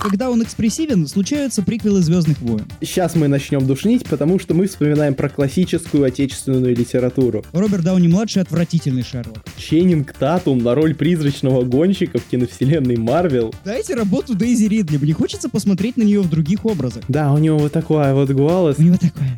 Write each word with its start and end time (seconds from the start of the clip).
Когда 0.00 0.30
он 0.30 0.42
экспрессивен, 0.42 1.06
случаются 1.06 1.62
приквелы 1.62 2.00
«Звездных 2.00 2.40
войн». 2.40 2.64
Сейчас 2.80 3.14
мы 3.14 3.28
начнем 3.28 3.66
душнить, 3.66 4.04
потому 4.08 4.38
что 4.38 4.54
мы 4.54 4.66
вспоминаем 4.66 5.14
про 5.14 5.28
классическую 5.28 6.04
отечественную 6.04 6.74
литературу. 6.74 7.44
Роберт 7.52 7.84
Дауни-младший 7.84 8.40
отвратительный 8.40 9.02
Шерлок. 9.02 9.44
Ченнинг 9.58 10.14
Татум 10.14 10.60
на 10.60 10.74
роль 10.74 10.94
призрачного 10.94 11.64
гонщика 11.64 12.18
в 12.18 12.24
киновселенной 12.24 12.96
Марвел. 12.96 13.54
Дайте 13.62 13.94
работу 13.94 14.34
Дейзи 14.34 14.64
Ридли, 14.64 14.96
мне 14.96 15.12
хочется 15.12 15.50
посмотреть 15.50 15.98
на 15.98 16.02
нее 16.02 16.22
в 16.22 16.30
других 16.30 16.64
образах. 16.64 17.04
Да, 17.08 17.32
у 17.32 17.38
него 17.38 17.58
вот 17.58 17.72
такой 17.72 18.14
вот 18.14 18.30
голос. 18.30 18.78
У 18.78 18.82
него 18.82 18.96
такое... 18.96 19.36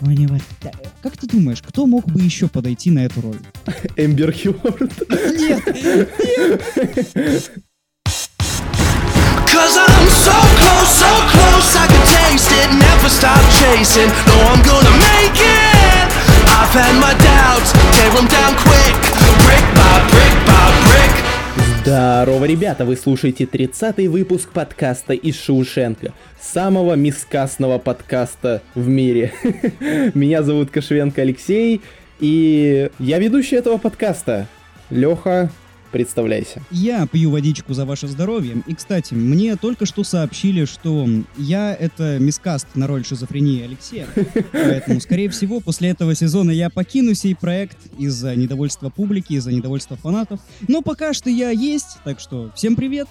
У 0.00 0.10
него... 0.10 0.38
Как 1.02 1.16
ты 1.16 1.28
думаешь, 1.28 1.62
кто 1.62 1.86
мог 1.86 2.06
бы 2.10 2.20
еще 2.20 2.48
подойти 2.48 2.90
на 2.90 3.04
эту 3.04 3.20
роль? 3.20 3.38
Эмбер 3.96 4.32
Хьюард. 4.32 4.92
Нет! 5.38 5.62
Cause 6.94 7.50
so 10.90 11.10
close, 11.30 11.70
I 11.76 11.86
can 11.86 12.04
taste 12.18 12.50
it. 12.50 12.68
Never 12.74 13.08
stop 13.08 13.42
chasing. 13.60 14.10
No, 14.26 14.36
I'm 14.50 14.62
gonna 14.66 14.94
make 14.98 15.38
it. 15.38 16.06
I've 16.50 16.74
had 16.74 16.94
my 16.98 17.14
doubts, 17.30 17.70
tear 17.94 18.10
them 18.16 18.26
down 18.26 18.52
quick. 18.66 18.96
Brick 19.46 19.66
by 19.78 19.94
brick 20.10 20.34
by 20.46 20.66
brick. 20.88 21.12
Здорово, 21.82 22.44
ребята! 22.44 22.84
Вы 22.84 22.96
слушаете 22.96 23.44
30-й 23.44 24.08
выпуск 24.08 24.50
подкаста 24.50 25.14
из 25.14 25.40
Шоушенка. 25.40 26.12
Самого 26.40 26.94
мискасного 26.94 27.78
подкаста 27.78 28.62
в 28.74 28.86
мире. 28.86 29.32
Меня 30.14 30.42
зовут 30.42 30.70
Кошевенко 30.70 31.22
Алексей, 31.22 31.80
и 32.20 32.90
я 32.98 33.18
ведущий 33.18 33.56
этого 33.56 33.78
подкаста. 33.78 34.46
Леха, 34.90 35.50
представляйся. 35.90 36.62
Я 36.70 37.06
пью 37.06 37.30
водичку 37.30 37.74
за 37.74 37.84
ваше 37.84 38.08
здоровье. 38.08 38.62
И, 38.66 38.74
кстати, 38.74 39.14
мне 39.14 39.56
только 39.56 39.86
что 39.86 40.04
сообщили, 40.04 40.64
что 40.64 41.08
я— 41.36 41.74
это 41.80 42.18
мискаст 42.18 42.66
на 42.74 42.86
роль 42.86 43.04
шизофрении 43.04 43.62
Алексея. 43.62 44.06
Поэтому, 44.52 45.00
скорее 45.00 45.28
всего, 45.28 45.60
после 45.60 45.90
этого 45.90 46.14
сезона 46.14 46.50
я 46.50 46.70
покину 46.70 47.14
сей 47.14 47.34
проект 47.34 47.78
из-за 47.98 48.34
недовольства 48.36 48.90
публики, 48.90 49.34
из-за 49.34 49.52
недовольства 49.52 49.96
фанатов. 49.96 50.40
Но 50.68 50.82
пока 50.82 51.12
что 51.12 51.30
я 51.30 51.50
есть, 51.50 51.98
так 52.04 52.20
что 52.20 52.50
всем 52.54 52.76
привет. 52.76 53.08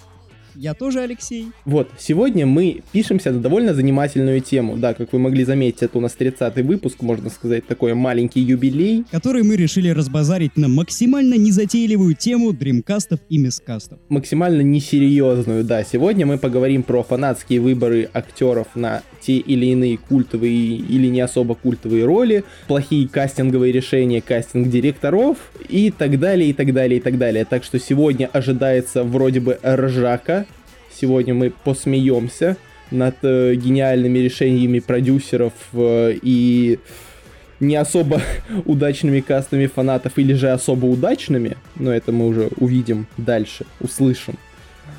Я 0.62 0.74
тоже 0.74 1.00
Алексей. 1.00 1.46
Вот, 1.64 1.90
сегодня 1.98 2.46
мы 2.46 2.82
пишемся 2.92 3.32
на 3.32 3.40
довольно 3.40 3.74
занимательную 3.74 4.42
тему. 4.42 4.76
Да, 4.76 4.94
как 4.94 5.14
вы 5.14 5.20
могли 5.20 5.46
заметить, 5.46 5.84
это 5.84 5.98
у 5.98 6.02
нас 6.02 6.18
30-й 6.20 6.64
выпуск, 6.64 7.02
можно 7.02 7.30
сказать, 7.30 7.66
такой 7.66 7.94
маленький 7.94 8.42
юбилей. 8.42 9.06
который 9.10 9.44
мы 9.44 9.56
решили 9.56 9.88
разбазарить 9.88 10.58
на 10.58 10.68
максимально 10.68 11.36
незатейливую 11.36 12.14
тему 12.14 12.52
дримкастов 12.52 13.22
и 13.30 13.38
мискастов. 13.38 14.00
максимально 14.10 14.60
несерьезную, 14.60 15.64
да. 15.64 15.86
Сегодня 15.86 16.26
мы 16.26 16.38
поговорим 16.38 16.84
про 16.84 17.04
фанатские 17.04 17.62
выборы 17.62 18.10
актеров 18.14 18.68
на 18.76 19.02
те 19.22 19.38
или 19.38 19.68
иные 19.68 19.98
культовые 19.98 20.76
или 20.76 21.08
не 21.08 21.22
особо 21.22 21.56
культовые 21.56 22.04
роли, 22.04 22.44
плохие 22.68 23.08
кастинговые 23.08 23.72
решения 23.72 24.22
кастинг-директоров 24.22 25.38
и 25.70 25.90
так 25.90 26.20
далее, 26.20 26.50
и 26.50 26.54
так 26.54 26.74
далее, 26.74 27.00
и 27.00 27.02
так 27.02 27.18
далее. 27.18 27.46
Так 27.46 27.64
что 27.64 27.80
сегодня 27.80 28.30
ожидается 28.34 29.06
вроде 29.06 29.40
бы 29.40 29.58
ржака. 29.64 30.46
Сегодня 31.00 31.34
мы 31.34 31.52
посмеемся 31.64 32.58
над 32.92 33.16
э, 33.22 33.56
гениальными 33.56 34.20
решениями 34.20 34.80
продюсеров 34.80 35.54
э, 35.74 36.16
и 36.22 36.80
не 37.60 37.76
особо 37.76 38.22
удачными 38.66 39.22
кастами 39.22 39.68
фанатов 39.68 40.18
или 40.18 40.34
же 40.34 40.50
особо 40.50 40.88
удачными, 40.88 41.58
но 41.76 41.94
это 41.94 42.12
мы 42.12 42.28
уже 42.28 42.50
увидим 42.58 43.08
дальше, 43.18 43.66
услышим. 43.80 44.36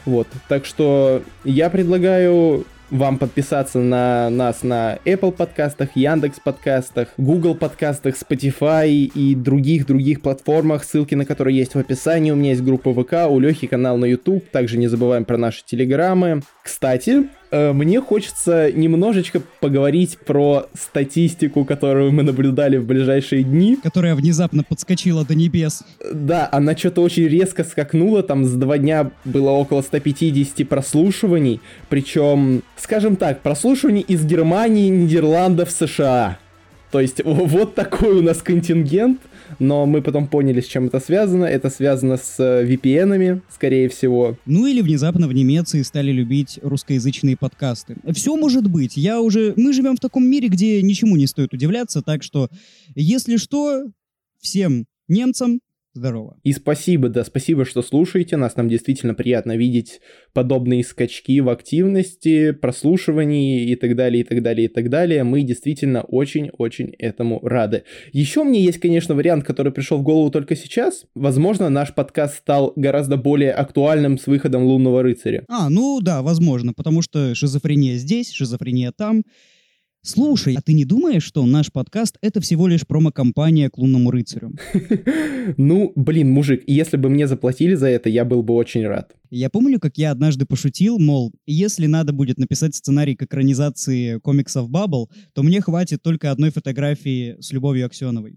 Вот, 0.06 0.26
так 0.48 0.64
что 0.64 1.22
я 1.44 1.68
предлагаю 1.68 2.64
вам 2.90 3.18
подписаться 3.18 3.78
на 3.78 4.30
нас 4.30 4.62
на 4.62 4.98
Apple 5.04 5.32
подкастах, 5.32 5.90
Яндекс 5.94 6.40
подкастах, 6.40 7.08
Google 7.16 7.54
подкастах, 7.54 8.16
Spotify 8.16 8.88
и 8.90 9.34
других-других 9.34 10.22
платформах, 10.22 10.84
ссылки 10.84 11.14
на 11.14 11.24
которые 11.24 11.56
есть 11.56 11.74
в 11.74 11.78
описании. 11.78 12.30
У 12.30 12.36
меня 12.36 12.50
есть 12.50 12.62
группа 12.62 12.92
ВК, 12.92 13.30
у 13.30 13.38
Лехи 13.38 13.66
канал 13.66 13.96
на 13.96 14.04
YouTube, 14.04 14.48
также 14.50 14.78
не 14.78 14.88
забываем 14.88 15.24
про 15.24 15.38
наши 15.38 15.64
телеграммы. 15.64 16.42
Кстати, 16.62 17.28
мне 17.50 18.00
хочется 18.00 18.70
немножечко 18.72 19.40
поговорить 19.60 20.18
про 20.18 20.66
статистику, 20.74 21.64
которую 21.64 22.12
мы 22.12 22.22
наблюдали 22.22 22.76
в 22.76 22.86
ближайшие 22.86 23.42
дни. 23.42 23.76
которая 23.82 24.14
внезапно 24.14 24.62
подскочила 24.62 25.24
до 25.24 25.34
небес. 25.34 25.82
Да, 26.12 26.48
она 26.52 26.76
что-то 26.76 27.02
очень 27.02 27.26
резко 27.26 27.64
скакнула, 27.64 28.22
там 28.22 28.44
за 28.44 28.58
два 28.58 28.78
дня 28.78 29.10
было 29.24 29.50
около 29.50 29.82
150 29.82 30.68
прослушиваний, 30.68 31.60
причем, 31.88 32.62
скажем 32.76 33.16
так, 33.16 33.40
прослушиваний 33.40 34.02
из 34.02 34.24
Германии, 34.24 34.88
Нидерландов, 34.88 35.70
США. 35.70 36.38
То 36.90 37.00
есть 37.00 37.22
вот 37.24 37.74
такой 37.74 38.18
у 38.18 38.22
нас 38.22 38.42
контингент, 38.42 39.20
но 39.58 39.86
мы 39.86 40.02
потом 40.02 40.26
поняли, 40.26 40.60
с 40.60 40.66
чем 40.66 40.86
это 40.86 41.00
связано. 41.00 41.44
Это 41.44 41.70
связано 41.70 42.16
с 42.16 42.38
э, 42.38 42.66
VPN-ами, 42.66 43.42
скорее 43.52 43.88
всего. 43.88 44.36
Ну 44.46 44.66
или 44.66 44.80
внезапно 44.80 45.28
в 45.28 45.32
Немеции 45.32 45.82
стали 45.82 46.10
любить 46.10 46.58
русскоязычные 46.62 47.36
подкасты. 47.36 47.96
Все 48.12 48.36
может 48.36 48.68
быть. 48.68 48.96
Я 48.96 49.20
уже... 49.20 49.54
Мы 49.56 49.72
живем 49.72 49.96
в 49.96 50.00
таком 50.00 50.24
мире, 50.24 50.48
где 50.48 50.82
ничему 50.82 51.16
не 51.16 51.26
стоит 51.26 51.52
удивляться, 51.52 52.02
так 52.02 52.22
что, 52.22 52.48
если 52.94 53.36
что, 53.36 53.84
всем 54.40 54.86
немцам 55.08 55.60
здорово. 55.94 56.38
И 56.42 56.52
спасибо, 56.52 57.08
да, 57.08 57.24
спасибо, 57.24 57.64
что 57.64 57.82
слушаете 57.82 58.36
нас. 58.36 58.56
Нам 58.56 58.68
действительно 58.68 59.14
приятно 59.14 59.56
видеть 59.56 60.00
подобные 60.32 60.84
скачки 60.84 61.40
в 61.40 61.48
активности, 61.48 62.52
прослушивании 62.52 63.70
и 63.70 63.76
так 63.76 63.96
далее, 63.96 64.22
и 64.22 64.24
так 64.24 64.42
далее, 64.42 64.66
и 64.66 64.68
так 64.68 64.88
далее. 64.88 65.24
Мы 65.24 65.42
действительно 65.42 66.02
очень-очень 66.02 66.94
этому 66.98 67.40
рады. 67.42 67.84
Еще 68.12 68.44
мне 68.44 68.62
есть, 68.62 68.78
конечно, 68.78 69.14
вариант, 69.14 69.44
который 69.44 69.72
пришел 69.72 69.98
в 69.98 70.02
голову 70.02 70.30
только 70.30 70.56
сейчас. 70.56 71.04
Возможно, 71.14 71.68
наш 71.68 71.94
подкаст 71.94 72.36
стал 72.38 72.72
гораздо 72.76 73.16
более 73.16 73.52
актуальным 73.52 74.18
с 74.18 74.26
выходом 74.26 74.64
«Лунного 74.64 75.02
рыцаря». 75.02 75.44
А, 75.48 75.68
ну 75.70 76.00
да, 76.00 76.22
возможно, 76.22 76.72
потому 76.72 77.02
что 77.02 77.34
шизофрения 77.34 77.96
здесь, 77.96 78.30
шизофрения 78.32 78.92
там. 78.96 79.22
Слушай, 80.02 80.54
а 80.56 80.62
ты 80.62 80.72
не 80.72 80.86
думаешь, 80.86 81.22
что 81.22 81.44
наш 81.44 81.70
подкаст— 81.70 82.16
это 82.22 82.40
всего 82.40 82.66
лишь 82.66 82.86
промо-компания 82.86 83.68
к 83.68 83.76
лунному 83.76 84.10
рыцарю? 84.10 84.52
Ну, 85.56 85.92
блин, 85.96 86.30
мужик, 86.30 86.62
если 86.66 86.96
бы 86.96 87.08
мне 87.08 87.26
заплатили 87.26 87.74
за 87.74 87.88
это, 87.88 88.08
я 88.08 88.24
был 88.24 88.42
бы 88.42 88.54
очень 88.54 88.86
рад. 88.86 89.16
Я 89.30 89.48
помню, 89.48 89.80
как 89.80 89.96
я 89.96 90.10
однажды 90.10 90.44
пошутил, 90.44 90.98
мол, 90.98 91.32
если 91.46 91.86
надо 91.86 92.12
будет 92.12 92.38
написать 92.38 92.74
сценарий 92.74 93.16
к 93.16 93.22
экранизации 93.22 94.18
комиксов 94.18 94.68
Баббл, 94.68 95.10
то 95.32 95.42
мне 95.42 95.60
хватит 95.60 96.02
только 96.02 96.30
одной 96.30 96.50
фотографии 96.50 97.36
с 97.40 97.52
Любовью 97.52 97.86
Аксеновой. 97.86 98.36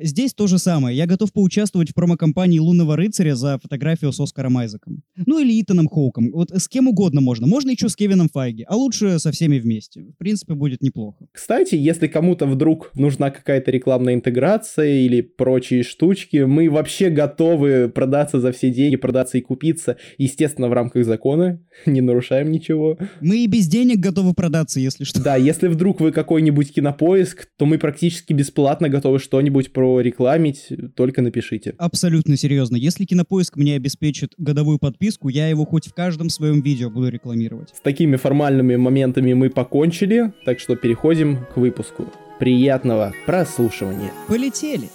Здесь 0.00 0.32
то 0.32 0.46
же 0.46 0.58
самое. 0.58 0.96
Я 0.96 1.06
готов 1.06 1.32
поучаствовать 1.32 1.90
в 1.90 1.94
промо-компании 1.94 2.58
«Лунного 2.58 2.96
рыцаря» 2.96 3.34
за 3.34 3.58
фотографию 3.58 4.12
с 4.12 4.20
Оскаром 4.20 4.56
Айзеком. 4.56 5.02
Ну 5.16 5.38
или 5.38 5.60
Итаном 5.60 5.88
Хоуком. 5.88 6.30
Вот 6.32 6.50
с 6.50 6.68
кем 6.68 6.88
угодно 6.88 7.20
можно. 7.20 7.46
Можно 7.46 7.70
еще 7.70 7.88
с 7.88 7.96
Кевином 7.96 8.28
Файги. 8.32 8.64
А 8.68 8.76
лучше 8.76 9.18
со 9.18 9.32
всеми 9.32 9.58
вместе. 9.58 10.02
В 10.02 10.16
принципе, 10.16 10.54
будет 10.54 10.82
неплохо. 10.82 11.26
Кстати, 11.32 11.74
если 11.74 12.06
кому-то 12.06 12.46
вдруг 12.46 12.90
нужна 12.94 13.30
какая-то 13.30 13.70
рекламная 13.70 14.14
интеграция 14.14 15.00
или 15.00 15.20
прочие 15.20 15.82
штучки, 15.82 16.38
мы 16.38 16.70
вообще 16.70 17.10
готовы 17.10 17.88
продаться 17.88 18.40
за 18.40 18.52
все 18.52 18.70
деньги, 18.70 18.96
продаться 18.96 19.38
и 19.38 19.40
купиться, 19.40 19.96
естественно, 20.18 20.68
в 20.68 20.72
рамках 20.72 21.04
закона, 21.04 21.60
не 21.86 22.00
нарушаем 22.00 22.50
ничего. 22.50 22.98
Мы 23.20 23.44
и 23.44 23.46
без 23.46 23.68
денег 23.68 23.98
готовы 23.98 24.34
продаться, 24.34 24.80
если 24.80 25.04
что. 25.04 25.22
Да, 25.22 25.36
если 25.36 25.68
вдруг 25.68 26.00
вы 26.00 26.12
какой-нибудь 26.12 26.72
кинопоиск, 26.72 27.48
то 27.58 27.66
мы 27.66 27.78
практически 27.78 28.32
бесплатно 28.32 28.88
готовы 28.88 29.18
что-нибудь 29.18 29.72
прорекламить, 29.82 30.68
только 30.94 31.22
напишите. 31.22 31.74
Абсолютно 31.76 32.36
серьезно. 32.36 32.76
Если 32.76 33.04
Кинопоиск 33.04 33.56
мне 33.56 33.74
обеспечит 33.74 34.32
годовую 34.38 34.78
подписку, 34.78 35.28
я 35.28 35.48
его 35.48 35.64
хоть 35.64 35.88
в 35.88 35.94
каждом 35.94 36.30
своем 36.30 36.60
видео 36.60 36.88
буду 36.88 37.08
рекламировать. 37.08 37.70
С 37.70 37.80
такими 37.80 38.16
формальными 38.16 38.76
моментами 38.76 39.32
мы 39.32 39.50
покончили, 39.50 40.32
так 40.44 40.60
что 40.60 40.76
переходим 40.76 41.44
к 41.52 41.56
выпуску. 41.56 42.06
Приятного 42.38 43.12
прослушивания. 43.26 44.12
Полетели! 44.28 44.88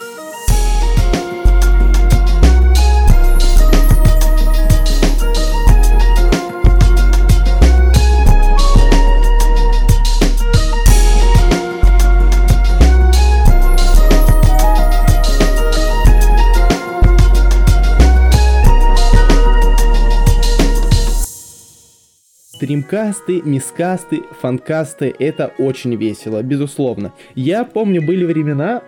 Стримкасты, 22.58 23.44
мискасты, 23.46 24.24
фанкасты— 24.42 25.14
это 25.20 25.52
очень 25.60 25.94
весело, 25.94 26.42
безусловно. 26.42 27.14
Я 27.36 27.64
помню, 27.64 28.02
были 28.02 28.26
времена, 28.26 28.82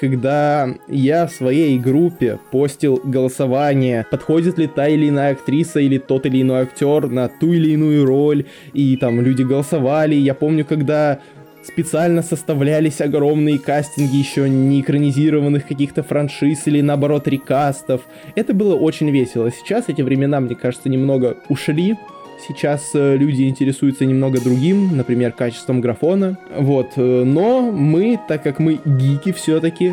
когда 0.00 0.72
я 0.86 1.26
в 1.26 1.32
своей 1.32 1.76
группе 1.76 2.38
постил 2.52 3.00
голосование, 3.02 4.06
подходит 4.12 4.58
ли 4.58 4.68
та 4.68 4.86
или 4.86 5.08
иная 5.08 5.32
актриса 5.32 5.80
или 5.80 5.98
тот 5.98 6.24
или 6.24 6.42
иной 6.42 6.60
актер 6.60 7.08
на 7.08 7.26
ту 7.26 7.52
или 7.52 7.70
иную 7.70 8.06
роль, 8.06 8.44
и 8.72 8.96
там 8.96 9.20
люди 9.20 9.42
голосовали. 9.42 10.14
Я 10.14 10.34
помню, 10.34 10.64
когда 10.64 11.18
специально 11.64 12.22
составлялись 12.22 13.00
огромные 13.00 13.58
кастинги 13.58 14.14
еще 14.14 14.48
не 14.48 14.82
экранизированных 14.82 15.66
каких-то 15.66 16.04
франшиз 16.04 16.68
или 16.68 16.80
наоборот 16.80 17.26
рекастов. 17.26 18.02
Это 18.36 18.54
было 18.54 18.76
очень 18.76 19.10
весело. 19.10 19.50
Сейчас 19.50 19.86
эти 19.88 20.02
времена, 20.02 20.38
мне 20.38 20.54
кажется, 20.54 20.88
немного 20.88 21.38
ушли. 21.48 21.96
Сейчас 22.38 22.90
э, 22.94 23.16
люди 23.16 23.44
интересуются 23.44 24.04
немного 24.04 24.40
другим, 24.40 24.96
например, 24.96 25.32
качеством 25.32 25.80
графона. 25.80 26.38
Вот. 26.56 26.92
Э, 26.96 27.24
но 27.24 27.70
мы, 27.72 28.18
так 28.28 28.42
как 28.42 28.58
мы 28.58 28.80
гики 28.84 29.32
все-таки, 29.32 29.92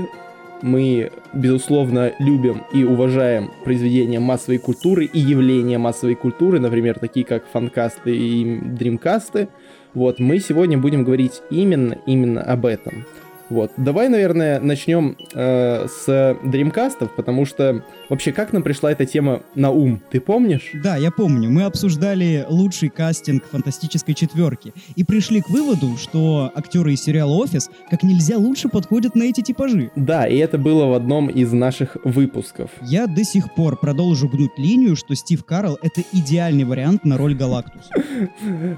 мы, 0.61 1.11
безусловно, 1.33 2.13
любим 2.19 2.63
и 2.73 2.83
уважаем 2.83 3.51
произведения 3.63 4.19
массовой 4.19 4.59
культуры 4.59 5.05
и 5.05 5.19
явления 5.19 5.77
массовой 5.77 6.15
культуры, 6.15 6.59
например, 6.59 6.99
такие 6.99 7.25
как 7.25 7.43
фанкасты 7.51 8.15
и 8.15 8.59
дримкасты. 8.61 9.49
Вот, 9.93 10.19
мы 10.19 10.39
сегодня 10.39 10.77
будем 10.77 11.03
говорить 11.03 11.41
именно, 11.49 11.97
именно 12.05 12.41
об 12.41 12.65
этом. 12.65 13.05
Вот. 13.53 13.71
Давай, 13.77 14.09
наверное, 14.09 14.59
начнем 14.59 15.15
э, 15.35 15.87
с 15.87 16.07
Dreamcast, 16.07 17.07
потому 17.15 17.45
что 17.45 17.83
вообще 18.09 18.31
как 18.31 18.51
нам 18.51 18.63
пришла 18.63 18.91
эта 18.91 19.05
тема 19.05 19.43
на 19.53 19.69
ум, 19.69 20.01
ты 20.09 20.19
помнишь? 20.19 20.71
Да, 20.73 20.97
я 20.97 21.11
помню. 21.11 21.51
Мы 21.51 21.61
обсуждали 21.61 22.47
лучший 22.49 22.89
кастинг 22.89 23.45
фантастической 23.45 24.15
четверки 24.15 24.73
и 24.95 25.03
пришли 25.03 25.41
к 25.41 25.49
выводу, 25.51 25.97
что 25.97 26.51
актеры 26.55 26.93
из 26.93 27.03
сериала 27.03 27.31
Офис 27.33 27.69
как 27.91 28.01
нельзя 28.01 28.39
лучше 28.39 28.69
подходят 28.69 29.13
на 29.13 29.21
эти 29.21 29.41
типажи. 29.41 29.91
Да, 29.95 30.27
и 30.27 30.37
это 30.37 30.57
было 30.57 30.85
в 30.87 30.93
одном 30.93 31.29
из 31.29 31.51
наших 31.53 31.97
выпусков. 32.03 32.71
Я 32.81 33.05
до 33.05 33.23
сих 33.23 33.53
пор 33.53 33.77
продолжу 33.77 34.27
гнуть 34.27 34.57
линию, 34.57 34.95
что 34.95 35.13
Стив 35.13 35.45
Карл 35.45 35.77
это 35.83 36.01
идеальный 36.11 36.63
вариант 36.63 37.05
на 37.05 37.17
роль 37.17 37.35
Галактус. 37.35 37.83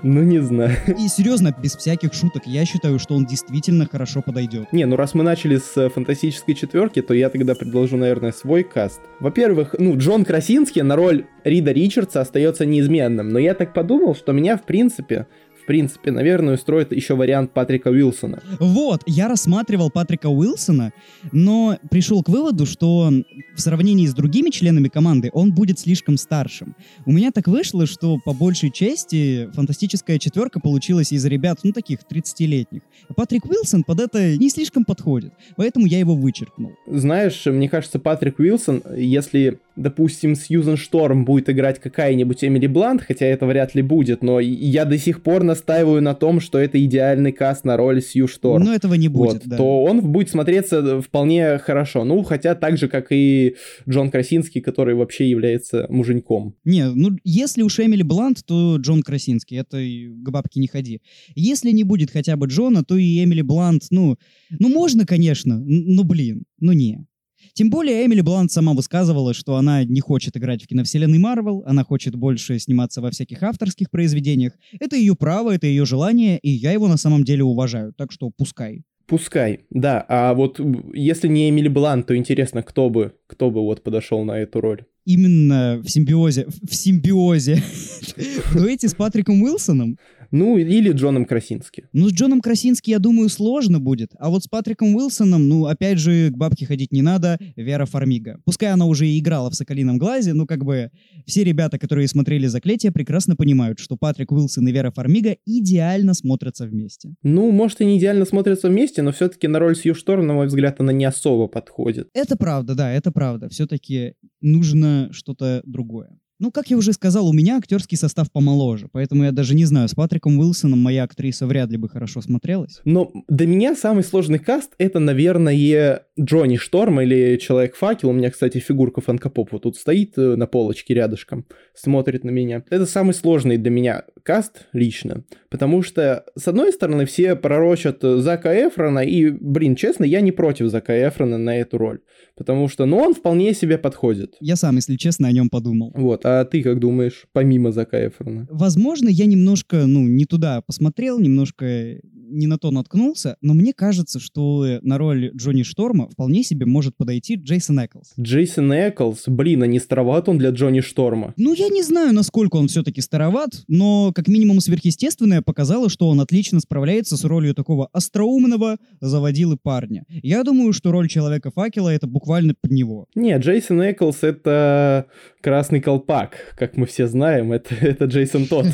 Ну 0.03 0.23
не 0.23 0.39
знаю. 0.39 0.75
И 0.99 1.07
серьезно, 1.07 1.55
без 1.57 1.75
всяких 1.75 2.13
шуток, 2.13 2.43
я 2.45 2.65
считаю, 2.65 2.99
что 2.99 3.15
он 3.15 3.25
действительно 3.25 3.87
хорошо 3.87 4.21
подойдет. 4.21 4.64
Не, 4.71 4.85
ну 4.85 4.95
раз 4.95 5.13
мы 5.13 5.23
начали 5.23 5.57
с 5.57 5.77
э, 5.77 5.89
фантастической 5.89 6.55
четверки, 6.55 7.01
то 7.01 7.13
я 7.13 7.29
тогда 7.29 7.55
предложу, 7.55 7.97
наверное, 7.97 8.31
свой 8.31 8.63
каст. 8.63 9.01
Во-первых, 9.19 9.75
ну, 9.77 9.97
Джон 9.97 10.25
Красинский 10.25 10.81
на 10.81 10.95
роль 10.95 11.25
Рида 11.43 11.71
Ричардса 11.71 12.21
остается 12.21 12.65
неизменным, 12.65 13.29
но 13.29 13.39
я 13.39 13.53
так 13.53 13.73
подумал, 13.73 14.15
что 14.15 14.31
меня, 14.31 14.57
в 14.57 14.63
принципе, 14.63 15.27
в 15.65 15.67
принципе, 15.67 16.11
наверное, 16.11 16.53
устроит 16.53 16.91
еще 16.91 17.15
вариант 17.15 17.51
Патрика 17.51 17.87
Уилсона. 17.87 18.43
Вот, 18.59 19.01
я 19.07 19.27
рассматривал 19.27 19.89
Патрика 19.89 20.27
Уилсона, 20.27 20.93
но 21.31 21.79
пришел 21.89 22.21
к 22.21 22.29
выводу, 22.29 22.67
что 22.67 23.09
в 23.55 23.59
сравнении 23.59 24.05
с 24.05 24.13
другими 24.13 24.51
членами 24.51 24.89
команды 24.89 25.31
он 25.33 25.51
будет 25.51 25.79
слишком 25.79 26.17
старшим. 26.17 26.75
У 27.07 27.11
меня 27.11 27.31
так 27.31 27.47
вышло, 27.47 27.87
что 27.87 28.19
по 28.23 28.31
большей 28.31 28.69
части 28.69 29.49
фантастическая 29.53 30.19
четверка 30.19 30.59
получилась 30.59 31.11
из 31.11 31.25
ребят, 31.25 31.57
ну, 31.63 31.71
таких 31.71 32.01
30-летних. 32.01 32.83
А 33.09 33.15
Патрик 33.15 33.45
Уилсон 33.45 33.83
под 33.83 34.01
это 34.01 34.37
не 34.37 34.51
слишком 34.51 34.85
подходит, 34.85 35.33
поэтому 35.55 35.87
я 35.87 35.97
его 35.97 36.13
вычеркнул. 36.13 36.73
Знаешь, 36.85 37.43
мне 37.47 37.69
кажется, 37.69 37.97
Патрик 37.97 38.37
Уилсон, 38.37 38.83
если 38.95 39.57
допустим, 39.75 40.35
Сьюзен 40.35 40.77
Шторм 40.77 41.25
будет 41.25 41.49
играть 41.49 41.79
какая-нибудь 41.79 42.43
Эмили 42.43 42.67
Блант, 42.67 43.01
хотя 43.01 43.25
это 43.25 43.45
вряд 43.45 43.75
ли 43.75 43.81
будет, 43.81 44.23
но 44.23 44.39
я 44.39 44.85
до 44.85 44.97
сих 44.97 45.21
пор 45.21 45.43
настаиваю 45.43 46.01
на 46.01 46.13
том, 46.15 46.39
что 46.39 46.57
это 46.57 46.83
идеальный 46.83 47.31
каст 47.31 47.65
на 47.65 47.77
роль 47.77 48.01
Сью 48.01 48.27
Шторм. 48.27 48.63
Но 48.63 48.73
этого 48.73 48.93
не 48.95 49.07
будет, 49.07 49.33
вот, 49.33 49.41
да. 49.45 49.57
То 49.57 49.83
он 49.83 50.01
будет 50.01 50.29
смотреться 50.29 51.01
вполне 51.01 51.57
хорошо. 51.57 52.03
Ну, 52.03 52.23
хотя 52.23 52.55
так 52.55 52.77
же, 52.77 52.87
как 52.87 53.07
и 53.11 53.55
Джон 53.87 54.11
Красинский, 54.11 54.61
который 54.61 54.95
вообще 54.95 55.29
является 55.29 55.85
муженьком. 55.89 56.55
Не, 56.63 56.89
ну, 56.89 57.11
если 57.23 57.61
уж 57.61 57.79
Эмили 57.79 58.03
Блант, 58.03 58.45
то 58.45 58.77
Джон 58.77 59.01
Красинский. 59.01 59.57
Это 59.57 59.77
к 59.77 60.29
бабке 60.31 60.59
не 60.59 60.67
ходи. 60.67 61.01
Если 61.35 61.71
не 61.71 61.83
будет 61.83 62.11
хотя 62.11 62.35
бы 62.35 62.47
Джона, 62.47 62.83
то 62.83 62.97
и 62.97 63.23
Эмили 63.23 63.41
Блант, 63.41 63.87
ну, 63.91 64.17
ну 64.49 64.69
можно, 64.69 65.05
конечно, 65.05 65.59
но, 65.59 66.03
блин, 66.03 66.43
ну 66.59 66.71
не. 66.71 67.05
Тем 67.53 67.69
более 67.69 68.05
Эмили 68.05 68.21
Блант 68.21 68.51
сама 68.51 68.73
высказывала, 68.73 69.33
что 69.33 69.55
она 69.55 69.83
не 69.83 70.01
хочет 70.01 70.35
играть 70.37 70.63
в 70.63 70.67
киновселенной 70.67 71.19
Марвел, 71.19 71.63
она 71.65 71.83
хочет 71.83 72.15
больше 72.15 72.59
сниматься 72.59 73.01
во 73.01 73.11
всяких 73.11 73.43
авторских 73.43 73.89
произведениях. 73.89 74.53
Это 74.79 74.95
ее 74.95 75.15
право, 75.15 75.53
это 75.53 75.67
ее 75.67 75.85
желание, 75.85 76.39
и 76.39 76.49
я 76.49 76.71
его 76.71 76.87
на 76.87 76.97
самом 76.97 77.23
деле 77.23 77.43
уважаю, 77.43 77.93
так 77.93 78.11
что 78.11 78.31
пускай. 78.35 78.83
Пускай, 79.07 79.59
да. 79.69 80.03
А 80.09 80.33
вот 80.33 80.59
если 80.93 81.27
не 81.27 81.49
Эмили 81.49 81.67
Блант, 81.67 82.07
то 82.07 82.17
интересно, 82.17 82.63
кто 82.63 82.89
бы, 82.89 83.13
кто 83.27 83.51
бы 83.51 83.61
вот 83.61 83.83
подошел 83.83 84.23
на 84.23 84.39
эту 84.39 84.61
роль? 84.61 84.85
Именно 85.05 85.79
в 85.83 85.89
симбиозе, 85.89 86.47
в 86.47 86.73
симбиозе. 86.73 87.57
В 88.15 88.55
дуэте 88.55 88.87
с 88.87 88.95
Патриком 88.95 89.43
Уилсоном? 89.43 89.99
Ну, 90.31 90.57
или 90.57 90.91
Джоном 90.91 91.25
Красински. 91.25 91.87
Ну, 91.93 92.09
с 92.09 92.13
Джоном 92.13 92.41
Красински, 92.41 92.91
я 92.91 92.99
думаю, 92.99 93.29
сложно 93.29 93.79
будет. 93.79 94.11
А 94.19 94.29
вот 94.29 94.43
с 94.43 94.47
Патриком 94.47 94.95
Уилсоном, 94.95 95.47
ну, 95.47 95.65
опять 95.65 95.99
же, 95.99 96.29
к 96.31 96.37
бабке 96.37 96.65
ходить 96.65 96.91
не 96.91 97.01
надо. 97.01 97.39
Вера 97.55 97.85
Фармига. 97.85 98.39
Пускай 98.45 98.71
она 98.71 98.85
уже 98.85 99.07
и 99.07 99.19
играла 99.19 99.49
в 99.49 99.55
«Соколином 99.55 99.97
глазе», 99.97 100.33
но 100.33 100.45
как 100.45 100.63
бы 100.63 100.91
все 101.25 101.43
ребята, 101.43 101.77
которые 101.77 102.07
смотрели 102.07 102.47
«Заклятие», 102.47 102.91
прекрасно 102.91 103.35
понимают, 103.35 103.79
что 103.79 103.97
Патрик 103.97 104.31
Уилсон 104.31 104.67
и 104.67 104.71
Вера 104.71 104.91
Фармига 104.91 105.37
идеально 105.45 106.13
смотрятся 106.13 106.65
вместе. 106.65 107.15
Ну, 107.23 107.51
может, 107.51 107.81
и 107.81 107.85
не 107.85 107.97
идеально 107.97 108.25
смотрятся 108.25 108.69
вместе, 108.69 109.01
но 109.01 109.11
все-таки 109.11 109.47
на 109.47 109.59
роль 109.59 109.75
Сью 109.75 109.95
Шторм, 109.95 110.27
на 110.27 110.33
мой 110.33 110.47
взгляд, 110.47 110.79
она 110.79 110.93
не 110.93 111.05
особо 111.05 111.47
подходит. 111.47 112.09
Это 112.13 112.35
правда, 112.37 112.75
да, 112.75 112.91
это 112.91 113.11
правда. 113.11 113.49
Все-таки 113.49 114.13
нужно 114.41 115.09
что-то 115.11 115.61
другое. 115.65 116.17
Ну, 116.37 116.51
как 116.51 116.69
я 116.69 116.75
уже 116.77 116.91
сказал, 116.91 117.29
у 117.29 117.33
меня 117.33 117.57
актерский 117.57 117.97
состав 117.97 118.29
помоложе, 118.29 118.89
поэтому 118.91 119.23
я 119.23 119.31
даже 119.31 119.55
не 119.55 119.63
знаю, 119.63 119.87
с 119.87 119.93
Патриком 119.93 120.37
Уилсоном 120.37 120.79
моя 120.79 121.03
актриса 121.03 121.47
вряд 121.47 121.69
ли 121.69 121.77
бы 121.77 121.87
хорошо 121.87 122.21
смотрелась. 122.21 122.81
Но 122.83 123.09
для 123.29 123.47
меня 123.47 123.73
самый 123.73 124.03
сложный 124.03 124.39
каст— 124.39 124.73
это, 124.77 124.99
наверное, 124.99 126.03
Джонни 126.19 126.57
Шторм 126.57 126.99
или 126.99 127.37
Человек-факел. 127.37 128.09
У 128.09 128.13
меня, 128.13 128.31
кстати, 128.31 128.57
фигурка 128.57 128.99
Фанка 128.99 129.29
Попа 129.29 129.59
тут 129.59 129.77
стоит 129.77 130.17
э, 130.17 130.35
на 130.35 130.45
полочке 130.45 130.93
рядышком, 130.93 131.45
смотрит 131.73 132.25
на 132.25 132.31
меня. 132.31 132.63
Это 132.69 132.85
самый 132.85 133.13
сложный 133.13 133.57
для 133.57 133.71
меня 133.71 134.03
каст 134.23 134.67
лично, 134.73 135.23
потому 135.49 135.83
что, 135.83 136.25
с 136.35 136.47
одной 136.47 136.73
стороны, 136.73 137.05
все 137.05 137.35
пророчат 137.35 137.99
Зака 138.01 138.53
Эфрона, 138.53 138.99
и, 138.99 139.29
блин, 139.29 139.75
честно, 139.75 140.03
я 140.03 140.19
не 140.19 140.31
против 140.33 140.67
Зака 140.67 140.93
Эфрона 141.07 141.37
на 141.37 141.57
эту 141.57 141.77
роль, 141.77 141.99
потому 142.35 142.67
что, 142.67 142.85
ну, 142.85 142.97
он 142.97 143.13
вполне 143.13 143.53
себе 143.53 143.77
подходит. 143.77 144.35
Я 144.41 144.57
сам, 144.57 144.75
если 144.75 144.97
честно, 144.97 145.29
о 145.29 145.31
нем 145.31 145.49
подумал. 145.49 145.93
Вот, 145.95 146.25
а 146.25 146.34
ты 146.43 146.61
как 146.63 146.79
думаешь, 146.79 147.25
помимо 147.31 147.71
Зака 147.71 148.05
Эфрона? 148.05 148.47
Возможно, 148.49 149.07
я 149.07 149.25
немножко, 149.25 149.85
ну, 149.85 150.05
не 150.05 150.25
туда 150.25 150.61
посмотрел, 150.61 151.19
немножко 151.19 151.99
не 152.27 152.47
на 152.47 152.57
то 152.57 152.71
наткнулся, 152.71 153.37
но 153.41 153.53
мне 153.53 153.73
кажется, 153.73 154.19
что 154.19 154.65
на 154.81 154.97
роль 154.97 155.31
Джонни 155.35 155.63
Шторма 155.63 156.09
вполне 156.09 156.43
себе 156.43 156.65
может 156.65 156.95
подойти 156.97 157.35
Джейсон 157.35 157.79
Эклс. 157.79 158.13
Джейсон 158.19 158.71
Эклс? 158.73 159.23
Блин, 159.27 159.63
а 159.63 159.67
не 159.67 159.79
староват 159.79 160.29
он 160.29 160.37
для 160.37 160.49
Джонни 160.49 160.81
Шторма? 160.81 161.33
Ну, 161.37 161.53
я 161.53 161.69
не 161.69 161.83
знаю, 161.83 162.13
насколько 162.13 162.57
он 162.57 162.67
все-таки 162.67 163.01
староват, 163.01 163.63
но 163.67 164.11
как 164.13 164.27
минимум 164.27 164.59
сверхъестественное 164.59 165.41
показало, 165.41 165.89
что 165.89 166.09
он 166.09 166.19
отлично 166.19 166.59
справляется 166.59 167.17
с 167.17 167.23
ролью 167.23 167.53
такого 167.53 167.87
остроумного 167.93 168.77
заводилы 169.01 169.57
парня. 169.61 170.05
Я 170.09 170.43
думаю, 170.43 170.73
что 170.73 170.91
роль 170.91 171.07
Человека-факела 171.07 171.89
это 171.89 172.07
буквально 172.07 172.55
под 172.59 172.71
него. 172.71 173.07
Не, 173.15 173.37
Джейсон 173.37 173.81
Эклс 173.81 174.23
это 174.23 175.07
красный 175.41 175.81
колпак, 175.81 176.55
как 176.57 176.77
мы 176.77 176.85
все 176.85 177.07
знаем, 177.07 177.51
это, 177.51 177.75
это 177.81 178.05
Джейсон 178.05 178.47
Тот. 178.47 178.65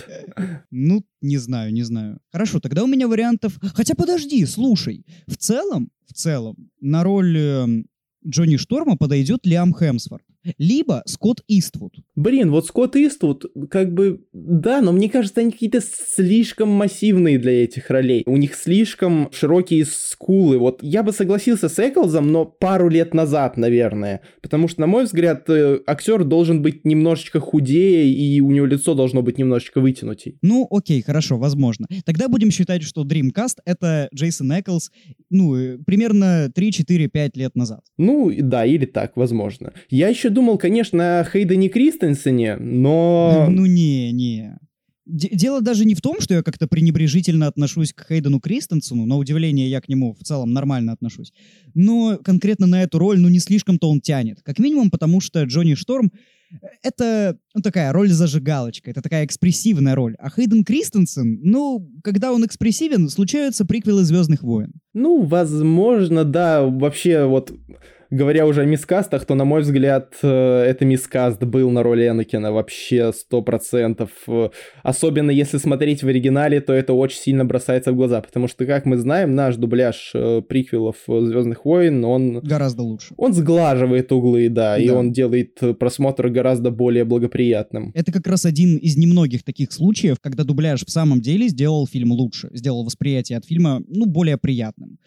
Ну, 0.69 1.03
не 1.21 1.37
знаю, 1.37 1.73
не 1.73 1.83
знаю. 1.83 2.19
Хорошо, 2.31 2.59
тогда 2.59 2.83
у 2.83 2.87
меня 2.87 3.07
вариантов... 3.07 3.57
Хотя 3.73 3.95
подожди, 3.95 4.45
слушай. 4.45 5.05
В 5.27 5.37
целом, 5.37 5.91
в 6.07 6.13
целом, 6.13 6.71
на 6.79 7.03
роль 7.03 7.37
эм, 7.37 7.85
Джонни 8.27 8.57
Шторма 8.57 8.97
подойдет 8.97 9.45
Лиам 9.45 9.73
Хемсворт 9.73 10.25
либо 10.57 11.03
Скотт 11.05 11.41
Иствуд. 11.47 11.93
Блин, 12.15 12.51
вот 12.51 12.65
Скотт 12.65 12.95
Иствуд, 12.95 13.45
как 13.69 13.93
бы, 13.93 14.21
да, 14.33 14.81
но 14.81 14.91
мне 14.91 15.09
кажется, 15.09 15.41
они 15.41 15.51
какие-то 15.51 15.81
слишком 15.81 16.69
массивные 16.69 17.37
для 17.37 17.63
этих 17.63 17.89
ролей. 17.89 18.23
У 18.25 18.37
них 18.37 18.55
слишком 18.55 19.29
широкие 19.31 19.85
скулы. 19.85 20.57
Вот 20.57 20.79
я 20.81 21.03
бы 21.03 21.11
согласился 21.11 21.69
с 21.69 21.79
Эклзом, 21.79 22.31
но 22.31 22.45
пару 22.45 22.89
лет 22.89 23.13
назад, 23.13 23.57
наверное. 23.57 24.21
Потому 24.41 24.67
что, 24.67 24.81
на 24.81 24.87
мой 24.87 25.05
взгляд, 25.05 25.49
э, 25.49 25.79
актер 25.85 26.23
должен 26.23 26.61
быть 26.61 26.85
немножечко 26.85 27.39
худее, 27.39 28.11
и 28.11 28.41
у 28.41 28.51
него 28.51 28.65
лицо 28.65 28.93
должно 28.93 29.21
быть 29.21 29.37
немножечко 29.37 29.81
вытянутей. 29.81 30.37
Ну, 30.41 30.67
окей, 30.69 31.01
хорошо, 31.01 31.37
возможно. 31.37 31.87
Тогда 32.05 32.27
будем 32.27 32.51
считать, 32.51 32.83
что 32.83 33.03
Dreamcast— 33.03 33.57
это 33.65 34.09
Джейсон 34.13 34.51
Эклз, 34.59 34.91
ну, 35.29 35.55
э, 35.55 35.77
примерно 35.85 36.51
3-4-5 36.53 37.31
лет 37.35 37.55
назад. 37.55 37.81
Ну, 37.97 38.31
да, 38.37 38.65
или 38.65 38.85
так, 38.85 39.15
возможно. 39.15 39.73
Я 39.89 40.09
еще 40.09 40.29
думал, 40.31 40.57
конечно, 40.57 41.19
о 41.19 41.23
Хейдене 41.23 41.69
Кристенсене, 41.69 42.55
но... 42.57 43.47
Ну 43.49 43.65
не, 43.65 44.11
не. 44.11 44.57
Д- 45.05 45.29
дело 45.31 45.61
даже 45.61 45.85
не 45.85 45.95
в 45.95 46.01
том, 46.01 46.21
что 46.21 46.35
я 46.35 46.43
как-то 46.43 46.67
пренебрежительно 46.67 47.47
отношусь 47.47 47.91
к 47.91 48.05
Хейдену 48.07 48.39
Кристенсену, 48.39 49.05
на 49.05 49.17
удивление 49.17 49.69
я 49.69 49.81
к 49.81 49.89
нему 49.89 50.13
в 50.13 50.23
целом 50.23 50.53
нормально 50.53 50.93
отношусь, 50.93 51.33
но 51.73 52.17
конкретно 52.23 52.67
на 52.67 52.83
эту 52.83 52.97
роль, 52.99 53.19
ну, 53.19 53.27
не 53.27 53.39
слишком-то 53.39 53.89
он 53.89 53.99
тянет. 53.99 54.41
Как 54.43 54.59
минимум, 54.59 54.89
потому 54.89 55.19
что 55.19 55.43
Джонни 55.43 55.73
Шторм 55.73 56.11
э,— 56.51 56.55
это 56.83 57.37
ну, 57.53 57.61
такая 57.61 57.91
роль-зажигалочка, 57.91 58.91
это 58.91 59.01
такая 59.01 59.25
экспрессивная 59.25 59.95
роль. 59.95 60.15
А 60.19 60.29
Хейден 60.29 60.63
Кристенсен, 60.63 61.41
ну, 61.43 61.89
когда 62.03 62.31
он 62.31 62.45
экспрессивен, 62.45 63.09
случаются 63.09 63.65
приквелы 63.65 64.03
«Звездных 64.03 64.43
войн». 64.43 64.71
Ну, 64.93 65.23
возможно, 65.23 66.23
да. 66.23 66.63
Вообще, 66.63 67.25
вот 67.25 67.51
говоря 68.11 68.45
уже 68.45 68.61
о 68.61 68.65
мискастах, 68.65 69.25
то, 69.25 69.35
на 69.35 69.45
мой 69.45 69.61
взгляд, 69.61 70.13
э, 70.21 70.27
это 70.27 70.85
мискаст 70.85 71.43
был 71.43 71.71
на 71.71 71.81
роли 71.81 72.07
Энакина 72.07 72.51
вообще 72.51 73.11
сто 73.13 73.41
процентов. 73.41 74.09
Э, 74.27 74.49
особенно 74.83 75.31
если 75.31 75.57
смотреть 75.57 76.03
в 76.03 76.07
оригинале, 76.07 76.61
то 76.61 76.73
это 76.73 76.93
очень 76.93 77.19
сильно 77.19 77.45
бросается 77.45 77.91
в 77.91 77.95
глаза, 77.95 78.21
потому 78.21 78.47
что, 78.47 78.65
как 78.65 78.85
мы 78.85 78.97
знаем, 78.97 79.33
наш 79.33 79.55
дубляж 79.55 80.11
э, 80.13 80.41
приквелов 80.41 80.97
Звездных 81.07 81.65
войн, 81.65 82.03
он... 82.05 82.39
Гораздо 82.41 82.83
лучше. 82.83 83.13
Он 83.17 83.33
сглаживает 83.33 84.11
углы, 84.11 84.49
да, 84.49 84.61
да, 84.75 84.77
и 84.77 84.89
он 84.89 85.11
делает 85.11 85.59
просмотр 85.79 86.29
гораздо 86.29 86.71
более 86.71 87.05
благоприятным. 87.05 87.91
Это 87.95 88.11
как 88.11 88.27
раз 88.27 88.45
один 88.45 88.77
из 88.77 88.97
немногих 88.97 89.43
таких 89.43 89.71
случаев, 89.71 90.17
когда 90.21 90.43
дубляж 90.43 90.85
в 90.85 90.91
самом 90.91 91.21
деле 91.21 91.47
сделал 91.47 91.87
фильм 91.87 92.11
лучше, 92.11 92.49
сделал 92.53 92.83
восприятие 92.83 93.37
от 93.37 93.45
фильма, 93.45 93.81
ну, 93.87 94.05
более 94.05 94.37
приятным. 94.37 94.97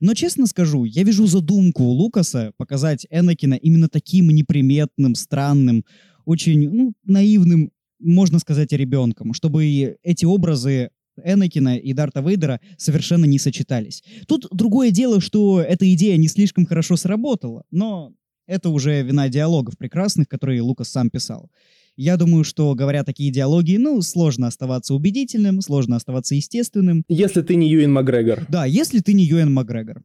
Но 0.00 0.14
честно 0.14 0.46
скажу, 0.46 0.84
я 0.84 1.02
вижу 1.02 1.26
задумку 1.26 1.84
Лукаса 1.84 2.52
показать 2.56 3.06
Энакина 3.10 3.54
именно 3.54 3.88
таким 3.88 4.28
неприметным, 4.28 5.14
странным, 5.14 5.84
очень 6.24 6.68
ну, 6.70 6.92
наивным, 7.04 7.70
можно 7.98 8.38
сказать, 8.38 8.72
ребенком, 8.72 9.32
чтобы 9.32 9.96
эти 10.02 10.24
образы 10.24 10.90
Энакина 11.24 11.76
и 11.76 11.92
Дарта 11.92 12.20
Вейдера 12.20 12.60
совершенно 12.76 13.24
не 13.24 13.38
сочетались. 13.38 14.02
Тут 14.26 14.46
другое 14.52 14.90
дело, 14.90 15.20
что 15.20 15.60
эта 15.60 15.92
идея 15.94 16.16
не 16.16 16.28
слишком 16.28 16.66
хорошо 16.66 16.96
сработала, 16.96 17.64
но 17.70 18.12
это 18.46 18.70
уже 18.70 19.02
вина 19.02 19.28
диалогов 19.28 19.76
прекрасных, 19.76 20.28
которые 20.28 20.62
Лукас 20.62 20.88
сам 20.88 21.10
писал. 21.10 21.50
Я 22.00 22.16
думаю, 22.16 22.44
что, 22.44 22.76
говоря 22.76 23.02
такие 23.02 23.32
диалоги, 23.32 23.76
ну, 23.76 24.00
сложно 24.02 24.46
оставаться 24.46 24.94
убедительным, 24.94 25.60
сложно 25.60 25.96
оставаться 25.96 26.36
естественным. 26.36 27.02
Если 27.08 27.42
ты 27.42 27.56
не 27.56 27.68
Юэн 27.68 27.92
Макгрегор. 27.92 28.46
Да, 28.48 28.66
если 28.66 29.00
ты 29.00 29.14
не 29.14 29.24
Юэн 29.24 29.52
Макгрегор. 29.52 30.04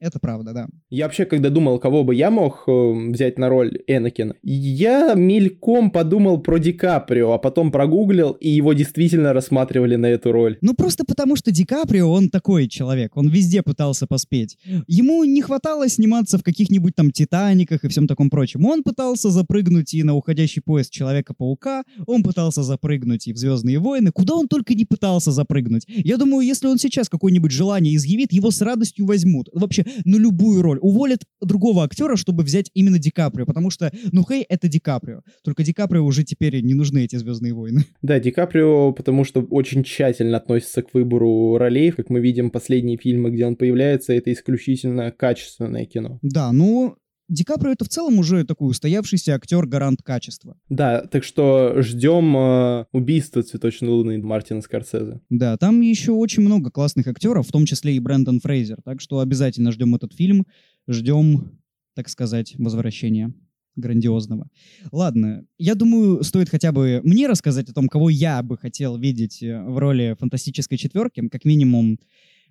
Это 0.00 0.20
правда, 0.20 0.52
да. 0.52 0.68
Я 0.90 1.06
вообще, 1.06 1.24
когда 1.24 1.50
думал, 1.50 1.80
кого 1.80 2.04
бы 2.04 2.14
я 2.14 2.30
мог 2.30 2.64
э, 2.68 3.10
взять 3.10 3.36
на 3.36 3.48
роль 3.48 3.80
Энакина, 3.88 4.34
я 4.42 5.14
мельком 5.14 5.90
подумал 5.90 6.40
про 6.40 6.58
Ди 6.58 6.72
Каприо, 6.72 7.32
а 7.32 7.38
потом 7.38 7.72
прогуглил, 7.72 8.32
и 8.32 8.48
его 8.48 8.74
действительно 8.74 9.32
рассматривали 9.32 9.96
на 9.96 10.06
эту 10.06 10.30
роль. 10.30 10.56
Ну, 10.60 10.74
просто 10.74 11.04
потому 11.04 11.34
что 11.34 11.50
Ди 11.50 11.64
Каприо, 11.64 12.08
он 12.08 12.30
такой 12.30 12.68
человек, 12.68 13.16
он 13.16 13.28
везде 13.28 13.62
пытался 13.62 14.06
поспеть. 14.06 14.56
Ему 14.86 15.24
не 15.24 15.42
хватало 15.42 15.88
сниматься 15.88 16.38
в 16.38 16.44
каких-нибудь 16.44 16.94
там 16.94 17.10
«Титаниках» 17.10 17.84
и 17.84 17.88
всем 17.88 18.06
таком 18.06 18.30
прочем. 18.30 18.64
Он 18.66 18.84
пытался 18.84 19.30
запрыгнуть 19.30 19.94
и 19.94 20.04
на 20.04 20.14
уходящий 20.14 20.62
поезд 20.62 20.92
Человека-паука, 20.92 21.82
он 22.06 22.22
пытался 22.22 22.62
запрыгнуть 22.62 23.26
и 23.26 23.32
в 23.32 23.36
«Звездные 23.36 23.80
войны», 23.80 24.12
куда 24.12 24.34
он 24.34 24.46
только 24.46 24.74
не 24.74 24.84
пытался 24.84 25.32
запрыгнуть. 25.32 25.84
Я 25.88 26.18
думаю, 26.18 26.46
если 26.46 26.68
он 26.68 26.78
сейчас 26.78 27.08
какое-нибудь 27.08 27.50
желание 27.50 27.96
изъявит, 27.96 28.32
его 28.32 28.52
с 28.52 28.62
радостью 28.62 29.04
возьмут. 29.04 29.48
Вообще, 29.52 29.84
на 30.04 30.16
любую 30.16 30.62
роль. 30.62 30.78
Уволят 30.80 31.22
другого 31.40 31.84
актера, 31.84 32.16
чтобы 32.16 32.42
взять 32.42 32.70
именно 32.74 32.98
Ди 32.98 33.10
Каприо, 33.10 33.46
потому 33.46 33.70
что, 33.70 33.92
ну, 34.12 34.24
Хей— 34.28 34.44
это 34.48 34.68
Ди 34.68 34.80
Каприо. 34.80 35.20
Только 35.44 35.62
Ди 35.62 35.72
Каприо 35.72 36.04
уже 36.04 36.24
теперь 36.24 36.60
не 36.62 36.74
нужны 36.74 37.04
эти 37.04 37.16
«Звездные 37.16 37.54
войны». 37.54 37.84
Да, 38.02 38.18
Ди 38.20 38.30
Каприо, 38.30 38.92
потому 38.92 39.24
что 39.24 39.42
очень 39.42 39.84
тщательно 39.84 40.36
относится 40.36 40.82
к 40.82 40.94
выбору 40.94 41.58
ролей. 41.58 41.90
Как 41.90 42.10
мы 42.10 42.20
видим, 42.20 42.50
последние 42.50 42.96
фильмы, 42.96 43.30
где 43.30 43.46
он 43.46 43.56
появляется, 43.56 44.12
это 44.12 44.32
исключительно 44.32 45.10
качественное 45.10 45.84
кино. 45.84 46.18
Да, 46.22 46.52
ну, 46.52 46.96
Ди 47.28 47.44
Каприо 47.44 47.72
это 47.72 47.84
в 47.84 47.88
целом 47.88 48.18
уже 48.18 48.44
такой 48.44 48.70
устоявшийся 48.70 49.34
актер, 49.34 49.66
гарант 49.66 50.02
качества. 50.02 50.56
Да, 50.70 51.02
так 51.02 51.24
что 51.24 51.82
ждем 51.82 52.34
э, 52.34 52.86
убийства 52.92 53.42
цветочной 53.42 53.90
луны 53.90 54.18
Мартина 54.18 54.62
Скорсезе. 54.62 55.20
Да, 55.28 55.58
там 55.58 55.82
еще 55.82 56.12
очень 56.12 56.42
много 56.42 56.70
классных 56.70 57.06
актеров, 57.06 57.46
в 57.46 57.52
том 57.52 57.66
числе 57.66 57.96
и 57.96 58.00
Брэндон 58.00 58.40
Фрейзер. 58.40 58.80
Так 58.82 59.02
что 59.02 59.20
обязательно 59.20 59.72
ждем 59.72 59.94
этот 59.94 60.14
фильм, 60.14 60.46
ждем, 60.88 61.60
так 61.94 62.08
сказать, 62.08 62.54
возвращения 62.56 63.34
грандиозного. 63.76 64.48
Ладно, 64.90 65.44
я 65.58 65.74
думаю, 65.74 66.24
стоит 66.24 66.48
хотя 66.48 66.72
бы 66.72 67.00
мне 67.04 67.26
рассказать 67.26 67.68
о 67.68 67.74
том, 67.74 67.88
кого 67.88 68.08
я 68.08 68.42
бы 68.42 68.56
хотел 68.56 68.96
видеть 68.96 69.42
э, 69.42 69.62
в 69.62 69.76
роли 69.76 70.16
фантастической 70.18 70.78
четверки, 70.78 71.28
как 71.28 71.44
минимум 71.44 71.98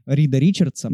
Рида 0.05 0.37
Ричардса. 0.37 0.91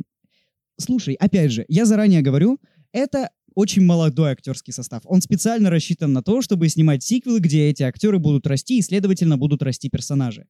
Слушай, 0.80 1.16
опять 1.16 1.52
же, 1.52 1.66
я 1.68 1.86
заранее 1.86 2.22
говорю, 2.22 2.60
это 2.94 3.30
очень 3.55 3.83
молодой 3.83 4.31
актерский 4.31 4.74
состав. 4.74 5.01
Он 5.05 5.22
специально 5.22 5.69
рассчитан 5.69 6.13
на 6.13 6.22
то, 6.22 6.41
чтобы 6.41 6.69
снимать 6.69 7.03
сиквелы, 7.03 7.39
где 7.39 7.69
эти 7.69 7.83
актеры 7.83 8.19
будут 8.19 8.48
расти 8.48 8.79
и, 8.79 8.81
следовательно, 8.81 9.38
будут 9.38 9.63
расти 9.63 9.89
персонажи. 9.89 10.45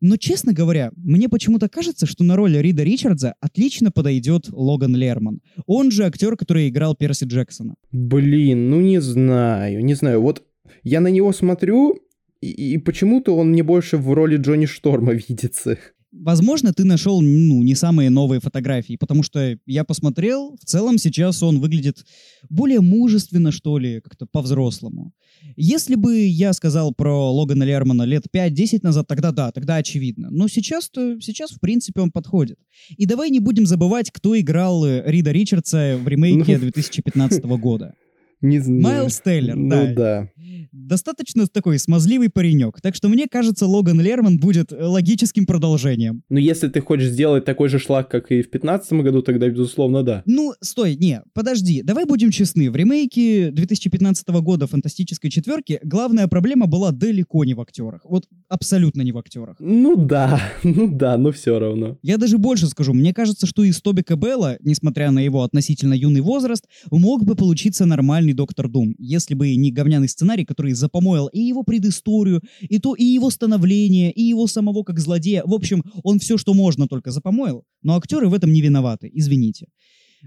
Но, 0.00 0.16
честно 0.16 0.52
говоря, 0.52 0.90
мне 0.96 1.28
почему-то 1.28 1.68
кажется, 1.68 2.06
что 2.06 2.24
на 2.24 2.34
роль 2.34 2.56
Рида 2.56 2.82
Ричардса 2.82 3.34
отлично 3.40 3.92
подойдет 3.92 4.48
Логан 4.50 4.96
Лерман. 4.96 5.40
Он 5.66 5.92
же 5.92 6.04
актер, 6.04 6.36
который 6.36 6.68
играл 6.68 6.96
Перси 6.96 7.24
Джексона. 7.24 7.76
Блин, 7.92 8.68
ну 8.68 8.80
не 8.80 9.00
знаю, 9.00 9.84
не 9.84 9.94
знаю. 9.94 10.20
Вот 10.20 10.42
я 10.82 11.00
на 11.00 11.06
него 11.06 11.32
смотрю, 11.32 12.00
и, 12.40 12.74
и 12.74 12.78
почему-то 12.78 13.36
он 13.36 13.50
мне 13.50 13.62
больше 13.62 13.96
в 13.96 14.12
роли 14.12 14.38
Джонни 14.38 14.66
Шторма 14.66 15.12
видится. 15.28 15.78
Возможно, 16.12 16.74
ты 16.74 16.84
нашел, 16.84 17.22
ну, 17.22 17.62
не 17.62 17.74
самые 17.74 18.10
новые 18.10 18.40
фотографии, 18.40 18.96
потому 18.96 19.22
что 19.22 19.58
я 19.64 19.82
посмотрел, 19.82 20.56
в 20.60 20.64
целом 20.66 20.98
сейчас 20.98 21.42
он 21.42 21.58
выглядит 21.58 22.04
более 22.50 22.80
мужественно, 22.80 23.50
что 23.50 23.78
ли, 23.78 24.00
как-то 24.02 24.26
по-взрослому. 24.26 25.12
Если 25.56 25.94
бы 25.94 26.26
я 26.26 26.52
сказал 26.52 26.92
про 26.92 27.32
Логана 27.32 27.62
Лермана 27.62 28.02
лет 28.02 28.24
5-10 28.32 28.80
назад, 28.82 29.06
тогда 29.08 29.32
да, 29.32 29.52
тогда 29.52 29.76
очевидно. 29.76 30.28
Но 30.30 30.48
сейчас-то, 30.48 31.18
сейчас, 31.20 31.50
в 31.50 31.60
принципе, 31.60 32.02
он 32.02 32.10
подходит. 32.10 32.58
И 32.96 33.06
давай 33.06 33.30
не 33.30 33.40
будем 33.40 33.66
забывать, 33.66 34.10
кто 34.10 34.38
играл 34.38 34.84
э, 34.84 35.02
Рида 35.06 35.32
Ричардса 35.32 35.98
в 35.98 36.06
ремейке 36.06 36.58
2015 36.58 37.44
ну. 37.44 37.58
года. 37.58 37.94
Не 38.42 38.58
знаю. 38.58 38.82
Майлз 38.82 39.20
Тейлер, 39.20 39.56
ну, 39.56 39.70
да. 39.70 39.94
да. 39.94 40.28
Достаточно 40.72 41.46
такой 41.46 41.78
смазливый 41.78 42.28
паренек. 42.28 42.80
Так 42.80 42.94
что 42.94 43.08
мне 43.08 43.26
кажется, 43.30 43.66
Логан 43.66 44.00
Лерман 44.00 44.38
будет 44.38 44.72
логическим 44.72 45.46
продолжением. 45.46 46.22
Ну, 46.28 46.38
если 46.38 46.68
ты 46.68 46.80
хочешь 46.80 47.10
сделать 47.10 47.44
такой 47.44 47.68
же 47.68 47.78
шлак, 47.78 48.10
как 48.10 48.32
и 48.32 48.42
в 48.42 48.50
2015 48.50 48.92
году, 48.94 49.22
тогда, 49.22 49.48
безусловно, 49.48 50.02
да. 50.02 50.22
Ну, 50.26 50.54
стой, 50.60 50.96
не, 50.96 51.22
подожди. 51.34 51.82
Давай 51.82 52.04
будем 52.04 52.30
честны. 52.30 52.70
В 52.70 52.76
ремейке 52.76 53.50
2015 53.50 54.28
года 54.28 54.66
«Фантастической 54.66 55.30
четверки» 55.30 55.78
главная 55.82 56.26
проблема 56.26 56.66
была 56.66 56.90
далеко 56.90 57.44
не 57.44 57.54
в 57.54 57.60
актерах. 57.60 58.00
Вот 58.04 58.24
абсолютно 58.48 59.02
не 59.02 59.12
в 59.12 59.18
актерах. 59.18 59.56
Ну 59.60 59.96
да, 59.96 60.40
ну 60.64 60.88
да, 60.88 61.16
но 61.16 61.32
все 61.32 61.58
равно. 61.58 61.98
Я 62.02 62.18
даже 62.18 62.38
больше 62.38 62.66
скажу. 62.66 62.92
Мне 62.92 63.14
кажется, 63.14 63.46
что 63.46 63.62
из 63.62 63.80
Тобика 63.80 64.16
Белла, 64.16 64.56
несмотря 64.60 65.10
на 65.10 65.20
его 65.20 65.42
относительно 65.42 65.94
юный 65.94 66.20
возраст, 66.20 66.64
мог 66.90 67.24
бы 67.24 67.34
получиться 67.34 67.86
нормальный 67.86 68.31
Доктор 68.34 68.68
Дум, 68.68 68.94
если 68.98 69.34
бы 69.34 69.54
не 69.56 69.70
говняный 69.70 70.08
сценарий, 70.08 70.44
который 70.44 70.72
запомоил 70.72 71.26
и 71.28 71.40
его 71.40 71.62
предысторию, 71.62 72.40
и 72.60 72.78
то, 72.78 72.94
и 72.94 73.04
его 73.04 73.30
становление, 73.30 74.12
и 74.12 74.22
его 74.22 74.46
самого 74.46 74.82
как 74.82 74.98
злодея. 74.98 75.42
В 75.44 75.54
общем, 75.54 75.82
он 76.02 76.18
все, 76.18 76.38
что 76.38 76.54
можно, 76.54 76.88
только 76.88 77.10
запомоил, 77.10 77.64
но 77.82 77.96
актеры 77.96 78.28
в 78.28 78.34
этом 78.34 78.52
не 78.52 78.60
виноваты, 78.60 79.10
извините. 79.12 79.66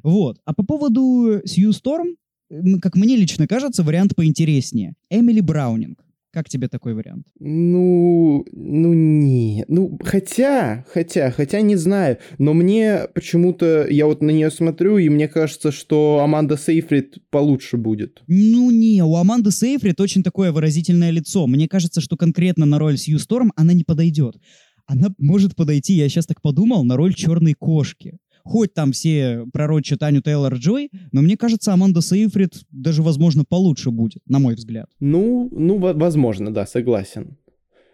Вот. 0.03 0.39
А 0.45 0.53
по 0.53 0.63
поводу 0.63 1.41
Сью 1.45 1.71
Сторм, 1.73 2.15
как 2.81 2.95
мне 2.95 3.15
лично 3.15 3.47
кажется, 3.47 3.83
вариант 3.83 4.15
поинтереснее. 4.15 4.93
Эмили 5.09 5.41
Браунинг. 5.41 6.04
Как 6.35 6.49
тебе 6.49 6.67
такой 6.67 6.93
вариант? 6.93 7.27
Ну, 7.39 8.45
ну 8.51 8.93
не, 8.93 9.63
ну 9.69 9.97
хотя, 10.03 10.83
хотя, 10.91 11.31
хотя 11.31 11.61
не 11.61 11.77
знаю, 11.77 12.17
но 12.39 12.53
мне 12.53 13.03
почему-то 13.13 13.87
я 13.89 14.05
вот 14.05 14.21
на 14.21 14.31
нее 14.31 14.51
смотрю 14.51 14.97
и 14.97 15.07
мне 15.07 15.29
кажется, 15.29 15.71
что 15.71 16.19
Аманда 16.21 16.57
Сейфрид 16.57 17.19
получше 17.29 17.77
будет. 17.77 18.21
Ну 18.27 18.69
не, 18.69 19.01
у 19.01 19.15
Аманды 19.15 19.49
Сейфрид 19.51 20.01
очень 20.01 20.23
такое 20.23 20.51
выразительное 20.51 21.11
лицо. 21.11 21.47
Мне 21.47 21.69
кажется, 21.69 22.01
что 22.01 22.17
конкретно 22.17 22.65
на 22.65 22.79
роль 22.79 22.97
Сью 22.97 23.17
Сторм 23.17 23.53
она 23.55 23.71
не 23.71 23.85
подойдет. 23.85 24.35
Она 24.87 25.07
может 25.17 25.55
подойти, 25.55 25.93
я 25.93 26.09
сейчас 26.09 26.25
так 26.25 26.41
подумал, 26.41 26.83
на 26.83 26.97
роль 26.97 27.13
черной 27.13 27.53
кошки 27.53 28.17
хоть 28.45 28.73
там 28.73 28.91
все 28.91 29.45
пророчат 29.51 29.99
Таню 29.99 30.21
Тейлор-Джой, 30.21 30.89
но 31.11 31.21
мне 31.21 31.35
кажется, 31.35 31.73
Аманда 31.73 32.01
Сейфрид 32.01 32.53
даже, 32.71 33.01
возможно, 33.01 33.43
получше 33.43 33.91
будет, 33.91 34.21
на 34.27 34.39
мой 34.39 34.55
взгляд. 34.55 34.87
Ну, 34.99 35.49
ну, 35.51 35.77
возможно, 35.77 36.53
да, 36.53 36.65
согласен. 36.65 37.37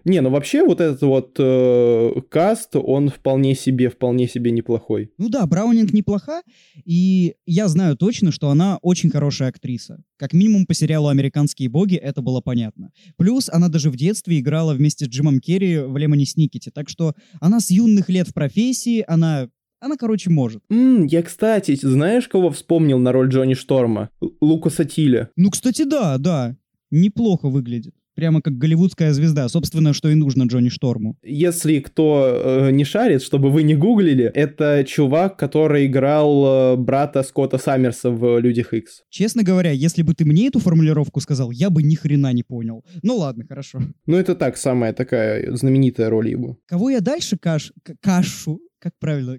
Не, 0.03 0.22
ну 0.22 0.31
вообще 0.31 0.63
вот 0.65 0.81
этот 0.81 1.01
вот 1.03 1.36
э, 1.38 2.12
каст, 2.29 2.75
он 2.75 3.10
вполне 3.10 3.53
себе, 3.53 3.89
вполне 3.89 4.27
себе 4.27 4.50
неплохой. 4.50 5.12
Ну 5.20 5.29
да, 5.29 5.46
Браунинг 5.46 5.93
неплоха, 5.93 6.41
и 6.86 7.36
я 7.46 7.67
знаю 7.67 7.96
точно, 7.96 8.31
что 8.31 8.50
она 8.50 8.79
очень 8.81 9.12
хорошая 9.12 9.50
актриса. 9.50 10.01
Как 10.17 10.34
минимум 10.34 10.65
по 10.65 10.74
сериалу 10.74 11.10
«Американские 11.10 11.70
боги» 11.70 11.96
это 11.96 12.22
было 12.22 12.41
понятно. 12.41 12.89
Плюс 13.15 13.48
она 13.48 13.67
даже 13.67 13.91
в 13.91 13.96
детстве 13.96 14.39
играла 14.39 14.74
вместе 14.74 15.05
с 15.05 15.08
Джимом 15.08 15.39
Керри 15.39 15.79
в 15.79 15.96
«Лемони 15.98 16.25
Сникете», 16.25 16.72
так 16.72 16.89
что 16.89 17.13
она 17.39 17.60
с 17.60 17.70
юных 17.70 18.10
лет 18.10 18.27
в 18.27 18.34
профессии, 18.34 19.03
она 19.08 19.50
она, 19.81 19.97
короче, 19.97 20.29
может. 20.29 20.61
М, 20.69 21.05
я, 21.05 21.21
кстати, 21.23 21.75
знаешь, 21.75 22.27
кого 22.27 22.50
вспомнил 22.51 23.00
на 23.00 23.11
роль 23.11 23.27
Джонни 23.29 23.53
Шторма? 23.55 24.09
Л- 24.21 24.33
Лукаса 24.41 24.85
Тиля. 24.85 25.29
Ну, 25.35 25.50
кстати, 25.50 25.83
да, 25.83 26.17
да. 26.17 26.55
Неплохо 26.91 27.50
выглядит. 27.50 27.93
Прямо 28.13 28.41
как 28.41 28.57
голливудская 28.57 29.13
звезда. 29.13 29.47
Собственно, 29.47 29.93
что 29.93 30.09
и 30.09 30.15
нужно 30.15 30.43
Джонни 30.43 30.67
Шторму. 30.69 31.15
Если 31.23 31.79
кто 31.79 32.67
э, 32.67 32.71
не 32.71 32.83
шарит, 32.83 33.23
чтобы 33.23 33.50
вы 33.50 33.63
не 33.63 33.73
гуглили, 33.73 34.25
это 34.25 34.83
чувак, 34.85 35.38
который 35.39 35.85
играл 35.85 36.73
э, 36.73 36.75
брата 36.75 37.23
Скотта 37.23 37.57
Саммерса 37.57 38.11
в 38.11 38.38
«Людях 38.39 38.73
Икс». 38.73 39.03
Честно 39.09 39.43
говоря, 39.43 39.71
если 39.71 40.03
бы 40.03 40.13
ты 40.13 40.25
мне 40.25 40.47
эту 40.47 40.59
формулировку 40.59 41.21
сказал, 41.21 41.51
я 41.51 41.69
бы 41.69 41.81
ни 41.83 41.95
хрена 41.95 42.33
не 42.33 42.43
понял. 42.43 42.83
Ну 43.01 43.15
ладно, 43.15 43.45
хорошо. 43.47 43.79
Ну, 44.05 44.17
это 44.17 44.35
так, 44.35 44.57
самая 44.57 44.91
такая 44.93 45.55
знаменитая 45.55 46.09
роль 46.09 46.29
его. 46.29 46.57
Кого 46.67 46.89
я 46.89 47.00
дальше 47.00 47.38
каш... 47.38 47.71
к- 47.81 47.95
кашу... 48.01 48.59
Как 48.79 48.93
правильно? 49.00 49.38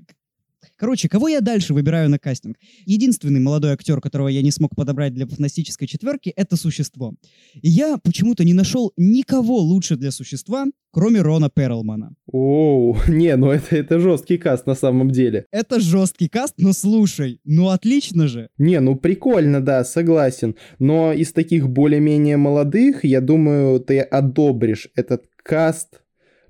Короче, 0.82 1.08
кого 1.08 1.28
я 1.28 1.40
дальше 1.40 1.74
выбираю 1.74 2.10
на 2.10 2.18
кастинг? 2.18 2.56
Единственный 2.86 3.38
молодой 3.38 3.70
актер, 3.70 4.00
которого 4.00 4.26
я 4.26 4.42
не 4.42 4.50
смог 4.50 4.74
подобрать 4.74 5.14
для 5.14 5.28
фантастической 5.28 5.86
четверки, 5.86 6.32
это 6.34 6.56
существо. 6.56 7.14
И 7.54 7.68
я 7.68 7.98
почему-то 7.98 8.42
не 8.42 8.52
нашел 8.52 8.92
никого 8.96 9.58
лучше 9.58 9.94
для 9.94 10.10
существа, 10.10 10.66
кроме 10.90 11.20
Рона 11.22 11.50
Перлмана. 11.50 12.16
Оу, 12.26 12.96
не, 13.08 13.36
ну 13.36 13.52
это, 13.52 13.76
это 13.76 14.00
жесткий 14.00 14.38
каст 14.38 14.66
на 14.66 14.74
самом 14.74 15.12
деле. 15.12 15.46
Это 15.52 15.78
жесткий 15.78 16.28
каст, 16.28 16.54
но 16.58 16.72
слушай, 16.72 17.38
ну 17.44 17.68
отлично 17.68 18.26
же. 18.26 18.48
Не, 18.58 18.80
ну 18.80 18.96
прикольно, 18.96 19.60
да, 19.60 19.84
согласен. 19.84 20.56
Но 20.80 21.12
из 21.12 21.32
таких 21.32 21.68
более-менее 21.68 22.38
молодых, 22.38 23.04
я 23.04 23.20
думаю, 23.20 23.78
ты 23.78 24.00
одобришь 24.00 24.88
этот 24.96 25.26
каст, 25.44 26.01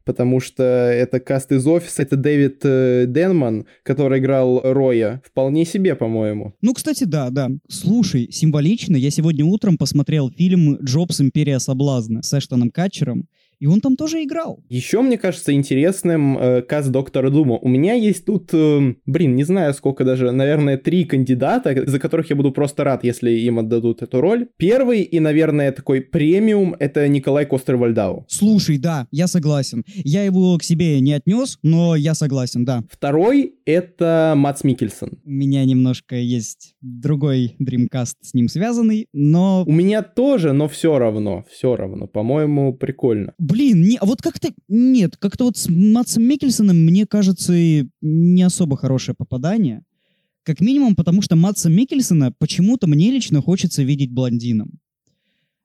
потому 0.04 0.40
что 0.40 0.62
это 0.62 1.20
каст 1.20 1.52
из 1.52 1.66
офиса. 1.66 2.02
Это 2.02 2.16
Дэвид 2.16 2.60
э, 2.64 3.06
Денман, 3.08 3.66
который 3.82 4.18
играл 4.18 4.60
Роя. 4.62 5.22
Вполне 5.24 5.64
себе, 5.64 5.94
по-моему. 5.94 6.54
Ну, 6.60 6.74
кстати, 6.74 7.04
да, 7.04 7.30
да. 7.30 7.48
Слушай, 7.68 8.28
символично, 8.30 8.96
я 8.96 9.10
сегодня 9.10 9.44
утром 9.44 9.78
посмотрел 9.78 10.30
фильм 10.30 10.76
«Джобс. 10.82 11.20
Империя 11.20 11.60
соблазна» 11.60 12.22
с 12.22 12.32
Эштоном 12.36 12.70
Катчером, 12.70 13.28
и 13.62 13.66
он 13.66 13.80
там 13.80 13.94
тоже 13.94 14.24
играл. 14.24 14.58
Еще 14.68 15.02
мне 15.02 15.16
кажется 15.16 15.52
интересным 15.52 16.36
э, 16.36 16.62
каст 16.62 16.90
Доктора 16.90 17.30
Дума. 17.30 17.58
У 17.62 17.68
меня 17.68 17.94
есть 17.94 18.24
тут, 18.24 18.50
э, 18.52 18.94
блин, 19.06 19.36
не 19.36 19.44
знаю 19.44 19.72
сколько 19.72 20.04
даже, 20.04 20.32
наверное, 20.32 20.76
три 20.76 21.04
кандидата, 21.04 21.84
за 21.86 22.00
которых 22.00 22.28
я 22.30 22.34
буду 22.34 22.50
просто 22.50 22.82
рад, 22.82 23.04
если 23.04 23.30
им 23.30 23.60
отдадут 23.60 24.02
эту 24.02 24.20
роль. 24.20 24.48
Первый 24.56 25.02
и, 25.02 25.20
наверное, 25.20 25.70
такой 25.70 26.00
премиум— 26.00 26.74
это 26.80 27.06
Николай 27.06 27.46
Костер-Вальдау. 27.46 28.24
Слушай, 28.26 28.78
да, 28.78 29.06
я 29.12 29.28
согласен. 29.28 29.84
Я 29.94 30.24
его 30.24 30.58
к 30.58 30.64
себе 30.64 30.98
не 30.98 31.12
отнес, 31.12 31.60
но 31.62 31.94
я 31.94 32.14
согласен, 32.14 32.64
да. 32.64 32.82
Второй— 32.90 33.54
это 33.64 34.34
Мац 34.36 34.64
Микельсон. 34.64 35.20
У 35.24 35.30
меня 35.30 35.64
немножко 35.64 36.16
есть 36.16 36.74
другой 36.80 37.54
Dreamcast 37.60 38.14
с 38.22 38.34
ним 38.34 38.48
связанный, 38.48 39.06
но... 39.12 39.62
У 39.64 39.72
меня 39.72 40.02
тоже, 40.02 40.52
но 40.52 40.66
все 40.66 40.98
равно, 40.98 41.44
все 41.48 41.76
равно. 41.76 42.08
По-моему, 42.08 42.74
прикольно. 42.74 43.34
Блин, 43.52 43.82
не, 43.82 43.98
а 43.98 44.06
вот 44.06 44.22
как-то... 44.22 44.52
Нет, 44.68 45.16
как-то 45.18 45.44
вот 45.44 45.58
с 45.58 45.68
Матсом 45.68 46.22
Микельсоном, 46.22 46.76
мне 46.76 47.06
кажется, 47.06 47.52
и 47.52 47.86
не 48.00 48.42
особо 48.42 48.78
хорошее 48.78 49.14
попадание. 49.14 49.82
Как 50.42 50.60
минимум, 50.60 50.96
потому 50.96 51.20
что 51.22 51.36
Матса 51.36 51.68
Микельсона 51.68 52.32
почему-то 52.32 52.86
мне 52.86 53.10
лично 53.10 53.42
хочется 53.42 53.82
видеть 53.82 54.10
блондином. 54.10 54.80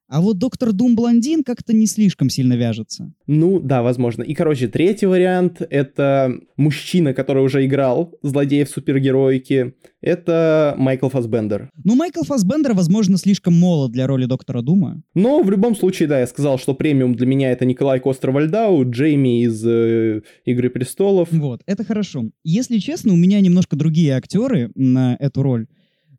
А 0.07 0.21
вот 0.21 0.37
Доктор 0.37 0.71
Дум 0.71 0.95
блондин 0.95 1.43
как-то 1.43 1.73
не 1.73 1.85
слишком 1.85 2.29
сильно 2.29 2.53
вяжется. 2.53 3.13
Ну, 3.27 3.59
да, 3.59 3.81
возможно. 3.81 4.23
И, 4.23 4.33
короче, 4.33 4.67
третий 4.67 5.05
вариант— 5.05 5.61
это 5.69 6.33
мужчина, 6.55 7.13
который 7.13 7.43
уже 7.43 7.65
играл 7.65 8.13
злодеев 8.23 8.69
супергероики. 8.69 9.73
Это 10.01 10.75
Майкл 10.77 11.09
Фасбендер. 11.09 11.69
Ну, 11.83 11.95
Майкл 11.95 12.23
Фассбендер, 12.23 12.73
возможно, 12.73 13.17
слишком 13.17 13.53
молод 13.53 13.91
для 13.91 14.07
роли 14.07 14.25
Доктора 14.25 14.61
Дума. 14.61 15.03
Но 15.13 15.41
в 15.41 15.51
любом 15.51 15.75
случае, 15.75 16.07
да, 16.07 16.19
я 16.21 16.27
сказал, 16.27 16.57
что 16.57 16.73
премиум 16.73 17.15
для 17.15 17.27
меня 17.27 17.51
это 17.51 17.65
Николай 17.65 17.99
Костер-Вальдау, 17.99 18.89
Джейми 18.89 19.43
из 19.43 19.61
э, 19.65 20.21
«Игры 20.45 20.69
престолов». 20.69 21.29
Вот, 21.31 21.61
это 21.65 21.83
хорошо. 21.83 22.25
Если 22.43 22.77
честно, 22.77 23.11
у 23.11 23.17
меня 23.17 23.41
немножко 23.41 23.75
другие 23.75 24.13
актеры 24.13 24.71
на 24.75 25.17
эту 25.19 25.43
роль. 25.43 25.67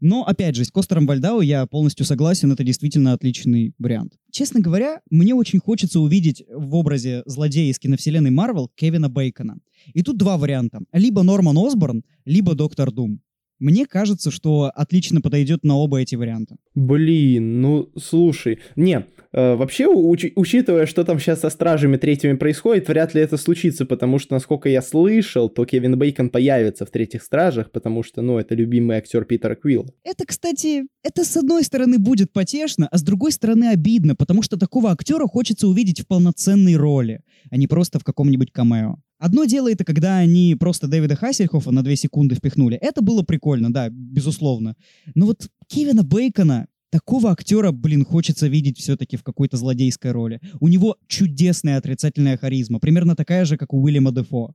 Но, 0.00 0.24
опять 0.24 0.54
же, 0.54 0.64
с 0.64 0.70
Костером 0.70 1.06
Вальдау 1.06 1.40
я 1.40 1.66
полностью 1.66 2.06
согласен, 2.06 2.52
это 2.52 2.64
действительно 2.64 3.12
отличный 3.12 3.72
вариант. 3.78 4.14
Честно 4.30 4.60
говоря, 4.60 5.00
мне 5.10 5.34
очень 5.34 5.58
хочется 5.58 6.00
увидеть 6.00 6.44
в 6.52 6.74
образе 6.74 7.22
злодея 7.26 7.70
из 7.70 7.78
киновселенной 7.78 8.30
Марвел 8.30 8.70
Кевина 8.74 9.08
Бейкона. 9.08 9.58
И 9.94 10.02
тут 10.02 10.16
два 10.16 10.36
варианта. 10.36 10.80
Либо 10.92 11.22
Норман 11.22 11.56
Осборн, 11.58 12.04
либо 12.24 12.54
Доктор 12.54 12.90
Дум. 12.92 13.20
Мне 13.58 13.86
кажется, 13.86 14.30
что 14.30 14.70
отлично 14.74 15.20
подойдет 15.20 15.64
на 15.64 15.76
оба 15.76 16.00
эти 16.00 16.14
варианта. 16.14 16.56
Блин, 16.74 17.60
ну 17.60 17.90
слушай, 17.96 18.60
не, 18.76 19.06
э, 19.32 19.54
вообще 19.56 19.84
уч- 19.84 20.32
учитывая, 20.36 20.86
что 20.86 21.04
там 21.04 21.18
сейчас 21.18 21.40
со 21.40 21.50
стражами 21.50 21.96
третьими 21.96 22.34
происходит, 22.34 22.88
вряд 22.88 23.14
ли 23.14 23.20
это 23.20 23.36
случится, 23.36 23.84
потому 23.84 24.18
что, 24.18 24.34
насколько 24.34 24.68
я 24.68 24.80
слышал, 24.80 25.48
то 25.48 25.64
Кевин 25.64 25.98
Бейкон 25.98 26.30
появится 26.30 26.86
в 26.86 26.90
третьих 26.90 27.22
стражах, 27.22 27.72
потому 27.72 28.02
что, 28.02 28.22
ну, 28.22 28.38
это 28.38 28.54
любимый 28.54 28.96
актер 28.96 29.24
Питера 29.24 29.56
Квилла. 29.56 29.92
Это, 30.04 30.24
кстати, 30.24 30.84
это 31.02 31.24
с 31.24 31.36
одной 31.36 31.64
стороны 31.64 31.98
будет 31.98 32.32
потешно, 32.32 32.88
а 32.90 32.96
с 32.98 33.02
другой 33.02 33.32
стороны 33.32 33.70
обидно, 33.70 34.14
потому 34.14 34.42
что 34.42 34.56
такого 34.56 34.90
актера 34.92 35.26
хочется 35.26 35.66
увидеть 35.66 36.00
в 36.00 36.06
полноценной 36.06 36.76
роли, 36.76 37.20
а 37.50 37.56
не 37.56 37.66
просто 37.66 37.98
в 37.98 38.04
каком-нибудь 38.04 38.52
камео. 38.52 38.96
Одно 39.18 39.44
дело 39.44 39.70
это, 39.70 39.84
когда 39.84 40.18
они 40.18 40.56
просто 40.58 40.86
Дэвида 40.86 41.16
Хассельхофа 41.16 41.70
на 41.72 41.82
две 41.82 41.96
секунды 41.96 42.36
впихнули. 42.36 42.76
Это 42.76 43.02
было 43.02 43.22
прикольно, 43.22 43.72
да, 43.72 43.88
безусловно. 43.90 44.76
Но 45.14 45.26
вот 45.26 45.48
Кевина 45.66 46.04
Бейкона, 46.04 46.68
такого 46.90 47.32
актера, 47.32 47.72
блин, 47.72 48.04
хочется 48.04 48.46
видеть 48.46 48.78
все-таки 48.78 49.16
в 49.16 49.22
какой-то 49.24 49.56
злодейской 49.56 50.12
роли. 50.12 50.40
У 50.60 50.68
него 50.68 50.96
чудесная 51.08 51.78
отрицательная 51.78 52.36
харизма, 52.36 52.78
примерно 52.78 53.16
такая 53.16 53.44
же, 53.44 53.56
как 53.56 53.74
у 53.74 53.82
Уильяма 53.82 54.12
Дефо. 54.12 54.54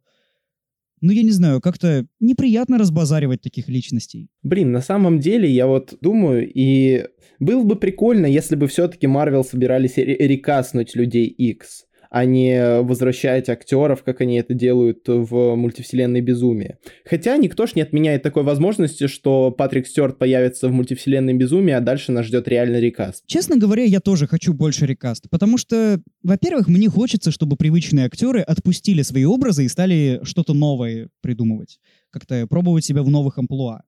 Ну, 1.02 1.12
я 1.12 1.22
не 1.24 1.32
знаю, 1.32 1.60
как-то 1.60 2.08
неприятно 2.22 2.78
разбазаривать 2.78 3.42
таких 3.42 3.68
личностей. 3.68 4.30
Блин, 4.42 4.72
на 4.72 4.80
самом 4.80 5.20
деле, 5.20 5.52
я 5.52 5.68
вот 5.68 5.98
думаю, 6.00 6.50
и 6.50 7.06
было 7.40 7.64
бы 7.64 7.76
прикольно, 7.76 8.26
если 8.26 8.56
бы 8.56 8.68
все-таки 8.68 9.06
Марвел 9.06 9.44
собирались 9.44 9.98
ре- 9.98 10.16
рекастнуть 10.18 10.96
Людей 10.96 11.26
X, 11.26 11.84
а 12.14 12.26
не 12.26 12.80
возвращать 12.82 13.50
актеров, 13.50 14.04
как 14.04 14.22
они 14.22 14.38
это 14.38 14.54
делают 14.54 15.00
в 15.08 15.56
мультивселенной 15.56 16.22
Безумие. 16.22 16.78
Хотя 17.06 17.36
никто 17.38 17.66
ж 17.66 17.74
не 17.74 17.82
отменяет 17.82 18.22
такой 18.22 18.44
возможности, 18.44 19.08
что 19.08 19.50
Патрик 19.50 19.88
Стюарт 19.88 20.20
появится 20.20 20.70
в 20.70 20.72
мультивселенной 20.72 21.34
Безумие, 21.34 21.76
а 21.76 21.82
дальше 21.82 22.12
нас 22.12 22.28
ждет 22.28 22.48
реальный 22.48 22.80
рекаст. 22.80 23.24
Честно 23.26 23.58
говоря, 23.58 23.84
я 23.84 24.00
тоже 24.00 24.28
хочу 24.28 24.54
больше 24.54 24.86
рекаст, 24.86 25.28
потому 25.32 25.58
что, 25.58 26.00
во-первых, 26.22 26.68
мне 26.68 26.88
хочется, 26.88 27.32
чтобы 27.32 27.56
привычные 27.56 28.06
актеры 28.06 28.42
отпустили 28.42 29.02
свои 29.02 29.26
образы 29.26 29.66
и 29.66 29.68
стали 29.68 30.20
что-то 30.22 30.54
новое 30.54 31.10
придумывать, 31.22 31.80
как-то 32.12 32.46
пробовать 32.46 32.86
себя 32.86 33.02
в 33.02 33.10
новых 33.10 33.40
амплуа. 33.40 33.82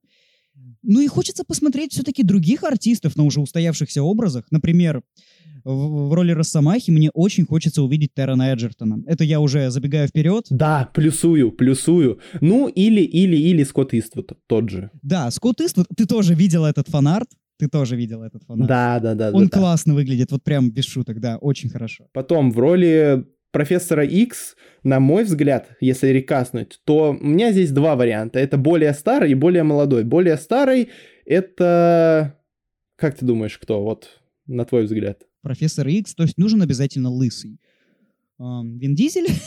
Ну 0.84 1.02
и 1.02 1.08
хочется 1.08 1.44
посмотреть 1.44 1.94
все-таки 1.94 2.24
других 2.24 2.64
артистов 2.64 3.16
на 3.16 3.24
уже 3.24 3.42
устоявшихся 3.42 4.04
образах. 4.04 4.46
Например, 4.52 5.02
в, 5.64 6.10
в 6.10 6.14
роли 6.14 6.32
Росомахи 6.32 6.92
мне 6.92 7.10
очень 7.14 7.46
хочется 7.46 7.82
увидеть 7.82 8.14
Террена 8.14 8.54
Эджертона. 8.54 9.00
Это 9.08 9.24
я 9.24 9.40
уже 9.40 9.72
забегаю 9.72 10.08
вперед. 10.08 10.46
Да, 10.50 10.90
плюсую, 10.94 11.52
плюсую. 11.52 12.20
Ну, 12.40 12.68
или, 12.68 13.02
или, 13.02 13.36
или 13.36 13.64
Скотт 13.64 13.94
Иствуд 13.94 14.34
тот 14.48 14.70
же. 14.70 14.92
Да, 15.02 15.32
Скотт 15.32 15.62
Иствуд, 15.62 15.88
ты 15.98 16.06
тоже 16.06 16.36
видел 16.36 16.66
этот 16.66 16.88
фанарт? 16.88 17.28
Ты 17.58 17.68
тоже 17.68 17.96
видел 17.96 18.22
этот 18.22 18.44
фанарт? 18.44 18.68
Да, 18.68 19.00
да, 19.00 19.16
да. 19.16 19.32
Он 19.32 19.46
да, 19.46 19.50
да. 19.50 19.60
классно 19.60 19.94
выглядит, 19.96 20.32
вот 20.32 20.44
прям 20.44 20.70
без 20.72 20.86
шуток, 20.86 21.20
да, 21.20 21.38
очень 21.38 21.70
хорошо. 21.70 22.06
Потом 22.14 22.52
в 22.52 22.60
роли 22.60 23.26
профессора 23.56 24.04
X, 24.04 24.58
на 24.84 25.00
мой 25.00 25.24
взгляд, 25.24 25.78
если 25.80 26.10
рекаснуть, 26.10 26.82
то 26.84 27.12
у 27.18 27.26
меня 27.26 27.54
здесь 27.54 27.72
два 27.72 27.96
варианта. 27.96 28.38
Это 28.38 28.58
более 28.58 28.94
старый 28.94 29.32
и 29.32 29.34
более 29.34 29.64
молодой. 29.64 30.04
Более 30.04 30.36
старый 30.36 30.90
это... 31.24 32.38
Как 32.98 33.16
ты 33.16 33.26
думаешь, 33.26 33.58
кто? 33.58 33.82
Вот, 33.82 34.10
на 34.46 34.66
твой 34.66 34.84
взгляд. 34.84 35.24
Профессор 35.42 35.88
Икс, 35.88 36.14
то 36.16 36.24
есть 36.24 36.38
нужен 36.38 36.62
обязательно 36.64 37.10
лысый. 37.10 37.62
Вин 38.40 38.96
Дизель? 38.96 39.28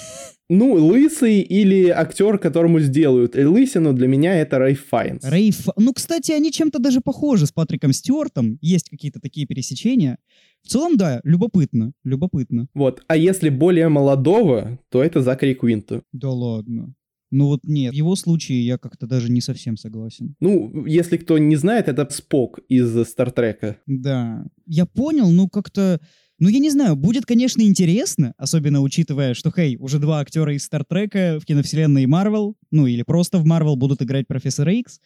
Ну, 0.51 0.73
лысый 0.73 1.41
или 1.43 1.89
актер, 1.89 2.39
которому 2.39 2.81
сделают 2.81 3.37
лысину, 3.37 3.93
для 3.93 4.09
меня 4.09 4.35
это 4.37 4.59
Рэй 4.59 4.77
Файнс. 4.77 5.23
Рейф. 5.23 5.67
Ну, 5.77 5.93
кстати, 5.93 6.33
они 6.33 6.51
чем-то 6.51 6.79
даже 6.79 7.03
похожи 7.03 7.47
с 7.47 7.53
Патриком 7.53 7.93
Стюартом. 7.93 8.57
Есть 8.63 8.89
какие-то 8.89 9.21
такие 9.21 9.47
пересечения. 9.47 10.17
В 10.63 10.69
целом, 10.69 10.97
да, 10.97 11.21
любопытно. 11.23 11.93
Любопытно. 12.03 12.67
Вот. 12.73 13.03
А 13.09 13.17
если 13.19 13.51
более 13.51 13.91
молодого, 13.91 14.79
то 14.89 15.05
это 15.05 15.21
Закари 15.21 15.55
Квинту. 15.55 16.03
Да 16.13 16.31
ладно. 16.31 16.95
Ну 17.31 17.49
вот 17.49 17.61
нет, 17.65 17.93
в 17.93 17.97
его 17.97 18.17
случае 18.17 18.65
я 18.65 18.79
как-то 18.79 19.07
даже 19.07 19.31
не 19.31 19.43
совсем 19.43 19.77
согласен. 19.77 20.35
Ну, 20.41 20.87
если 20.87 21.19
кто 21.19 21.37
не 21.37 21.57
знает, 21.57 21.89
это 21.89 22.09
Спок 22.11 22.61
из 22.69 23.07
Стартрека. 23.07 23.77
Да. 23.87 24.47
Я 24.67 24.87
понял, 24.87 25.31
ну 25.31 25.49
как-то... 25.49 26.01
Ну, 26.41 26.49
я 26.49 26.61
не 26.61 26.71
знаю, 26.71 26.95
будет, 26.95 27.27
конечно, 27.27 27.63
интересно, 27.63 28.33
особенно 28.39 28.81
учитывая, 28.81 29.35
что, 29.35 29.51
хей, 29.51 29.77
уже 29.77 29.99
два 29.99 30.21
актера 30.21 30.55
из 30.55 30.65
Стартрека 30.65 31.41
в 31.41 31.45
киновселенной 31.45 32.07
Марвел, 32.07 32.57
ну 32.71 32.87
или 32.87 33.03
просто 33.03 33.39
в 33.39 33.45
Марвел 33.45 33.75
будут 33.75 34.03
играть 34.03 34.29
Профессора 34.29 34.73
Икс. 34.73 35.01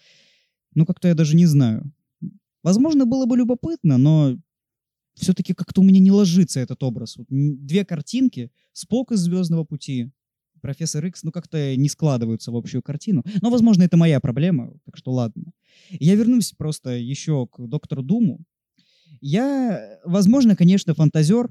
Ну, 0.75 0.85
как-то 0.85 1.09
я 1.09 1.15
даже 1.15 1.35
не 1.35 1.47
знаю. 1.47 1.91
Возможно, 2.63 3.07
было 3.07 3.25
бы 3.25 3.37
любопытно, 3.37 3.97
но 3.97 4.37
все-таки 5.15 5.55
как-то 5.55 5.81
у 5.81 5.85
меня 5.85 6.01
не 6.01 6.11
ложится 6.11 6.61
этот 6.61 6.83
образ. 6.83 7.17
Вот 7.17 7.27
две 7.29 7.85
картинки, 7.85 8.51
Спок 8.73 9.13
из 9.13 9.21
«Звездного 9.21 9.65
пути», 9.65 10.11
Профессор 10.61 11.05
Икс, 11.07 11.25
ну, 11.25 11.33
как-то 11.33 11.77
не 11.77 11.89
складываются 11.89 12.53
в 12.53 12.57
общую 12.57 12.83
картину. 12.83 13.25
Но, 13.41 13.51
возможно, 13.51 13.83
это 13.83 13.97
моя 13.97 14.21
проблема, 14.21 14.73
так 14.85 14.97
что 14.97 15.11
ладно. 15.11 15.53
Я 15.91 16.15
вернусь 16.15 16.53
просто 16.53 16.91
еще 16.91 17.49
к 17.49 17.67
Доктору 17.67 18.03
Думу. 18.03 18.45
Я, 19.21 19.99
возможно, 20.05 20.57
конечно, 20.57 20.95
фантазер, 20.95 21.49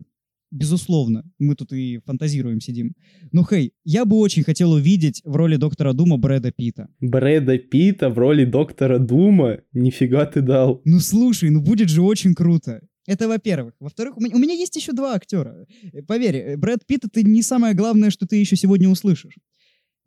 безусловно. 0.51 1.23
Мы 1.39 1.55
тут 1.55 1.73
и 1.73 1.99
фантазируем, 2.05 2.59
сидим. 2.59 2.93
Но, 3.31 3.43
хей, 3.43 3.73
я 3.85 4.05
бы 4.05 4.17
очень 4.17 4.43
хотел 4.43 4.71
увидеть 4.71 5.21
в 5.23 5.35
роли 5.35 5.55
Доктора 5.55 5.93
Дума 5.93 6.17
Брэда 6.17 6.51
Питта. 6.51 6.87
Брэда 6.99 7.57
Питта 7.57 8.09
в 8.09 8.17
роли 8.17 8.45
доктора 8.45 8.99
Дума? 8.99 9.59
Нифига 9.73 10.25
ты 10.25 10.41
дал. 10.41 10.81
Ну, 10.85 10.99
слушай, 10.99 11.49
ну 11.49 11.61
будет 11.61 11.89
же 11.89 12.01
очень 12.01 12.33
круто. 12.33 12.81
Это 13.07 13.27
во-первых. 13.27 13.73
Во-вторых, 13.79 14.17
у 14.17 14.21
меня, 14.21 14.53
есть 14.53 14.75
еще 14.75 14.91
два 14.91 15.15
актера. 15.15 15.65
Поверь, 16.07 16.55
Брэд 16.57 16.85
Питт 16.85 17.05
это 17.05 17.23
не 17.23 17.41
самое 17.41 17.73
главное, 17.73 18.11
что 18.11 18.27
ты 18.27 18.35
еще 18.35 18.55
сегодня 18.55 18.89
услышишь. 18.89 19.35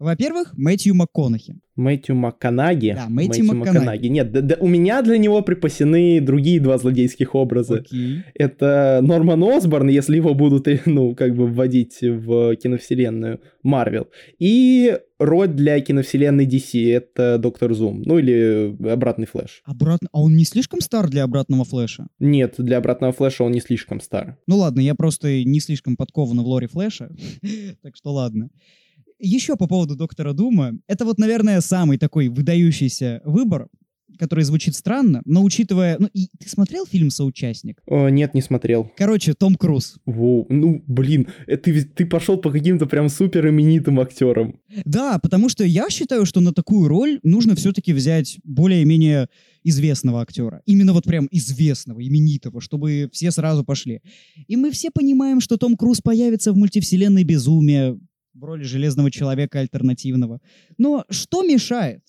Во-первых, 0.04 0.52
Мэтью 0.56 0.94
МакКонахи. 0.94 1.56
Мэтью 1.76 2.14
МакКонаги? 2.14 2.92
Да, 2.94 3.06
Мэтью 3.08 3.46
МакКонахи. 3.46 4.06
Нет, 4.06 4.30
да- 4.32 4.42
да 4.42 4.56
у 4.60 4.68
меня 4.68 5.02
для 5.02 5.16
него 5.16 5.40
припасены 5.42 6.20
другие 6.20 6.60
два 6.60 6.76
злодейских 6.78 7.34
образа. 7.34 7.76
Окей. 7.76 8.22
Это 8.34 9.00
Норман 9.02 9.42
Осборн, 9.42 9.88
если 9.88 10.16
его 10.16 10.34
будут, 10.34 10.66
ну, 10.86 11.14
как 11.14 11.34
бы 11.34 11.46
вводить 11.46 11.98
в 12.00 12.54
киновселенную 12.56 13.40
Марвел. 13.62 14.08
И 14.38 14.98
роль 15.18 15.48
для 15.48 15.80
киновселенной 15.80 16.46
DC— 16.46 16.92
это 16.92 17.38
Доктор 17.38 17.72
Зум. 17.74 18.02
Ну, 18.02 18.18
или 18.18 18.76
Обратный 18.86 19.26
Флэш. 19.26 19.62
Обратно... 19.64 20.08
А 20.12 20.20
он 20.20 20.36
не 20.36 20.44
слишком 20.44 20.80
стар 20.80 21.08
для 21.08 21.24
обратного 21.24 21.64
флэша? 21.64 22.08
Нет, 22.18 22.56
для 22.58 22.76
Обратного 22.76 23.12
Флэша 23.14 23.42
он 23.42 23.52
не 23.52 23.60
слишком 23.60 24.00
стар. 24.00 24.36
Ну 24.46 24.58
ладно, 24.58 24.80
я 24.80 24.94
просто 24.94 25.42
не 25.44 25.60
слишком 25.60 25.96
подкован 25.96 26.40
в 26.40 26.46
лоре 26.46 26.68
флэша. 26.68 27.10
так 27.82 27.96
что 27.96 28.12
ладно. 28.12 28.50
Еще 29.18 29.56
по 29.56 29.66
поводу 29.66 29.96
Доктора 29.96 30.32
Дума. 30.32 30.72
Это 30.86 31.04
вот, 31.04 31.18
наверное, 31.18 31.60
самый 31.60 31.98
такой 31.98 32.28
выдающийся 32.28 33.20
выбор, 33.24 33.68
который 34.18 34.44
звучит 34.44 34.74
странно, 34.74 35.22
но 35.24 35.42
учитывая... 35.42 35.96
Ну, 35.98 36.08
и 36.12 36.28
ты 36.38 36.48
смотрел 36.48 36.86
фильм 36.86 37.10
«Соучастник»? 37.10 37.82
О, 37.86 38.08
нет, 38.08 38.34
не 38.34 38.42
смотрел. 38.42 38.90
Короче, 38.96 39.34
Том 39.34 39.54
Круз. 39.56 39.96
Воу, 40.06 40.46
ну, 40.48 40.82
блин, 40.86 41.28
э, 41.46 41.56
ты, 41.56 41.84
ты 41.84 42.06
пошел 42.06 42.38
по 42.38 42.50
каким-то 42.50 42.86
прям 42.86 43.08
супер 43.08 43.48
именитым 43.48 44.00
актерам. 44.00 44.60
Да, 44.84 45.18
потому 45.18 45.48
что 45.48 45.64
я 45.64 45.90
считаю, 45.90 46.26
что 46.26 46.40
на 46.40 46.52
такую 46.52 46.88
роль 46.88 47.20
нужно 47.22 47.54
все-таки 47.54 47.92
взять 47.92 48.38
более-менее 48.44 49.28
известного 49.62 50.20
актера. 50.20 50.62
Именно 50.66 50.92
вот 50.92 51.04
прям 51.04 51.28
известного, 51.30 52.06
именитого, 52.06 52.60
чтобы 52.60 53.08
все 53.12 53.30
сразу 53.30 53.64
пошли. 53.64 54.00
И 54.46 54.56
мы 54.56 54.70
все 54.70 54.90
понимаем, 54.90 55.40
что 55.40 55.56
Том 55.56 55.76
Круз 55.76 56.00
появится 56.00 56.52
в 56.52 56.56
мультивселенной 56.56 57.24
безумия 57.24 57.98
в 58.34 58.44
роли 58.44 58.64
Железного 58.64 59.10
Человека 59.10 59.60
альтернативного. 59.60 60.40
Но 60.78 61.04
что 61.10 61.42
мешает 61.42 62.02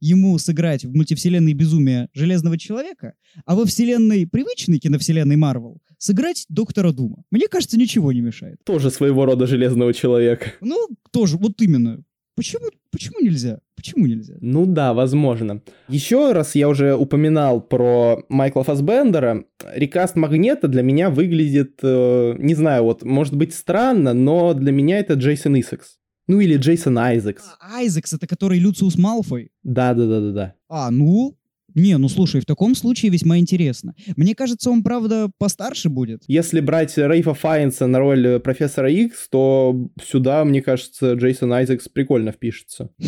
ему 0.00 0.38
сыграть 0.38 0.84
в 0.84 0.94
мультивселенной 0.94 1.52
безумия 1.52 2.08
Железного 2.14 2.58
Человека, 2.58 3.14
а 3.44 3.54
во 3.54 3.64
вселенной 3.66 4.26
привычной 4.26 4.78
киновселенной 4.78 5.36
Марвел 5.36 5.80
сыграть 5.98 6.46
Доктора 6.48 6.92
Дума? 6.92 7.24
Мне 7.30 7.48
кажется, 7.48 7.78
ничего 7.78 8.12
не 8.12 8.20
мешает. 8.20 8.58
Тоже 8.64 8.90
своего 8.90 9.24
рода 9.26 9.46
железного 9.46 9.92
человека. 9.92 10.52
Ну, 10.60 10.88
тоже, 11.10 11.36
вот 11.36 11.60
именно. 11.60 12.02
Почему, 12.34 12.66
почему 12.90 13.20
нельзя? 13.20 13.58
Почему 13.76 14.06
нельзя? 14.06 14.34
Ну 14.40 14.64
да, 14.64 14.94
возможно. 14.94 15.60
Еще 15.88 16.32
раз 16.32 16.54
я 16.54 16.68
уже 16.68 16.94
упоминал 16.94 17.60
про 17.60 18.24
Майкла 18.28 18.64
Фасбендера. 18.64 19.44
Рекаст 19.74 20.16
Магнета 20.16 20.68
для 20.68 20.82
меня 20.82 21.10
выглядит, 21.10 21.80
э, 21.82 22.34
не 22.38 22.54
знаю, 22.54 22.84
вот, 22.84 23.02
может 23.02 23.36
быть 23.36 23.54
странно, 23.54 24.14
но 24.14 24.54
для 24.54 24.72
меня 24.72 24.98
это 24.98 25.14
Джейсон 25.14 25.60
Исекс. 25.60 25.98
Ну 26.26 26.40
или 26.40 26.56
Джейсон 26.56 26.98
Айзекс. 26.98 27.42
А, 27.60 27.76
Айзекс, 27.78 28.14
это 28.14 28.26
который 28.26 28.58
Люциус 28.58 28.96
Малфой. 28.96 29.50
Да-да-да-да-да. 29.62 30.54
А, 30.68 30.90
ну... 30.90 31.36
Не, 31.74 31.96
ну 31.98 32.08
слушай, 32.08 32.40
в 32.40 32.46
таком 32.46 32.74
случае 32.74 33.10
весьма 33.10 33.38
интересно. 33.38 33.94
Мне 34.16 34.34
кажется, 34.34 34.70
он, 34.70 34.82
правда, 34.82 35.30
постарше 35.38 35.88
будет. 35.88 36.22
Если 36.26 36.60
брать 36.60 36.96
Рейфа 36.96 37.34
Файнса 37.34 37.86
на 37.86 37.98
роль 37.98 38.26
э, 38.26 38.40
профессора 38.40 38.90
Икс, 38.90 39.28
то 39.28 39.88
сюда, 40.02 40.44
мне 40.44 40.62
кажется, 40.62 41.14
Джейсон 41.14 41.52
Айзекс 41.52 41.88
прикольно 41.88 42.32
впишется. 42.32 42.90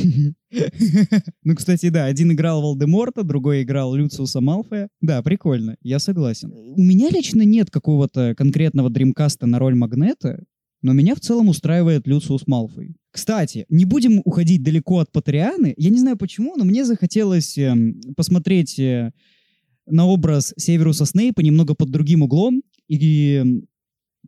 Ну, 1.42 1.57
кстати, 1.57 1.88
да, 1.88 2.05
один 2.05 2.31
играл 2.31 2.62
Волдеморта, 2.62 3.24
другой 3.24 3.62
играл 3.62 3.92
Люциуса 3.92 4.40
Малфоя. 4.40 4.88
Да, 5.00 5.20
прикольно, 5.20 5.77
я 5.83 5.98
согласен. 5.98 6.53
У 6.53 6.81
меня 6.81 7.11
лично 7.11 7.42
нет 7.42 7.70
какого-то 7.70 8.37
конкретного 8.37 8.88
дримкаста 8.88 9.46
на 9.46 9.59
роль 9.59 9.74
Магнета, 9.74 10.44
но 10.85 10.92
меня 10.92 11.14
в 11.14 11.20
целом 11.20 11.49
устраивает 11.49 12.07
Люциус 12.07 12.47
Малфой. 12.47 12.94
Кстати, 13.11 13.64
не 13.70 13.87
будем 13.87 14.20
уходить 14.27 14.62
далеко 14.62 14.99
от 14.99 15.11
Патрианы. 15.11 15.73
Я 15.79 15.88
не 15.88 15.99
знаю 15.99 16.18
почему, 16.18 16.57
но 16.57 16.64
мне 16.66 16.85
захотелось 16.85 17.57
эм, 17.57 18.03
посмотреть 18.14 18.79
э, 18.79 19.11
на 19.87 20.07
образ 20.07 20.53
Северуса 20.59 21.07
Снейпа 21.07 21.40
немного 21.40 21.75
под 21.75 21.90
другим 21.90 22.20
углом. 22.20 22.62
И 22.87 23.37
эм, 23.37 23.66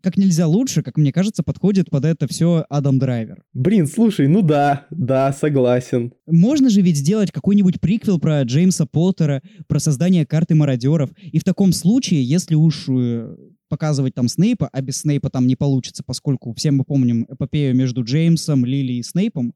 как 0.02 0.16
нельзя 0.16 0.46
лучше, 0.46 0.82
как 0.82 0.96
мне 0.96 1.12
кажется, 1.12 1.42
подходит 1.42 1.90
под 1.90 2.06
это 2.06 2.26
все 2.26 2.64
Адам 2.70 2.98
Драйвер. 2.98 3.42
Блин, 3.52 3.86
слушай, 3.86 4.26
ну 4.26 4.40
да, 4.40 4.86
да, 4.90 5.34
согласен. 5.34 6.14
Можно 6.26 6.70
же 6.70 6.80
ведь 6.80 6.96
сделать 6.96 7.32
какой-нибудь 7.32 7.82
приквел 7.82 8.18
про 8.18 8.40
Джеймса 8.44 8.86
Поттера, 8.86 9.42
про 9.66 9.78
создание 9.78 10.24
карты 10.24 10.54
мародеров. 10.54 11.10
И 11.20 11.38
в 11.38 11.44
таком 11.44 11.72
случае, 11.72 12.24
если 12.24 12.54
уж 12.54 12.88
э, 12.88 13.36
показывать 13.68 14.14
там 14.14 14.28
Снейпа, 14.28 14.68
а 14.72 14.80
без 14.80 14.98
Снейпа 14.98 15.30
там 15.30 15.46
не 15.46 15.56
получится, 15.56 16.02
поскольку 16.04 16.52
все 16.54 16.70
мы 16.70 16.84
помним 16.84 17.26
эпопею 17.28 17.74
между 17.74 18.04
Джеймсом, 18.04 18.64
Лили 18.64 18.94
и 18.94 19.02
Снейпом, 19.02 19.54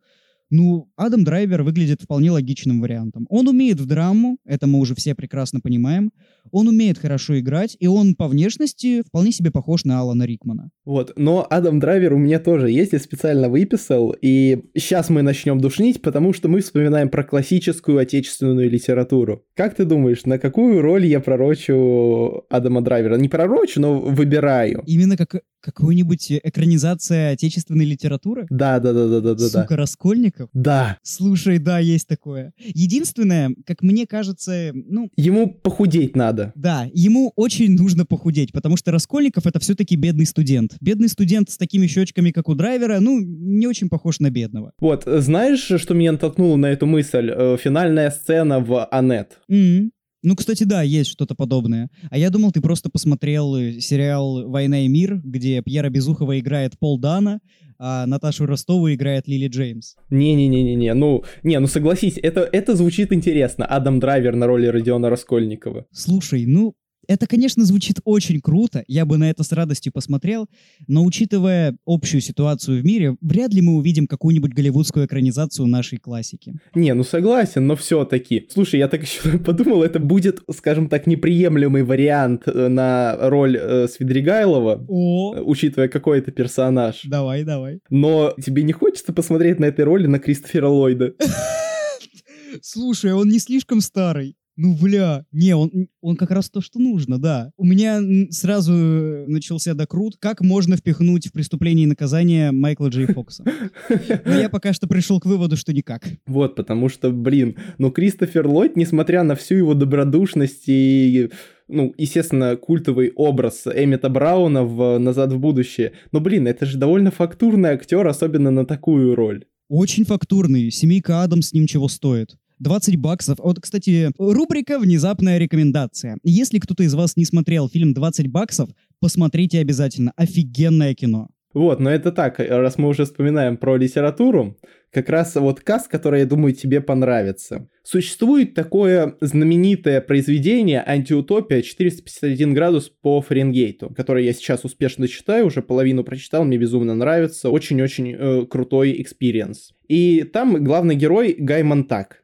ну, 0.51 0.91
Адам 0.97 1.25
Драйвер 1.25 1.63
выглядит 1.63 2.03
вполне 2.03 2.31
логичным 2.31 2.81
вариантом. 2.81 3.27
Он 3.31 3.49
умеет 3.49 3.81
в 3.81 3.87
драму, 3.87 4.39
это 4.45 4.67
мы 4.67 4.81
уже 4.81 4.95
все 4.97 5.15
прекрасно 5.15 5.61
понимаем. 5.61 6.11
Он 6.51 6.67
умеет 6.67 6.99
хорошо 6.99 7.39
играть, 7.39 7.77
и 7.79 7.87
он 7.87 8.15
по 8.17 8.27
внешности 8.27 9.03
вполне 9.07 9.31
себе 9.31 9.51
похож 9.51 9.85
на 9.85 10.01
Алана 10.01 10.25
Рикмана. 10.25 10.71
Вот, 10.85 11.13
но 11.17 11.47
Адам 11.49 11.79
Драйвер 11.79 12.15
у 12.15 12.19
меня 12.19 12.41
тоже 12.41 12.71
есть, 12.71 12.93
я 12.93 12.99
специально 12.99 13.49
выписал, 13.49 14.15
и 14.21 14.65
сейчас 14.75 15.09
мы 15.09 15.23
начнем 15.23 15.61
душнить, 15.61 16.03
потому 16.03 16.33
что 16.33 16.49
мы 16.49 16.61
вспоминаем 16.61 17.09
про 17.09 17.23
классическую 17.23 17.99
отечественную 17.99 18.69
литературу. 18.69 19.45
Как 19.55 19.77
ты 19.77 19.85
думаешь, 19.85 20.25
на 20.25 20.39
какую 20.39 20.83
роль 20.83 21.07
я 21.07 21.21
пророчу 21.21 22.45
Адама 22.51 22.83
Драйвера? 22.83 23.17
Не 23.17 23.29
пророчу, 23.29 23.81
но 23.81 24.01
выбираю. 24.01 24.83
Именно 24.87 25.17
как 25.17 25.43
какую-нибудь 25.61 26.33
экранизация 26.43 27.33
отечественной 27.33 27.85
литературы? 27.85 28.47
Да, 28.51 28.79
да, 28.81 28.93
да, 28.93 29.09
да, 29.09 29.21
да, 29.21 29.35
да. 29.35 29.49
Сука, 29.49 29.77
Раскольников? 29.77 30.51
Да. 30.53 30.99
Слушай, 31.03 31.59
да, 31.59 31.79
есть 31.79 32.07
такое. 32.09 32.53
Единственное, 32.59 33.55
как 33.67 33.83
мне 33.83 34.07
кажется, 34.07 34.73
ну, 34.75 35.11
Ему 35.17 35.53
похудеть 35.55 36.17
надо. 36.17 36.53
да, 36.55 36.89
ему 36.93 37.33
очень 37.37 37.73
нужно 37.75 38.05
похудеть, 38.05 38.53
потому 38.53 38.77
что 38.77 38.91
Раскольников 38.91 39.47
это 39.47 39.59
все-таки 39.61 39.97
бедный 39.97 40.27
студент. 40.27 40.77
Бедный 40.81 41.09
студент 41.09 41.51
с 41.51 41.57
такими 41.57 41.87
щечками, 41.87 42.31
как 42.31 42.49
у 42.49 42.55
драйвера, 42.55 43.01
ну, 43.01 43.21
не 43.21 43.67
очень 43.67 43.89
похож 43.89 44.21
на 44.21 44.31
бедного. 44.31 44.73
Вот, 44.81 45.05
знаешь, 45.07 45.61
что 45.77 45.95
меня 45.95 46.13
натолкнуло 46.13 46.57
на 46.57 46.67
эту 46.67 46.87
мысль? 46.87 47.31
Э, 47.35 47.57
Финальная 47.61 48.11
сцена 48.11 48.61
в 48.61 48.85
Анет. 48.87 49.39
М. 49.49 49.93
Ну, 50.23 50.37
кстати, 50.37 50.65
да, 50.65 50.83
есть 50.83 51.11
что-то 51.11 51.35
подобное. 51.35 51.89
А 52.11 52.19
я 52.19 52.31
думал, 52.31 52.53
ты 52.53 52.61
просто 52.61 52.91
посмотрел 52.91 53.57
э, 53.57 53.81
сериал 53.81 54.49
«Война 54.49 54.85
и 54.85 54.89
мир», 54.89 55.21
где 55.25 55.63
Пьера 55.63 55.89
Безухова 55.89 56.39
играет 56.39 56.79
Пол 56.79 56.99
Дана, 56.99 57.41
а 57.79 58.05
Наташу 58.05 58.45
Ростову 58.45 58.93
играет 58.93 59.27
Лили 59.27 59.49
Джеймс. 59.49 59.95
Не-не-не-не-не, 60.11 60.93
ну, 60.93 61.25
не, 61.43 61.59
ну 61.59 61.67
согласись, 61.67 62.19
это, 62.23 62.47
это 62.53 62.77
звучит 62.77 63.13
интересно. 63.13 63.65
Адам 63.65 63.99
Драйвер 63.99 64.37
на 64.37 64.47
роли 64.47 64.67
Родиона 64.67 65.09
Раскольникова. 65.09 65.87
Слушай, 65.91 66.45
ну, 66.45 66.75
это, 67.11 67.27
конечно, 67.27 67.65
звучит 67.65 67.97
очень 68.05 68.41
круто, 68.41 68.85
я 68.87 69.05
бы 69.05 69.19
на 69.19 69.29
это 69.29 69.43
с 69.43 69.51
радостью 69.51 69.93
посмотрел, 69.93 70.49
но 70.87 71.05
учитывая 71.05 71.77
общую 71.85 72.21
ситуацию 72.21 72.81
в 72.81 72.85
мире, 72.85 73.17
вряд 73.21 73.53
ли 73.53 73.61
мы 73.61 73.75
увидим 73.75 74.07
какую-нибудь 74.07 74.53
голливудскую 74.55 75.07
экранизацию 75.07 75.67
нашей 75.67 75.99
классики. 75.99 76.55
Не, 76.73 76.95
ну 76.95 77.03
согласен, 77.03 77.67
но 77.67 77.75
все-таки. 77.75 78.47
Слушай, 78.49 78.79
я 78.79 78.87
так 78.87 79.03
еще 79.03 79.39
подумал, 79.45 79.83
это 79.83 79.99
будет, 79.99 80.41
скажем 80.55 80.89
так, 80.89 81.09
неприемлемый 81.09 81.83
вариант 81.83 82.45
э, 82.47 82.69
на 82.69 83.17
роль 83.29 83.57
э, 83.57 83.89
Свидригайлова, 83.89 84.87
О, 84.87 85.35
э, 85.35 85.41
учитывая 85.41 85.89
какой 85.89 86.21
это 86.21 86.31
персонаж. 86.31 87.01
давай, 87.07 87.43
давай. 87.43 87.81
Но 87.91 88.35
тебе 88.41 88.63
не 88.63 88.73
хочется 88.73 89.13
посмотреть 89.13 89.59
на 89.59 89.65
этой 89.65 89.85
роли 89.85 90.07
на 90.07 90.21
Кристофера 90.21 90.69
Ллойда? 90.69 91.15
Слушай, 92.63 93.15
он 93.15 93.29
не 93.29 93.41
слишком 93.41 93.81
старый. 93.81 94.37
Ну, 94.63 94.77
бля, 94.79 95.25
не, 95.33 95.57
он, 95.57 95.89
он 96.03 96.17
как 96.17 96.31
раз 96.31 96.51
то, 96.51 96.61
что 96.61 96.79
нужно, 96.79 97.19
да. 97.19 97.51
У 97.57 97.65
меня 97.65 98.03
сразу 98.31 98.75
э, 98.75 99.25
начался 99.27 99.73
докрут, 99.73 100.19
как 100.19 100.43
можно 100.43 100.77
впихнуть 100.77 101.29
в 101.29 101.33
преступление 101.33 101.85
и 101.85 101.89
наказание 101.89 102.53
Майкла 102.53 102.89
Джей 102.89 103.07
Фокса. 103.07 103.43
Но 103.89 104.35
я 104.39 104.51
пока 104.51 104.75
что 104.75 104.87
пришел 104.87 105.19
к 105.19 105.25
выводу, 105.25 105.57
что 105.57 105.73
никак. 105.73 106.07
Вот, 106.27 106.57
потому 106.57 106.91
что, 106.91 107.11
блин, 107.11 107.57
ну 107.79 107.91
Кристофер 107.91 108.47
Ллойд, 108.47 108.77
несмотря 108.77 109.23
на 109.23 109.35
всю 109.35 109.55
его 109.55 109.73
добродушность 109.73 110.65
и 110.67 111.31
ну, 111.67 111.95
естественно, 111.97 112.57
культовый 112.57 113.13
образ 113.17 113.67
Эммета 113.67 114.11
Брауна 114.11 114.65
в 114.65 114.99
«Назад 114.99 115.33
в 115.33 115.39
будущее». 115.39 115.93
Но, 116.13 116.21
блин, 116.21 116.47
это 116.47 116.67
же 116.67 116.77
довольно 116.77 117.11
фактурный 117.11 117.71
актер, 117.71 118.07
особенно 118.07 118.51
на 118.51 118.67
такую 118.67 119.15
роль. 119.15 119.47
Очень 119.71 120.05
фактурный. 120.05 120.71
Семейка 120.71 121.23
Адам 121.23 121.41
с 121.41 121.55
ним 121.55 121.67
чего 121.67 121.89
стоит. 121.89 122.37
20 122.61 122.97
баксов. 122.97 123.39
Вот, 123.39 123.59
кстати, 123.61 124.11
рубрика 124.19 124.79
«Внезапная 124.79 125.39
рекомендация». 125.39 126.19
Если 126.23 126.59
кто-то 126.59 126.83
из 126.83 126.95
вас 126.95 127.17
не 127.17 127.25
смотрел 127.25 127.69
фильм 127.69 127.93
«20 127.93 128.29
баксов», 128.29 128.71
посмотрите 129.01 129.59
обязательно. 129.61 130.13
Офигенное 130.17 130.95
кино. 130.95 131.29
Вот, 131.53 131.81
но 131.81 131.91
это 131.91 132.13
так, 132.13 132.39
раз 132.39 132.79
мы 132.79 132.89
уже 132.89 133.05
вспоминаем 133.05 133.57
про 133.57 133.77
литературу, 133.77 134.57
как 134.93 135.09
раз 135.09 135.35
вот 135.35 135.61
каст, 135.61 135.89
который, 135.89 136.21
я 136.21 136.27
думаю, 136.27 136.55
тебе 136.55 136.81
понравится. 136.81 137.69
Существует 137.83 138.55
такое 138.55 139.17
знаменитое 139.21 140.01
произведение 140.01 140.83
«Антиутопия. 140.87 141.63
451 141.63 142.55
градус 142.55 142.89
по 142.89 143.21
Фаренгейту», 143.21 143.93
которое 143.97 144.25
я 144.25 144.33
сейчас 144.33 144.65
успешно 144.65 145.09
читаю, 145.09 145.47
уже 145.47 145.61
половину 145.63 146.05
прочитал, 146.05 146.45
мне 146.45 146.57
безумно 146.57 146.95
нравится, 146.95 147.51
очень-очень 147.51 148.15
э, 148.17 148.47
крутой 148.47 149.01
experience. 149.03 149.73
И 149.89 150.23
там 150.23 150.63
главный 150.63 150.95
герой 150.95 151.35
Гай 151.37 151.65
Монтэг. 151.65 152.20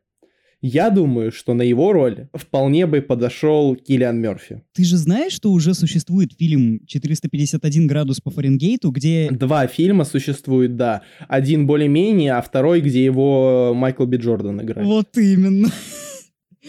Я 0.68 0.90
думаю, 0.90 1.30
что 1.30 1.54
на 1.54 1.62
его 1.62 1.92
роль 1.92 2.26
вполне 2.34 2.86
бы 2.86 3.00
подошел 3.00 3.76
Киллиан 3.76 4.20
Мерфи. 4.20 4.62
Ты 4.72 4.84
же 4.84 4.96
знаешь, 4.96 5.32
что 5.32 5.52
уже 5.52 5.74
существует 5.74 6.32
фильм 6.36 6.80
«451 6.92 7.86
градус 7.86 8.20
по 8.20 8.30
Фаренгейту», 8.30 8.90
где... 8.90 9.30
Два 9.30 9.68
фильма 9.68 10.04
существуют, 10.04 10.74
да. 10.74 11.02
Один 11.28 11.68
более-менее, 11.68 12.32
а 12.32 12.42
второй, 12.42 12.80
где 12.80 13.04
его 13.04 13.74
Майкл 13.76 14.06
Би 14.06 14.16
Джордан 14.16 14.60
играет. 14.60 14.88
Вот 14.88 15.16
именно. 15.16 15.70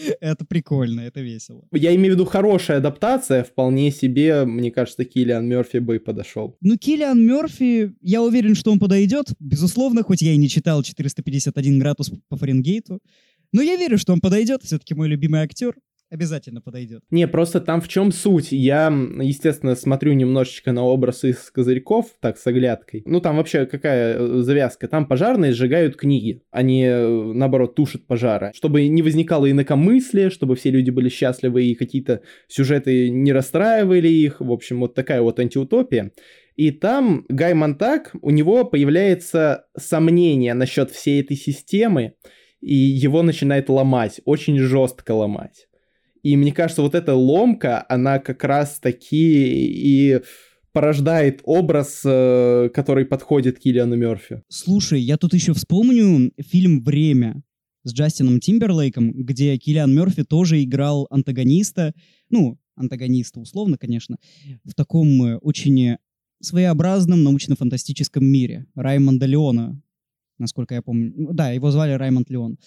Это 0.20 0.44
прикольно, 0.44 1.00
это 1.00 1.20
весело. 1.20 1.64
Я 1.72 1.92
имею 1.96 2.12
в 2.12 2.14
виду 2.14 2.24
хорошая 2.24 2.76
адаптация, 2.76 3.42
вполне 3.42 3.90
себе, 3.90 4.44
мне 4.44 4.70
кажется, 4.70 5.04
Киллиан 5.04 5.44
Мерфи 5.48 5.78
бы 5.78 5.98
подошел. 5.98 6.56
Ну, 6.60 6.76
Киллиан 6.76 7.20
Мерфи, 7.20 7.96
я 8.00 8.22
уверен, 8.22 8.54
что 8.54 8.70
он 8.70 8.78
подойдет, 8.78 9.26
безусловно, 9.40 10.04
хоть 10.04 10.22
я 10.22 10.32
и 10.32 10.36
не 10.36 10.48
читал 10.48 10.84
451 10.84 11.80
градус 11.80 12.12
по 12.28 12.36
Фаренгейту, 12.36 13.00
но 13.52 13.62
я 13.62 13.76
верю, 13.76 13.98
что 13.98 14.12
он 14.12 14.20
подойдет, 14.20 14.62
все-таки 14.62 14.94
мой 14.94 15.08
любимый 15.08 15.40
актер. 15.40 15.74
Обязательно 16.10 16.62
подойдет. 16.62 17.02
Не, 17.10 17.28
просто 17.28 17.60
там 17.60 17.82
в 17.82 17.88
чем 17.88 18.12
суть? 18.12 18.50
Я, 18.50 18.86
естественно, 19.20 19.76
смотрю 19.76 20.14
немножечко 20.14 20.72
на 20.72 20.82
образ 20.82 21.24
из 21.24 21.50
козырьков, 21.50 22.06
так, 22.20 22.38
с 22.38 22.46
оглядкой. 22.46 23.02
Ну, 23.04 23.20
там 23.20 23.36
вообще 23.36 23.66
какая 23.66 24.16
э, 24.16 24.40
завязка? 24.40 24.88
Там 24.88 25.06
пожарные 25.06 25.52
сжигают 25.52 25.96
книги, 25.96 26.40
они, 26.50 26.84
э, 26.84 27.32
наоборот, 27.34 27.74
тушат 27.74 28.06
пожары. 28.06 28.52
Чтобы 28.54 28.88
не 28.88 29.02
возникало 29.02 29.50
инакомыслия, 29.50 30.30
чтобы 30.30 30.56
все 30.56 30.70
люди 30.70 30.88
были 30.88 31.10
счастливы 31.10 31.64
и 31.64 31.74
какие-то 31.74 32.22
сюжеты 32.46 33.10
не 33.10 33.34
расстраивали 33.34 34.08
их. 34.08 34.40
В 34.40 34.50
общем, 34.50 34.80
вот 34.80 34.94
такая 34.94 35.20
вот 35.20 35.38
антиутопия. 35.38 36.12
И 36.56 36.70
там 36.70 37.26
Гай 37.28 37.52
Монтак, 37.52 38.12
у 38.22 38.30
него 38.30 38.64
появляется 38.64 39.66
сомнение 39.76 40.54
насчет 40.54 40.90
всей 40.90 41.20
этой 41.20 41.36
системы, 41.36 42.14
и 42.60 42.74
его 42.74 43.22
начинает 43.22 43.68
ломать, 43.68 44.20
очень 44.24 44.58
жестко 44.58 45.12
ломать. 45.12 45.68
И 46.22 46.36
мне 46.36 46.52
кажется, 46.52 46.82
вот 46.82 46.94
эта 46.94 47.14
ломка, 47.14 47.84
она 47.88 48.18
как 48.18 48.44
раз 48.44 48.80
таки 48.80 49.66
и 49.66 50.20
порождает 50.72 51.40
образ, 51.44 52.02
э, 52.04 52.70
который 52.74 53.04
подходит 53.06 53.58
Киллиану 53.58 53.96
Мерфи. 53.96 54.42
Слушай, 54.48 55.00
я 55.00 55.16
тут 55.16 55.34
еще 55.34 55.52
вспомню 55.54 56.32
фильм 56.38 56.82
«Время» 56.82 57.42
с 57.84 57.92
Джастином 57.92 58.40
Тимберлейком, 58.40 59.12
где 59.12 59.56
Киллиан 59.56 59.94
Мерфи 59.94 60.24
тоже 60.24 60.62
играл 60.62 61.06
антагониста, 61.10 61.94
ну, 62.30 62.58
антагониста 62.76 63.40
условно, 63.40 63.78
конечно, 63.78 64.18
в 64.64 64.74
таком 64.74 65.22
э, 65.24 65.36
очень 65.38 65.96
своеобразном 66.40 67.24
научно-фантастическом 67.24 68.24
мире. 68.24 68.66
Раймонда 68.74 69.26
Леона, 69.26 69.80
насколько 70.38 70.74
я 70.74 70.82
помню. 70.82 71.12
Ну 71.16 71.32
Да, 71.32 71.50
его 71.50 71.70
звали 71.70 71.92
Раймонд 71.92 72.30
Леон. 72.30 72.58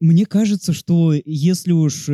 Мне 0.00 0.26
кажется, 0.26 0.72
что 0.72 1.14
если 1.24 1.72
уж 1.72 2.08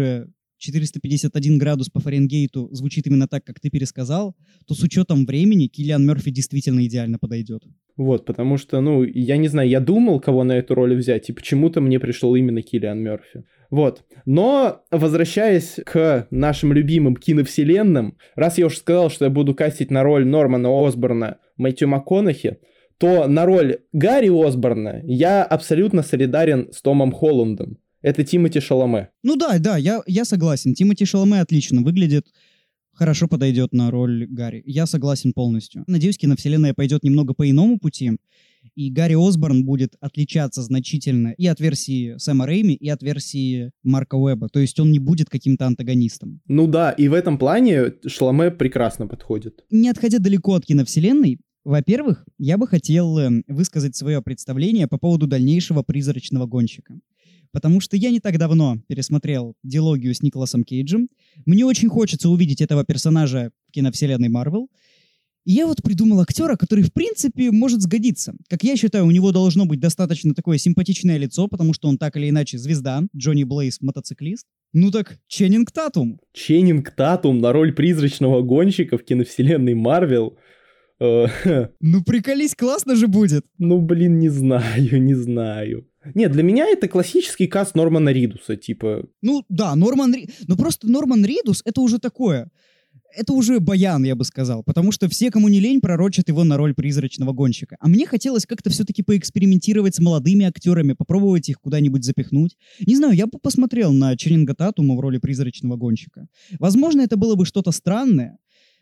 451 0.60 1.58
градус 1.58 1.88
по 1.88 2.00
Фаренгейту 2.00 2.68
звучит 2.72 3.06
именно 3.06 3.26
так, 3.26 3.44
как 3.44 3.58
ты 3.60 3.70
пересказал, 3.70 4.36
то 4.66 4.74
с 4.74 4.82
учетом 4.82 5.24
времени 5.24 5.66
Киллиан 5.66 6.06
Мерфи 6.06 6.30
действительно 6.30 6.86
идеально 6.86 7.18
подойдет. 7.18 7.62
Вот, 7.96 8.24
потому 8.24 8.56
что, 8.58 8.80
ну, 8.80 9.02
я 9.02 9.36
не 9.36 9.48
знаю, 9.48 9.68
я 9.68 9.80
думал, 9.80 10.20
кого 10.20 10.44
на 10.44 10.52
эту 10.52 10.74
роль 10.74 10.96
взять, 10.96 11.28
и 11.28 11.32
почему-то 11.32 11.80
мне 11.80 11.98
пришел 11.98 12.34
именно 12.34 12.62
Киллиан 12.62 12.98
Мерфи. 12.98 13.44
Вот. 13.70 14.04
Но, 14.26 14.82
возвращаясь 14.90 15.78
к 15.84 16.26
нашим 16.30 16.72
любимым 16.72 17.16
киновселенным, 17.16 18.16
раз 18.34 18.58
я 18.58 18.66
уже 18.66 18.76
сказал, 18.76 19.10
что 19.10 19.26
я 19.26 19.30
буду 19.30 19.54
кастить 19.54 19.90
на 19.90 20.02
роль 20.02 20.26
Нормана 20.26 20.70
Осборна 20.86 21.38
Мэтью 21.56 21.88
МакКонахи, 21.88 22.58
то 23.00 23.26
на 23.26 23.46
роль 23.46 23.78
Гарри 23.94 24.28
Осборна 24.28 25.00
я 25.04 25.42
абсолютно 25.42 26.02
солидарен 26.02 26.68
с 26.70 26.82
Томом 26.82 27.12
Холландом. 27.12 27.78
Это 28.02 28.24
Тимоти 28.24 28.60
Шаломе. 28.60 29.08
Ну 29.22 29.36
да, 29.36 29.58
да, 29.58 29.78
я, 29.78 30.02
я 30.06 30.26
согласен. 30.26 30.74
Тимоти 30.74 31.06
Шаломе 31.06 31.40
отлично 31.40 31.80
выглядит, 31.80 32.26
хорошо 32.92 33.26
подойдет 33.26 33.72
на 33.72 33.90
роль 33.90 34.26
Гарри. 34.26 34.62
Я 34.66 34.84
согласен 34.84 35.32
полностью. 35.32 35.82
Надеюсь, 35.86 36.18
киновселенная 36.18 36.74
пойдет 36.74 37.02
немного 37.02 37.32
по 37.32 37.50
иному 37.50 37.78
пути, 37.78 38.18
и 38.74 38.90
Гарри 38.90 39.14
Осборн 39.14 39.64
будет 39.64 39.94
отличаться 40.00 40.60
значительно 40.60 41.28
и 41.38 41.46
от 41.46 41.58
версии 41.58 42.18
Сэма 42.18 42.44
Рэйми, 42.44 42.74
и 42.74 42.90
от 42.90 43.02
версии 43.02 43.70
Марка 43.82 44.16
Уэбба. 44.16 44.50
То 44.50 44.60
есть 44.60 44.78
он 44.78 44.92
не 44.92 44.98
будет 44.98 45.30
каким-то 45.30 45.66
антагонистом. 45.66 46.42
Ну 46.46 46.66
да, 46.66 46.90
и 46.90 47.08
в 47.08 47.14
этом 47.14 47.38
плане 47.38 47.94
Шаломе 48.06 48.50
прекрасно 48.50 49.06
подходит. 49.06 49.64
Не 49.70 49.88
отходя 49.88 50.18
далеко 50.18 50.54
от 50.54 50.66
киновселенной, 50.66 51.38
во-первых, 51.64 52.24
я 52.38 52.56
бы 52.56 52.66
хотел 52.66 53.18
эм, 53.18 53.44
высказать 53.46 53.94
свое 53.94 54.22
представление 54.22 54.88
по 54.88 54.98
поводу 54.98 55.26
дальнейшего 55.26 55.82
призрачного 55.82 56.46
гонщика. 56.46 56.98
Потому 57.52 57.80
что 57.80 57.96
я 57.96 58.10
не 58.10 58.20
так 58.20 58.38
давно 58.38 58.78
пересмотрел 58.86 59.54
диалогию 59.62 60.14
с 60.14 60.22
Николасом 60.22 60.64
Кейджем. 60.64 61.08
Мне 61.44 61.66
очень 61.66 61.88
хочется 61.88 62.30
увидеть 62.30 62.60
этого 62.60 62.84
персонажа 62.84 63.50
в 63.68 63.72
киновселенной 63.72 64.28
Марвел. 64.28 64.68
И 65.44 65.52
я 65.52 65.66
вот 65.66 65.82
придумал 65.82 66.20
актера, 66.20 66.56
который, 66.56 66.84
в 66.84 66.92
принципе, 66.92 67.50
может 67.50 67.82
сгодиться. 67.82 68.34
Как 68.48 68.62
я 68.62 68.76
считаю, 68.76 69.06
у 69.06 69.10
него 69.10 69.32
должно 69.32 69.64
быть 69.66 69.80
достаточно 69.80 70.34
такое 70.34 70.58
симпатичное 70.58 71.16
лицо, 71.16 71.48
потому 71.48 71.72
что 71.72 71.88
он 71.88 71.98
так 71.98 72.16
или 72.16 72.30
иначе 72.30 72.56
звезда. 72.56 73.02
Джонни 73.16 73.44
Блейз— 73.44 73.78
мотоциклист. 73.80 74.46
Ну 74.72 74.90
так, 74.90 75.18
Ченнинг 75.26 75.72
Татум. 75.72 76.20
Ченнинг 76.32 76.90
Татум 76.94 77.40
на 77.40 77.52
роль 77.52 77.72
призрачного 77.72 78.42
гонщика 78.42 78.96
в 78.96 79.04
киновселенной 79.04 79.74
Марвел— 79.74 80.38
ну 81.80 82.04
приколись, 82.04 82.54
классно 82.54 82.94
же 82.94 83.06
будет. 83.06 83.46
Ну 83.58 83.80
блин, 83.80 84.18
не 84.18 84.28
знаю, 84.28 85.02
не 85.02 85.14
знаю. 85.14 85.86
Нет, 86.14 86.32
для 86.32 86.42
меня 86.42 86.66
это 86.66 86.88
классический 86.88 87.46
каст 87.46 87.74
Нормана 87.74 88.10
Ридуса, 88.10 88.56
типа. 88.56 89.06
Ну 89.22 89.44
да, 89.48 89.74
Норман 89.76 90.14
Ридус. 90.14 90.34
Ну 90.46 90.56
просто 90.56 90.88
Норман 90.88 91.24
Ридус 91.24 91.62
это 91.64 91.80
уже 91.80 91.98
такое. 91.98 92.50
Это 93.16 93.32
уже 93.32 93.60
баян, 93.60 94.04
я 94.04 94.14
бы 94.14 94.24
сказал, 94.24 94.62
потому 94.62 94.92
что 94.92 95.08
все, 95.08 95.30
кому 95.30 95.48
не 95.48 95.58
лень, 95.58 95.80
пророчат 95.80 96.28
его 96.28 96.44
на 96.44 96.56
роль 96.56 96.74
призрачного 96.74 97.32
гонщика. 97.32 97.76
А 97.80 97.88
мне 97.88 98.06
хотелось 98.06 98.46
как-то 98.46 98.70
все-таки 98.70 99.02
поэкспериментировать 99.02 99.96
с 99.96 100.00
молодыми 100.00 100.46
актерами, 100.46 100.92
попробовать 100.92 101.48
их 101.48 101.60
куда-нибудь 101.60 102.04
запихнуть. 102.04 102.56
Не 102.86 102.94
знаю, 102.94 103.14
я 103.14 103.26
бы 103.26 103.38
посмотрел 103.40 103.92
на 103.92 104.16
Черинга 104.16 104.54
Татума 104.54 104.94
в 104.94 105.00
роли 105.00 105.18
призрачного 105.18 105.76
гонщика. 105.76 106.28
Возможно, 106.60 107.00
это 107.00 107.16
было 107.16 107.34
бы 107.34 107.46
что-то 107.46 107.72
странное, 107.72 108.38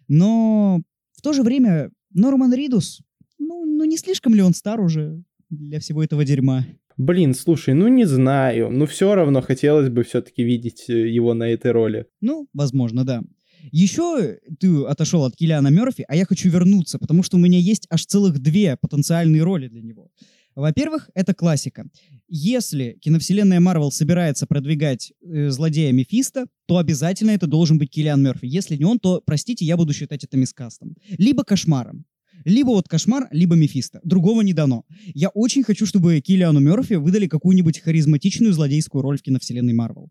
но 0.08 0.82
в 1.12 1.22
то 1.22 1.32
же 1.32 1.42
время 1.42 1.90
Норман 2.12 2.52
Ридус, 2.54 3.02
ну, 3.38 3.64
ну 3.64 3.84
не 3.84 3.96
слишком 3.96 4.34
ли 4.34 4.42
он 4.42 4.54
стар 4.54 4.80
уже 4.80 5.22
для 5.50 5.80
всего 5.80 6.02
этого 6.02 6.24
дерьма? 6.24 6.66
Блин, 6.96 7.34
слушай, 7.34 7.74
ну 7.74 7.86
не 7.88 8.04
знаю, 8.06 8.70
но 8.70 8.86
все 8.86 9.14
равно 9.14 9.40
хотелось 9.40 9.88
бы 9.88 10.02
все-таки 10.02 10.42
видеть 10.42 10.86
э, 10.88 11.08
его 11.08 11.32
на 11.32 11.44
этой 11.44 11.70
роли. 11.70 12.06
Ну, 12.20 12.48
возможно, 12.52 13.04
да. 13.04 13.22
Еще 13.70 14.38
ты 14.58 14.84
отошел 14.84 15.24
от 15.24 15.36
Киллиана 15.36 15.68
Мерфи, 15.68 16.04
а 16.08 16.16
я 16.16 16.24
хочу 16.24 16.48
вернуться, 16.48 16.98
потому 16.98 17.22
что 17.22 17.36
у 17.36 17.40
меня 17.40 17.58
есть 17.58 17.86
аж 17.90 18.04
целых 18.04 18.40
две 18.40 18.76
потенциальные 18.76 19.42
роли 19.42 19.68
для 19.68 19.82
него. 19.82 20.10
Во-первых, 20.58 21.08
это 21.14 21.34
классика. 21.34 21.88
Если 22.26 22.98
киновселенная 23.00 23.60
Марвел 23.60 23.92
собирается 23.92 24.44
продвигать 24.44 25.12
э, 25.22 25.50
злодея 25.50 25.92
Мефиста, 25.92 26.46
то 26.66 26.78
обязательно 26.78 27.30
это 27.30 27.46
должен 27.46 27.78
быть 27.78 27.90
Киллиан 27.90 28.20
Мерфи. 28.20 28.46
Если 28.46 28.74
не 28.74 28.84
он, 28.84 28.98
то, 28.98 29.22
простите, 29.24 29.64
я 29.64 29.76
буду 29.76 29.92
считать 29.92 30.24
это 30.24 30.36
мискастом. 30.36 30.96
Либо 31.16 31.44
кошмаром. 31.44 32.06
Либо 32.44 32.70
вот 32.70 32.88
кошмар, 32.88 33.28
либо 33.30 33.54
Мефисто. 33.54 34.00
Другого 34.02 34.40
не 34.40 34.52
дано. 34.52 34.84
Я 35.14 35.28
очень 35.28 35.62
хочу, 35.62 35.86
чтобы 35.86 36.20
Киллиану 36.20 36.58
Мерфи 36.58 36.94
выдали 36.94 37.28
какую-нибудь 37.28 37.78
харизматичную 37.78 38.52
злодейскую 38.52 39.02
роль 39.02 39.18
в 39.18 39.22
киновселенной 39.22 39.74
Марвел. 39.74 40.10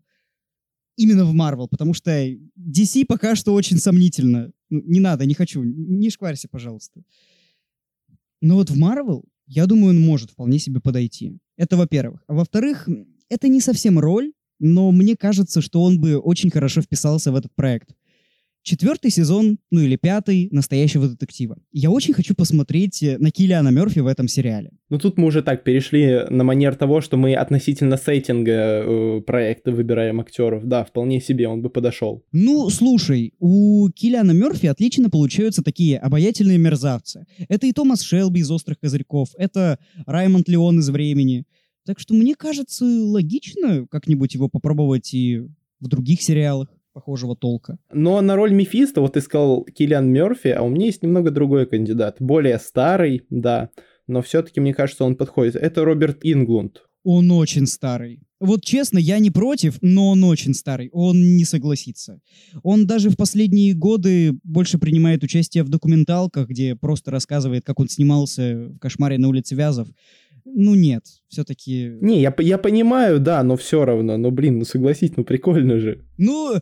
Именно 0.96 1.26
в 1.26 1.34
Марвел, 1.34 1.68
потому 1.68 1.92
что 1.92 2.26
DC 2.26 3.04
пока 3.06 3.36
что 3.36 3.52
очень 3.52 3.76
сомнительно. 3.76 4.50
Ну, 4.70 4.80
не 4.86 5.00
надо, 5.00 5.26
не 5.26 5.34
хочу. 5.34 5.62
Не 5.62 6.08
шкварься, 6.08 6.48
пожалуйста. 6.48 7.02
Но 8.40 8.54
вот 8.54 8.70
в 8.70 8.78
Марвел, 8.78 9.26
я 9.48 9.66
думаю, 9.66 9.90
он 9.90 10.00
может 10.00 10.30
вполне 10.30 10.58
себе 10.58 10.80
подойти. 10.80 11.38
Это 11.56 11.76
во-первых. 11.76 12.22
А 12.28 12.34
во-вторых, 12.34 12.88
это 13.28 13.48
не 13.48 13.60
совсем 13.60 13.98
роль, 13.98 14.32
но 14.60 14.92
мне 14.92 15.16
кажется, 15.16 15.60
что 15.60 15.82
он 15.82 16.00
бы 16.00 16.18
очень 16.18 16.50
хорошо 16.50 16.82
вписался 16.82 17.32
в 17.32 17.36
этот 17.36 17.54
проект 17.54 17.94
четвертый 18.68 19.10
сезон, 19.10 19.58
ну 19.70 19.80
или 19.80 19.96
пятый, 19.96 20.48
настоящего 20.52 21.08
детектива. 21.08 21.56
Я 21.72 21.90
очень 21.90 22.14
хочу 22.14 22.34
посмотреть 22.34 23.02
э, 23.02 23.16
на 23.18 23.30
Киллиана 23.30 23.70
Мерфи 23.70 24.00
в 24.00 24.06
этом 24.06 24.28
сериале. 24.28 24.70
Ну 24.90 24.98
тут 24.98 25.18
мы 25.18 25.26
уже 25.26 25.42
так 25.42 25.64
перешли 25.64 26.26
на 26.28 26.44
манер 26.44 26.74
того, 26.76 27.00
что 27.00 27.16
мы 27.16 27.34
относительно 27.34 27.96
сеттинга 27.96 28.52
э, 28.52 29.20
проекта 29.26 29.72
выбираем 29.72 30.20
актеров. 30.20 30.66
Да, 30.66 30.84
вполне 30.84 31.20
себе 31.20 31.48
он 31.48 31.62
бы 31.62 31.70
подошел. 31.70 32.22
Ну, 32.32 32.68
слушай, 32.70 33.32
у 33.38 33.88
Киллиана 33.90 34.32
Мерфи 34.32 34.66
отлично 34.66 35.08
получаются 35.08 35.62
такие 35.62 35.98
обаятельные 35.98 36.58
мерзавцы. 36.58 37.24
Это 37.48 37.66
и 37.66 37.72
Томас 37.72 38.02
Шелби 38.02 38.40
из 38.40 38.50
«Острых 38.50 38.78
козырьков», 38.78 39.30
это 39.38 39.78
Раймонд 40.06 40.48
Леон 40.48 40.80
из 40.80 40.90
«Времени». 40.90 41.44
Так 41.86 41.98
что 41.98 42.12
мне 42.12 42.34
кажется 42.34 42.84
логично 42.84 43.86
как-нибудь 43.90 44.34
его 44.34 44.48
попробовать 44.48 45.14
и 45.14 45.40
в 45.80 45.88
других 45.88 46.20
сериалах 46.20 46.68
похожего 46.98 47.36
толка. 47.36 47.78
Но 47.92 48.20
на 48.20 48.34
роль 48.34 48.52
Мефиста, 48.52 49.00
вот 49.00 49.12
ты 49.12 49.20
сказал 49.20 49.64
Киллиан 49.64 50.08
Мерфи, 50.10 50.48
а 50.48 50.62
у 50.62 50.68
меня 50.68 50.86
есть 50.86 51.02
немного 51.02 51.30
другой 51.30 51.66
кандидат. 51.66 52.16
Более 52.18 52.58
старый, 52.58 53.22
да, 53.30 53.70
но 54.08 54.20
все-таки 54.20 54.60
мне 54.60 54.74
кажется, 54.74 55.04
он 55.04 55.14
подходит. 55.14 55.54
Это 55.54 55.84
Роберт 55.84 56.18
Инглунд. 56.22 56.82
Он 57.04 57.30
очень 57.30 57.66
старый. 57.66 58.20
Вот 58.40 58.64
честно, 58.64 58.98
я 58.98 59.18
не 59.18 59.30
против, 59.30 59.78
но 59.80 60.10
он 60.10 60.24
очень 60.24 60.54
старый. 60.54 60.90
Он 60.92 61.36
не 61.36 61.44
согласится. 61.44 62.20
Он 62.62 62.86
даже 62.86 63.10
в 63.10 63.16
последние 63.16 63.74
годы 63.74 64.38
больше 64.44 64.78
принимает 64.78 65.24
участие 65.24 65.62
в 65.64 65.68
документалках, 65.68 66.48
где 66.48 66.76
просто 66.76 67.10
рассказывает, 67.10 67.64
как 67.64 67.80
он 67.80 67.88
снимался 67.88 68.68
в 68.68 68.78
«Кошмаре 68.78 69.18
на 69.18 69.28
улице 69.28 69.54
Вязов». 69.54 69.88
Ну 70.54 70.74
нет, 70.74 71.04
все-таки... 71.28 71.92
Не, 72.00 72.20
я, 72.20 72.34
я 72.38 72.58
понимаю, 72.58 73.20
да, 73.20 73.42
но 73.42 73.56
все 73.56 73.84
равно. 73.84 74.16
Но, 74.16 74.30
блин, 74.30 74.58
ну 74.58 74.64
согласись, 74.64 75.12
ну 75.16 75.24
прикольно 75.24 75.78
же. 75.78 76.04
Ну, 76.16 76.54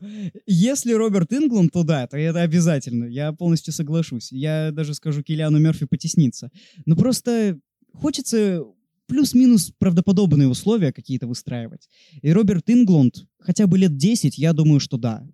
если 0.47 0.93
Роберт 0.93 1.33
Ингланд, 1.33 1.73
то 1.73 1.83
да, 1.83 2.07
то 2.07 2.17
это 2.17 2.43
обязательно. 2.43 3.05
Я 3.05 3.33
полностью 3.33 3.73
соглашусь. 3.73 4.33
Я 4.33 4.71
даже 4.73 4.95
скажу 4.95 5.23
Киллиану 5.23 5.59
Мерфи 5.59 5.87
потесниться. 5.87 6.51
Но 6.85 6.97
просто 6.97 7.59
хочется 7.93 8.63
плюс-минус 9.07 9.73
правдоподобные 9.79 10.49
условия 10.49 10.93
какие-то 10.93 11.27
выстраивать. 11.27 11.89
И 12.23 12.33
Роберт 12.33 12.69
Ингланд 12.69 13.27
хотя 13.39 13.67
бы 13.67 13.79
лет 13.79 13.97
10, 13.97 14.39
я 14.39 14.53
думаю, 14.53 14.81
что 14.81 14.97
да, 14.97 15.27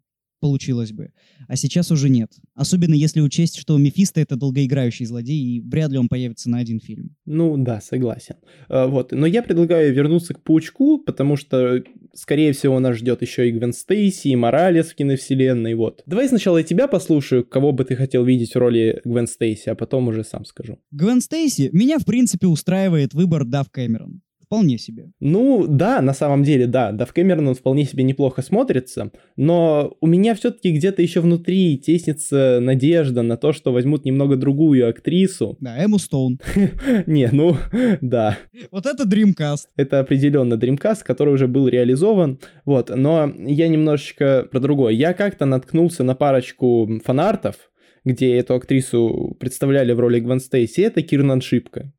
получилось 0.42 0.92
бы. 0.92 1.12
А 1.46 1.54
сейчас 1.54 1.92
уже 1.92 2.08
нет. 2.08 2.32
Особенно 2.54 2.94
если 2.94 3.20
учесть, 3.20 3.56
что 3.56 3.78
Мефисто— 3.78 4.20
это 4.22 4.34
долгоиграющий 4.34 5.06
злодей, 5.06 5.38
и 5.38 5.60
вряд 5.60 5.92
ли 5.92 5.98
он 5.98 6.08
появится 6.08 6.50
на 6.50 6.58
один 6.58 6.80
фильм. 6.80 7.14
Ну 7.26 7.56
да, 7.56 7.80
согласен. 7.80 8.34
А, 8.68 8.88
вот. 8.88 9.12
Но 9.12 9.24
я 9.24 9.44
предлагаю 9.44 9.94
вернуться 9.94 10.34
к 10.34 10.42
Паучку, 10.42 10.98
потому 10.98 11.36
что, 11.36 11.84
скорее 12.12 12.52
всего, 12.52 12.80
нас 12.80 12.96
ждет 12.96 13.22
еще 13.22 13.48
и 13.48 13.52
Гвен 13.52 13.72
Стейси, 13.72 14.28
и 14.28 14.36
Моралес 14.36 14.88
в 14.88 14.96
киновселенной. 14.96 15.74
Вот. 15.74 16.02
Давай 16.06 16.28
сначала 16.28 16.58
я 16.58 16.64
тебя 16.64 16.88
послушаю, 16.88 17.44
кого 17.44 17.70
бы 17.70 17.84
ты 17.84 17.94
хотел 17.94 18.24
видеть 18.24 18.54
в 18.54 18.58
роли 18.58 19.00
Гвен 19.04 19.28
Стейси, 19.28 19.68
а 19.68 19.76
потом 19.76 20.08
уже 20.08 20.24
сам 20.24 20.44
скажу. 20.44 20.80
Гвен 20.90 21.20
Стейси 21.20 21.70
меня, 21.72 22.00
в 22.00 22.04
принципе, 22.04 22.48
устраивает 22.48 23.14
выбор 23.14 23.44
Дав 23.44 23.70
Кэмерон 23.70 24.22
вполне 24.52 24.76
себе. 24.76 25.12
Ну, 25.18 25.66
да, 25.66 26.02
на 26.02 26.12
самом 26.12 26.42
деле, 26.44 26.66
да, 26.66 26.92
Дав 26.92 27.10
Кэмерон 27.10 27.48
он 27.48 27.54
вполне 27.54 27.86
себе 27.86 28.04
неплохо 28.04 28.42
смотрится, 28.42 29.10
но 29.34 29.96
у 30.02 30.06
меня 30.06 30.34
все-таки 30.34 30.72
где-то 30.72 31.00
еще 31.00 31.20
внутри 31.20 31.78
теснится 31.78 32.58
надежда 32.60 33.22
на 33.22 33.38
то, 33.38 33.54
что 33.54 33.72
возьмут 33.72 34.04
немного 34.04 34.36
другую 34.36 34.86
актрису. 34.90 35.56
Да, 35.58 35.82
Эму 35.82 35.98
Стоун. 35.98 36.38
Не, 37.06 37.30
ну, 37.32 37.56
да. 38.02 38.36
Вот 38.70 38.84
это 38.84 39.04
Dreamcast. 39.04 39.68
Это 39.76 40.00
определенно 40.00 40.54
Dreamcast, 40.54 40.98
который 41.02 41.32
уже 41.32 41.48
был 41.48 41.66
реализован, 41.68 42.38
вот, 42.66 42.90
но 42.94 43.32
я 43.38 43.68
немножечко 43.68 44.46
про 44.50 44.60
другое. 44.60 44.92
Я 44.92 45.14
как-то 45.14 45.46
наткнулся 45.46 46.04
на 46.04 46.14
парочку 46.14 47.00
фанартов, 47.02 47.56
где 48.04 48.36
эту 48.36 48.54
актрису 48.54 49.34
представляли 49.40 49.92
в 49.92 50.00
роли 50.00 50.20
Гвен 50.20 50.40
Стейси, 50.40 50.82
это 50.82 51.00
Кирнан 51.00 51.40
Шипка 51.40 51.90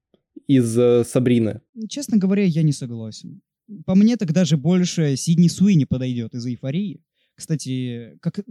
из 0.48 0.78
э, 0.78 1.04
Сабрины. 1.06 1.62
Честно 1.89 2.17
говоря, 2.17 2.43
я 2.43 2.63
не 2.63 2.72
согласен. 2.72 3.41
По 3.86 3.96
мне 3.96 4.17
так 4.17 4.32
даже 4.34 4.58
больше 4.58 5.15
Сидни 5.15 5.48
Суини 5.48 5.86
подойдет 5.86 6.34
из 6.34 6.46
«Эйфории». 6.46 7.02
Кстати, 7.36 8.17
как 8.22 8.39
э, 8.39 8.43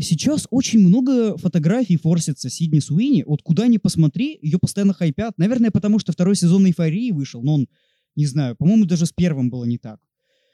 сейчас 0.00 0.46
очень 0.50 0.80
много 0.80 1.36
фотографий 1.36 1.96
форсится 1.96 2.48
Сидни 2.48 2.80
Суини. 2.80 3.24
Вот 3.26 3.42
куда 3.42 3.66
ни 3.66 3.78
посмотри, 3.78 4.38
ее 4.40 4.58
постоянно 4.58 4.94
хайпят. 4.94 5.36
Наверное, 5.38 5.70
потому 5.70 5.98
что 5.98 6.12
второй 6.12 6.36
сезон 6.36 6.66
«Эйфории» 6.66 7.10
вышел, 7.10 7.42
но 7.42 7.54
он, 7.54 7.68
не 8.16 8.26
знаю, 8.26 8.56
по-моему, 8.56 8.86
даже 8.86 9.06
с 9.06 9.12
первым 9.12 9.50
было 9.50 9.64
не 9.64 9.78
так. 9.78 10.00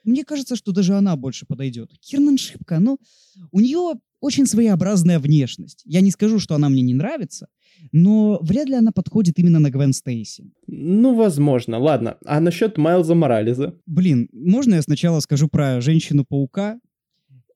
Мне 0.05 0.25
кажется, 0.25 0.57
что 0.57 0.73
даже 0.73 0.95
она 0.95 1.15
больше 1.17 1.47
подойдет. 1.47 1.93
Кирнан 2.01 2.39
Шипка, 2.39 2.81
ну, 2.81 2.99
у 3.53 3.61
нее 3.61 3.95
очень 4.21 4.47
своеобразная 4.47 5.19
внешность. 5.19 5.83
Я 5.85 6.01
не 6.01 6.11
скажу, 6.11 6.39
что 6.39 6.55
она 6.55 6.69
мне 6.69 6.83
не 6.83 6.95
нравится, 6.95 7.49
но 7.93 8.39
вряд 8.43 8.69
ли 8.69 8.75
она 8.75 8.93
подходит 8.93 9.39
именно 9.39 9.59
на 9.59 9.71
Гвен 9.71 9.93
Стейси. 9.93 10.53
Ну, 10.67 11.15
возможно. 11.15 11.79
Ладно. 11.79 12.17
А 12.25 12.41
насчет 12.41 12.79
Майлза 12.79 13.15
Морализа? 13.15 13.75
Блин, 13.87 14.29
можно 14.33 14.75
я 14.75 14.83
сначала 14.83 15.21
скажу 15.21 15.49
про 15.49 15.81
Женщину-паука? 15.81 16.81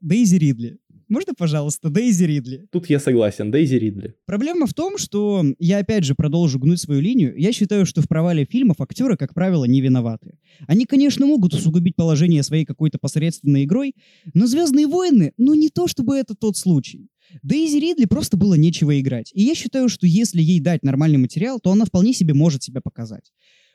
Дейзи 0.01 0.37
Ридли. 0.37 0.79
Можно, 1.09 1.35
пожалуйста, 1.35 1.91
Дейзи 1.91 2.25
Ридли? 2.25 2.67
Тут 2.71 2.89
я 2.91 2.99
согласен, 2.99 3.51
Дейзи 3.51 3.77
Ридли. 3.77 4.15
Проблема 4.27 4.67
в 4.67 4.75
том, 4.75 4.99
что 4.99 5.45
я 5.59 5.79
опять 5.79 6.05
же 6.05 6.15
продолжу 6.15 6.59
гнуть 6.59 6.81
свою 6.81 7.01
линию. 7.01 7.35
Я 7.37 7.53
считаю, 7.53 7.87
что 7.87 8.03
в 8.03 8.09
провале 8.09 8.45
фильмов 8.45 8.81
актеры, 8.81 9.17
как 9.17 9.35
правило, 9.35 9.65
не 9.65 9.81
виноваты. 9.81 10.39
Они, 10.67 10.87
конечно, 10.87 11.27
могут 11.27 11.55
усугубить 11.55 11.97
положение 11.97 12.43
своей 12.43 12.65
какой-то 12.65 12.99
посредственной 12.99 13.65
игрой, 13.65 13.95
но 14.33 14.47
«Звездные 14.47 14.87
войны», 14.87 15.33
ну 15.37 15.55
не 15.55 15.69
то 15.69 15.87
чтобы 15.87 16.17
это 16.17 16.35
тот 16.35 16.57
случай. 16.57 17.09
Дейзи 17.43 17.79
Ридли 17.79 18.05
просто 18.05 18.37
было 18.37 18.55
нечего 18.55 18.99
играть. 19.01 19.31
И 19.35 19.43
я 19.43 19.55
считаю, 19.55 19.89
что 19.89 20.07
если 20.07 20.43
ей 20.43 20.61
дать 20.61 20.83
нормальный 20.83 21.19
материал, 21.19 21.61
то 21.61 21.71
она 21.73 21.85
вполне 21.85 22.13
себе 22.13 22.35
может 22.35 22.63
себя 22.63 22.81
показать. 22.81 23.33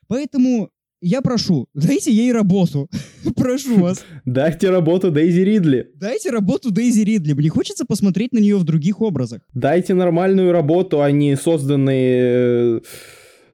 Поэтому 0.08 0.72
я 1.02 1.22
прошу, 1.22 1.68
дайте 1.74 2.12
ей 2.12 2.32
работу. 2.32 2.90
прошу 3.36 3.80
вас. 3.80 4.06
Дайте 4.26 4.70
работу 4.70 5.12
Дейзи 5.12 5.42
Ридли. 5.42 5.90
Дайте 5.96 6.30
работу 6.30 6.72
Дейзи 6.72 7.02
Ридли. 7.02 7.34
Мне 7.34 7.50
хочется 7.50 7.86
посмотреть 7.86 8.34
на 8.34 8.40
нее 8.40 8.58
в 8.58 8.64
других 8.64 9.02
образах. 9.02 9.42
Дайте 9.54 9.94
нормальную 9.94 10.52
работу, 10.52 11.02
а 11.02 11.12
не 11.12 11.36
созданные 11.36 12.22
э, 12.22 12.82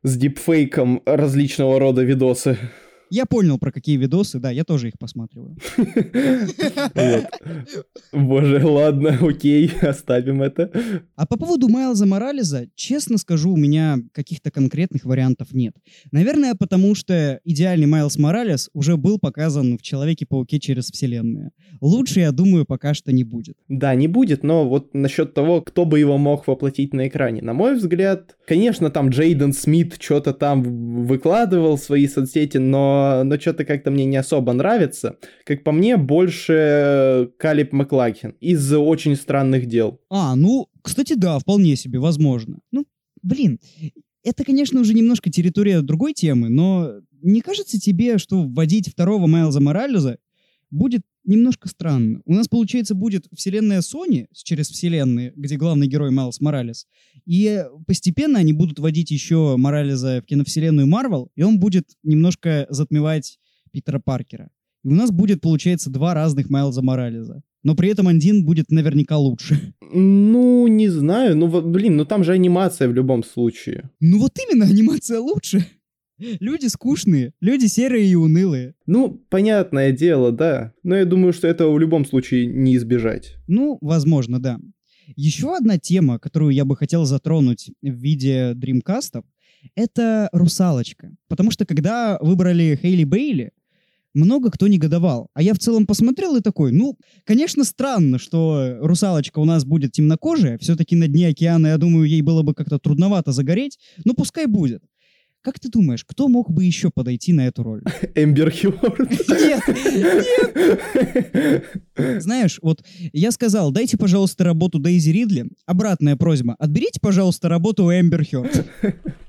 с 0.03 0.17
дипфейком 0.17 1.01
различного 1.05 1.79
рода 1.79 2.03
видосы. 2.03 2.57
Я 3.09 3.25
понял, 3.25 3.57
про 3.57 3.71
какие 3.71 3.97
видосы, 3.97 4.39
да, 4.39 4.51
я 4.51 4.63
тоже 4.63 4.87
их 4.89 4.97
посматриваю. 4.99 5.57
Боже, 8.11 8.65
ладно, 8.65 9.17
окей, 9.21 9.71
оставим 9.81 10.41
это. 10.41 10.71
А 11.15 11.25
по 11.25 11.37
поводу 11.37 11.69
Майлза 11.69 12.05
Морализа, 12.05 12.67
честно 12.75 13.17
скажу, 13.17 13.51
у 13.53 13.57
меня 13.57 13.97
каких-то 14.11 14.51
конкретных 14.51 15.05
вариантов 15.05 15.53
нет. 15.53 15.75
Наверное, 16.11 16.55
потому 16.55 16.95
что 16.95 17.39
идеальный 17.43 17.87
Майлз 17.87 18.17
Моралес 18.17 18.69
уже 18.73 18.97
был 18.97 19.19
показан 19.19 19.77
в 19.77 19.81
Человеке-пауке 19.81 20.59
через 20.59 20.91
вселенную. 20.91 21.51
Лучше, 21.81 22.21
я 22.21 22.31
думаю, 22.31 22.65
пока 22.65 22.93
что 22.93 23.11
не 23.11 23.23
будет. 23.23 23.57
Да, 23.67 23.93
не 23.95 24.07
будет, 24.07 24.43
но 24.43 24.67
вот 24.67 24.93
насчет 24.93 25.33
того, 25.33 25.61
кто 25.61 25.85
бы 25.85 25.99
его 25.99 26.17
мог 26.17 26.47
воплотить 26.47 26.93
на 26.93 27.07
экране. 27.07 27.41
На 27.41 27.53
мой 27.53 27.75
взгляд, 27.75 28.35
конечно, 28.47 28.89
там 28.89 29.09
Джейден 29.09 29.53
Смит 29.53 29.97
что-то 29.99 30.33
там 30.33 31.05
выкладывал 31.05 31.77
в 31.77 31.81
свои 31.81 32.07
соцсети, 32.07 32.57
но 32.57 32.94
но, 33.23 33.39
что-то 33.39 33.65
как-то 33.65 33.91
мне 33.91 34.05
не 34.05 34.17
особо 34.17 34.53
нравится. 34.53 35.17
Как 35.45 35.63
по 35.63 35.71
мне, 35.71 35.97
больше 35.97 37.31
Калиб 37.37 37.73
Маклахин 37.73 38.35
из 38.39 38.73
«Очень 38.73 39.15
странных 39.15 39.65
дел». 39.65 39.99
А, 40.09 40.35
ну, 40.35 40.67
кстати, 40.81 41.13
да, 41.13 41.39
вполне 41.39 41.75
себе, 41.75 41.99
возможно. 41.99 42.59
Ну, 42.71 42.85
блин, 43.21 43.59
это, 44.23 44.43
конечно, 44.43 44.81
уже 44.81 44.93
немножко 44.93 45.29
территория 45.29 45.81
другой 45.81 46.13
темы, 46.13 46.49
но 46.49 46.93
не 47.21 47.41
кажется 47.41 47.79
тебе, 47.79 48.17
что 48.17 48.43
вводить 48.43 48.89
второго 48.89 49.27
Майлза 49.27 49.61
Морализа 49.61 50.17
будет 50.71 51.01
немножко 51.25 51.67
странно. 51.67 52.21
У 52.25 52.33
нас, 52.33 52.47
получается, 52.47 52.95
будет 52.95 53.25
вселенная 53.33 53.81
Sony 53.81 54.27
через 54.33 54.69
вселенные, 54.69 55.33
где 55.35 55.57
главный 55.57 55.87
герой 55.87 56.11
Майлз 56.11 56.39
Моралес, 56.41 56.87
и 57.25 57.63
постепенно 57.87 58.39
они 58.39 58.53
будут 58.53 58.79
вводить 58.79 59.11
еще 59.11 59.55
Морализа 59.57 60.21
в 60.21 60.25
киновселенную 60.25 60.87
Марвел, 60.87 61.31
и 61.35 61.43
он 61.43 61.59
будет 61.59 61.89
немножко 62.03 62.67
затмевать 62.69 63.39
Питера 63.71 63.99
Паркера. 63.99 64.49
И 64.83 64.87
у 64.87 64.93
нас 64.93 65.11
будет, 65.11 65.41
получается, 65.41 65.89
два 65.89 66.13
разных 66.13 66.49
Майлза 66.49 66.81
Морализа. 66.81 67.41
Но 67.63 67.75
при 67.75 67.89
этом 67.89 68.07
один 68.07 68.45
будет 68.45 68.69
наверняка 68.69 69.17
лучше. 69.17 69.73
Ну, 69.81 70.67
не 70.67 70.87
знаю. 70.87 71.35
Ну, 71.35 71.47
блин, 71.61 71.97
ну 71.97 72.05
там 72.05 72.23
же 72.23 72.33
анимация 72.33 72.87
в 72.87 72.93
любом 72.93 73.23
случае. 73.23 73.89
Ну 73.99 74.19
вот 74.19 74.37
именно, 74.37 74.65
анимация 74.65 75.19
лучше. 75.19 75.65
Люди 76.17 76.67
скучные, 76.67 77.33
люди 77.41 77.65
серые 77.65 78.07
и 78.07 78.15
унылые. 78.15 78.75
Ну, 78.85 79.21
понятное 79.29 79.91
дело, 79.91 80.31
да. 80.31 80.73
Но 80.83 80.95
я 80.95 81.05
думаю, 81.05 81.33
что 81.33 81.47
этого 81.47 81.73
в 81.73 81.79
любом 81.79 82.05
случае 82.05 82.45
не 82.45 82.75
избежать. 82.77 83.35
Ну, 83.47 83.77
возможно, 83.81 84.41
да. 84.41 84.57
Еще 85.15 85.55
одна 85.55 85.77
тема, 85.77 86.19
которую 86.19 86.51
я 86.51 86.65
бы 86.65 86.75
хотел 86.75 87.05
затронуть 87.05 87.71
в 87.81 87.91
виде 87.91 88.53
дримкастов, 88.55 89.25
это 89.75 90.29
«Русалочка». 90.31 91.11
Потому 91.27 91.51
что 91.51 91.65
когда 91.65 92.17
выбрали 92.21 92.79
Хейли 92.81 93.03
Бейли, 93.03 93.51
много 94.15 94.49
кто 94.49 94.67
негодовал. 94.67 95.29
А 95.33 95.41
я 95.41 95.53
в 95.53 95.59
целом 95.59 95.85
посмотрел 95.85 96.37
и 96.37 96.41
такой, 96.41 96.71
ну, 96.71 96.97
конечно, 97.25 97.63
странно, 97.65 98.17
что 98.17 98.77
русалочка 98.79 99.39
у 99.39 99.45
нас 99.45 99.65
будет 99.65 99.91
темнокожая. 99.91 100.57
Все-таки 100.57 100.95
на 100.95 101.07
дне 101.07 101.27
океана, 101.27 101.67
я 101.67 101.77
думаю, 101.77 102.07
ей 102.07 102.21
было 102.21 102.41
бы 102.41 102.53
как-то 102.53 102.79
трудновато 102.79 103.33
загореть. 103.33 103.77
Но 104.05 104.13
пускай 104.13 104.45
будет. 104.45 104.81
Как 105.45 105.59
ты 105.59 105.69
думаешь, 105.69 106.03
кто 106.03 106.27
мог 106.27 106.49
бы 106.49 106.63
еще 106.63 106.89
подойти 106.89 107.31
на 107.31 107.45
эту 107.45 107.61
роль? 107.61 107.83
Эмбер 108.15 108.49
Хьюард. 108.49 109.11
Нет, 109.29 109.61
нет. 111.95 112.23
Знаешь, 112.23 112.57
вот 112.63 112.83
я 113.13 113.29
сказал, 113.29 113.71
дайте, 113.71 113.95
пожалуйста, 113.95 114.43
работу 114.43 114.79
Дейзи 114.79 115.11
Ридли. 115.11 115.45
Обратная 115.67 116.15
просьба. 116.15 116.55
Отберите, 116.57 116.99
пожалуйста, 116.99 117.47
работу 117.47 117.83
у 117.83 117.91
Эмбер 117.91 118.25
Хьюард. 118.25 118.65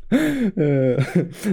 Э, 0.08 0.98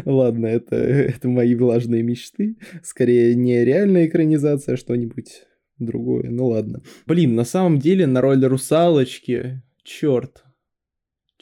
ладно, 0.06 0.46
это, 0.46 0.78
это 0.78 1.28
мои 1.28 1.56
влажные 1.56 2.02
мечты. 2.02 2.56
Скорее, 2.84 3.36
не 3.36 3.66
реальная 3.66 4.06
экранизация, 4.06 4.76
а 4.76 4.78
что-нибудь 4.78 5.42
другое. 5.78 6.30
Ну 6.30 6.48
ладно. 6.48 6.84
Блин, 7.06 7.36
на 7.36 7.44
самом 7.44 7.80
деле 7.80 8.08
на 8.08 8.22
роль 8.22 8.46
русалочки, 8.46 9.62
черт, 9.84 10.44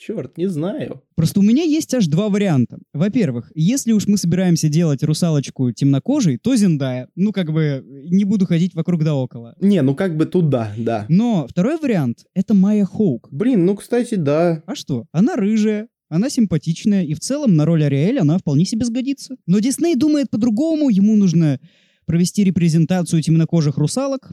Черт, 0.02 0.36
не 0.36 0.50
знаю. 0.50 1.04
Просто 1.16 1.42
у 1.42 1.44
меня 1.44 1.62
есть 1.62 1.94
аж 1.94 2.08
два 2.08 2.30
варианта. 2.30 2.80
Во-первых, 2.92 3.52
если 3.54 3.92
уж 3.92 4.08
мы 4.08 4.18
собираемся 4.18 4.68
делать 4.68 5.04
русалочку 5.04 5.72
темнокожей, 5.72 6.40
то 6.40 6.56
Зендая. 6.56 7.08
Ну, 7.14 7.32
как 7.32 7.54
бы, 7.54 7.86
не 8.10 8.24
буду 8.24 8.48
ходить 8.48 8.74
вокруг 8.74 9.04
да 9.04 9.14
около. 9.14 9.54
Не, 9.62 9.84
ну 9.84 9.94
как 9.94 10.18
бы 10.18 10.26
туда, 10.26 10.74
да. 10.76 11.06
Но 11.08 11.46
второй 11.48 11.78
вариант— 11.78 12.26
это 12.34 12.56
Майя 12.56 12.86
Хоук. 12.86 13.28
Блин, 13.30 13.64
ну, 13.68 13.76
кстати, 13.76 14.16
да. 14.16 14.64
А 14.66 14.74
что? 14.74 15.06
Она 15.12 15.36
рыжая, 15.36 15.88
она 16.10 16.32
симпатичная, 16.32 17.04
и 17.04 17.14
в 17.14 17.20
целом 17.20 17.56
на 17.56 17.66
роль 17.66 17.84
Ариэль 17.84 18.18
она 18.18 18.40
вполне 18.40 18.66
себе 18.66 18.88
сгодится. 18.88 19.36
Но 19.46 19.60
Дисней 19.60 19.94
думает 19.94 20.32
по-другому, 20.32 20.90
ему 20.90 21.16
нужно 21.16 21.60
провести 22.08 22.44
репрезентацию 22.44 23.22
темнокожих 23.22 23.78
русалок, 23.78 24.32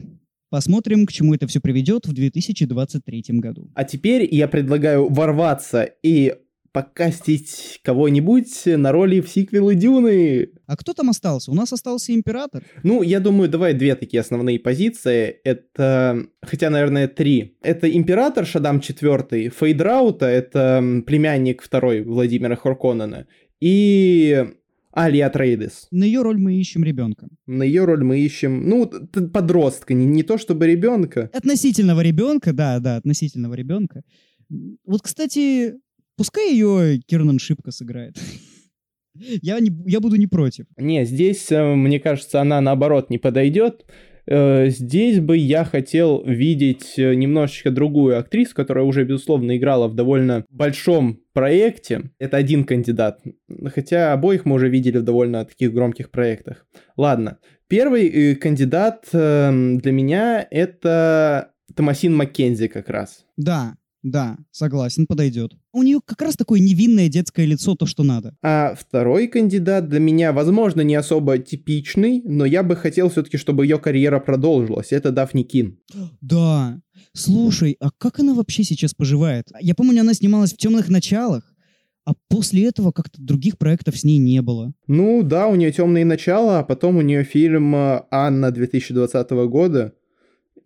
Посмотрим, 0.49 1.05
к 1.05 1.11
чему 1.11 1.35
это 1.35 1.47
все 1.47 1.59
приведет 1.59 2.05
в 2.05 2.13
2023 2.13 3.23
году. 3.39 3.69
А 3.75 3.83
теперь 3.83 4.27
я 4.33 4.47
предлагаю 4.47 5.07
ворваться 5.07 5.83
и 6.03 6.33
покастить 6.71 7.79
кого-нибудь 7.83 8.65
на 8.65 8.91
роли 8.91 9.21
в 9.21 9.29
сиквелы 9.29 9.75
Дюны. 9.75 10.49
А 10.67 10.77
кто 10.77 10.93
там 10.93 11.09
остался? 11.09 11.51
У 11.51 11.55
нас 11.55 11.73
остался 11.73 12.13
Император. 12.13 12.63
Ну, 12.83 13.01
я 13.01 13.19
думаю, 13.19 13.49
давай 13.49 13.73
две 13.73 13.95
такие 13.95 14.21
основные 14.21 14.59
позиции. 14.59 15.39
Это, 15.43 16.27
хотя, 16.41 16.69
наверное, 16.69 17.07
три. 17.07 17.57
Это 17.61 17.89
Император 17.91 18.45
Шадам 18.45 18.77
IV, 18.79 19.49
Фейдраута, 19.49 20.27
это 20.27 21.03
племянник 21.05 21.61
второй 21.61 22.03
Владимира 22.03 22.55
Хорконена, 22.55 23.27
и 23.59 24.45
Алия 24.91 25.29
Трейдес. 25.29 25.87
На 25.91 26.03
ее 26.03 26.21
роль 26.21 26.39
мы 26.39 26.55
ищем 26.55 26.83
ребенка. 26.83 27.27
На 27.45 27.63
ее 27.63 27.85
роль 27.85 28.03
мы 28.03 28.19
ищем, 28.19 28.67
ну, 28.67 28.87
подростка, 28.87 29.93
не, 29.93 30.05
не 30.05 30.23
то 30.23 30.37
чтобы 30.37 30.67
ребенка. 30.67 31.29
Относительного 31.33 32.01
ребенка, 32.01 32.53
да, 32.53 32.79
да, 32.79 32.95
относительного 32.95 33.53
ребенка. 33.53 34.01
Вот, 34.85 35.01
кстати, 35.03 35.75
пускай 36.17 36.51
ее 36.53 36.99
Кирнан 37.05 37.37
Шипка 37.39 37.71
сыграет. 37.71 38.19
Я, 39.41 39.59
не, 39.59 39.71
я 39.85 39.99
буду 39.99 40.15
не 40.15 40.27
против. 40.27 40.65
Не, 40.77 41.03
здесь, 41.03 41.51
э, 41.51 41.75
мне 41.75 41.99
кажется, 41.99 42.39
она 42.39 42.61
наоборот 42.61 43.09
не 43.09 43.17
подойдет. 43.17 43.85
Э, 44.29 44.69
здесь 44.69 45.19
бы 45.19 45.37
я 45.37 45.65
хотел 45.65 46.23
видеть 46.23 46.93
э, 46.97 47.15
немножечко 47.15 47.71
другую 47.71 48.19
актрису, 48.19 48.53
которая 48.53 48.85
уже, 48.85 49.03
безусловно, 49.03 49.57
играла 49.57 49.87
в 49.87 49.95
довольно 49.95 50.45
большом 50.49 51.19
проекте. 51.33 52.11
Это 52.19 52.37
один 52.37 52.63
кандидат. 52.63 53.21
Хотя 53.73 54.13
обоих 54.13 54.45
мы 54.45 54.55
уже 54.55 54.69
видели 54.69 54.99
в 54.99 55.03
довольно 55.03 55.45
таких 55.45 55.73
громких 55.73 56.11
проектах. 56.11 56.67
Ладно. 56.95 57.39
Первый 57.67 58.07
э, 58.07 58.35
кандидат 58.35 59.07
эм, 59.13 59.79
для 59.79 59.91
меня 59.91 60.47
это 60.51 61.51
Томасин 61.75 62.15
Маккензи 62.15 62.67
как 62.67 62.89
раз. 62.89 63.25
Да, 63.35 63.77
да, 64.01 64.37
согласен, 64.51 65.05
подойдет. 65.07 65.53
У 65.73 65.83
нее 65.83 65.99
как 66.03 66.21
раз 66.21 66.35
такое 66.35 66.59
невинное 66.59 67.09
детское 67.09 67.45
лицо, 67.45 67.75
то, 67.75 67.85
что 67.85 68.03
надо. 68.03 68.35
А 68.41 68.75
второй 68.79 69.27
кандидат 69.27 69.89
для 69.89 69.99
меня, 69.99 70.31
возможно, 70.31 70.81
не 70.81 70.95
особо 70.95 71.37
типичный, 71.37 72.21
но 72.23 72.45
я 72.45 72.63
бы 72.63 72.75
хотел 72.75 73.09
все-таки, 73.09 73.37
чтобы 73.37 73.65
ее 73.65 73.77
карьера 73.77 74.19
продолжилась. 74.19 74.91
Это 74.91 75.11
Дафни 75.11 75.43
Кин. 75.43 75.79
Да. 76.21 76.81
Слушай, 77.13 77.75
а 77.79 77.89
как 77.97 78.19
она 78.19 78.33
вообще 78.33 78.63
сейчас 78.63 78.93
поживает? 78.93 79.47
Я 79.59 79.75
помню, 79.75 80.01
она 80.01 80.13
снималась 80.13 80.53
в 80.53 80.57
темных 80.57 80.89
началах. 80.89 81.43
А 82.05 82.13
после 82.27 82.65
этого 82.65 82.91
как-то 82.91 83.21
других 83.21 83.57
проектов 83.57 83.95
с 83.97 84.03
ней 84.03 84.17
не 84.17 84.41
было. 84.41 84.73
Ну 84.87 85.21
да, 85.21 85.47
у 85.47 85.55
нее 85.55 85.71
темные 85.71 86.05
начала, 86.05 86.59
а 86.59 86.63
потом 86.63 86.97
у 86.97 87.01
нее 87.01 87.23
фильм 87.23 87.75
э, 87.75 88.01
Анна 88.09 88.49
2020 88.49 89.29
года 89.47 89.93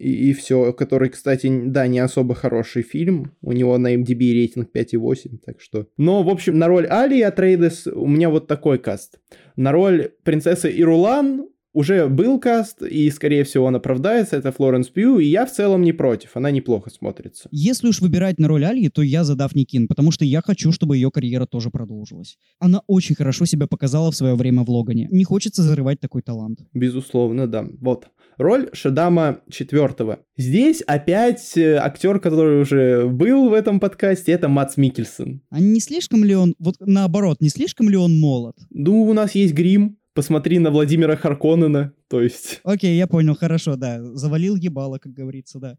и, 0.03 0.29
и 0.29 0.33
все, 0.33 0.73
который, 0.73 1.09
кстати, 1.09 1.49
да, 1.65 1.87
не 1.87 1.99
особо 1.99 2.35
хороший 2.35 2.83
фильм, 2.83 3.31
у 3.41 3.53
него 3.53 3.77
на 3.77 3.95
MDB 3.95 4.33
рейтинг 4.33 4.69
5,8, 4.75 5.39
так 5.45 5.61
что... 5.61 5.87
Но, 5.97 6.23
в 6.23 6.29
общем, 6.29 6.57
на 6.59 6.67
роль 6.67 6.85
Али 6.87 7.21
Атрейдес 7.21 7.87
у 7.87 8.07
меня 8.07 8.29
вот 8.29 8.47
такой 8.47 8.79
каст. 8.79 9.19
На 9.55 9.71
роль 9.71 10.11
принцессы 10.23 10.71
Ирулан 10.75 11.47
уже 11.73 12.07
был 12.07 12.39
каст, 12.39 12.83
и, 12.83 13.09
скорее 13.09 13.43
всего, 13.43 13.65
он 13.65 13.75
оправдается, 13.75 14.37
это 14.37 14.51
Флоренс 14.51 14.89
Пью, 14.89 15.19
и 15.19 15.25
я 15.25 15.45
в 15.45 15.51
целом 15.51 15.81
не 15.81 15.91
против, 15.91 16.37
она 16.37 16.51
неплохо 16.51 16.89
смотрится. 16.89 17.49
Если 17.51 17.87
уж 17.87 17.99
выбирать 17.99 18.39
на 18.39 18.47
роль 18.47 18.63
Альи, 18.63 18.89
то 18.89 19.01
я 19.01 19.23
за 19.23 19.35
Дафни 19.35 19.63
Кин, 19.63 19.87
потому 19.87 20.11
что 20.11 20.23
я 20.23 20.41
хочу, 20.41 20.71
чтобы 20.71 20.97
ее 20.97 21.09
карьера 21.09 21.45
тоже 21.45 21.71
продолжилась. 21.71 22.37
Она 22.59 22.81
очень 22.87 23.15
хорошо 23.15 23.45
себя 23.45 23.67
показала 23.67 24.11
в 24.11 24.15
свое 24.15 24.35
время 24.35 24.63
в 24.63 24.69
Логане. 24.69 25.07
Не 25.11 25.23
хочется 25.23 25.63
зарывать 25.63 25.99
такой 25.99 26.21
талант. 26.21 26.59
Безусловно, 26.73 27.47
да. 27.47 27.65
Вот. 27.81 28.07
Роль 28.37 28.69
Шадама 28.73 29.41
четвертого. 29.49 30.19
Здесь 30.37 30.81
опять 30.81 31.57
э, 31.57 31.75
актер, 31.75 32.19
который 32.19 32.61
уже 32.61 33.07
был 33.07 33.49
в 33.49 33.53
этом 33.53 33.79
подкасте, 33.79 34.31
это 34.31 34.47
Мац 34.47 34.77
Микельсон. 34.77 35.41
А 35.49 35.59
не 35.59 35.79
слишком 35.79 36.23
ли 36.23 36.35
он, 36.35 36.55
вот 36.59 36.75
наоборот, 36.79 37.37
не 37.41 37.49
слишком 37.49 37.89
ли 37.89 37.97
он 37.97 38.19
молод? 38.19 38.55
Ну, 38.69 39.03
у 39.03 39.13
нас 39.13 39.35
есть 39.35 39.53
грим, 39.53 39.97
посмотри 40.13 40.59
на 40.59 40.71
Владимира 40.71 41.15
Харконнена, 41.15 41.93
то 42.07 42.21
есть... 42.21 42.61
Окей, 42.63 42.97
я 42.97 43.07
понял, 43.07 43.35
хорошо, 43.35 43.75
да. 43.75 44.01
Завалил 44.01 44.55
ебало, 44.55 44.99
как 44.99 45.13
говорится, 45.13 45.59
да. 45.59 45.77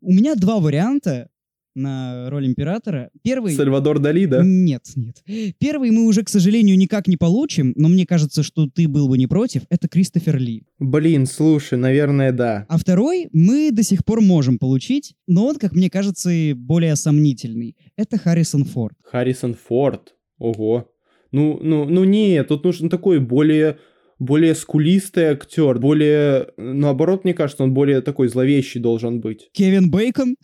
У 0.00 0.12
меня 0.12 0.34
два 0.34 0.60
варианта 0.60 1.28
на 1.74 2.28
роль 2.30 2.46
императора. 2.46 3.10
Первый... 3.22 3.54
Сальвадор 3.54 3.98
Дали, 3.98 4.26
да? 4.26 4.42
Нет, 4.44 4.82
нет. 4.96 5.22
Первый 5.58 5.90
мы 5.90 6.06
уже, 6.06 6.22
к 6.22 6.28
сожалению, 6.28 6.76
никак 6.76 7.08
не 7.08 7.16
получим, 7.16 7.72
но 7.76 7.88
мне 7.88 8.06
кажется, 8.06 8.42
что 8.42 8.68
ты 8.68 8.88
был 8.88 9.08
бы 9.08 9.18
не 9.18 9.26
против. 9.26 9.62
Это 9.70 9.88
Кристофер 9.88 10.38
Ли. 10.38 10.64
Блин, 10.78 11.26
слушай, 11.26 11.78
наверное, 11.78 12.32
да. 12.32 12.66
А 12.68 12.78
второй 12.78 13.28
мы 13.32 13.70
до 13.72 13.82
сих 13.82 14.04
пор 14.04 14.20
можем 14.20 14.58
получить, 14.58 15.14
но 15.26 15.46
он, 15.46 15.56
как 15.56 15.72
мне 15.72 15.90
кажется, 15.90 16.30
более 16.54 16.96
сомнительный. 16.96 17.76
Это 17.96 18.18
Харрисон 18.18 18.64
Форд. 18.64 18.96
Харрисон 19.04 19.54
Форд? 19.68 20.14
Ого. 20.38 20.88
Ну, 21.30 21.58
ну, 21.62 21.84
ну 21.86 22.04
нет, 22.04 22.48
тут 22.48 22.64
нужен 22.64 22.88
такой 22.88 23.18
более 23.18 23.78
более 24.22 24.54
скулистый 24.54 25.24
актер, 25.24 25.78
более, 25.78 26.48
наоборот, 26.56 27.24
мне 27.24 27.34
кажется, 27.34 27.64
он 27.64 27.74
более 27.74 28.00
такой 28.02 28.28
зловещий 28.28 28.80
должен 28.80 29.20
быть. 29.20 29.50
Кевин 29.52 29.90
Бейкон? 29.90 30.36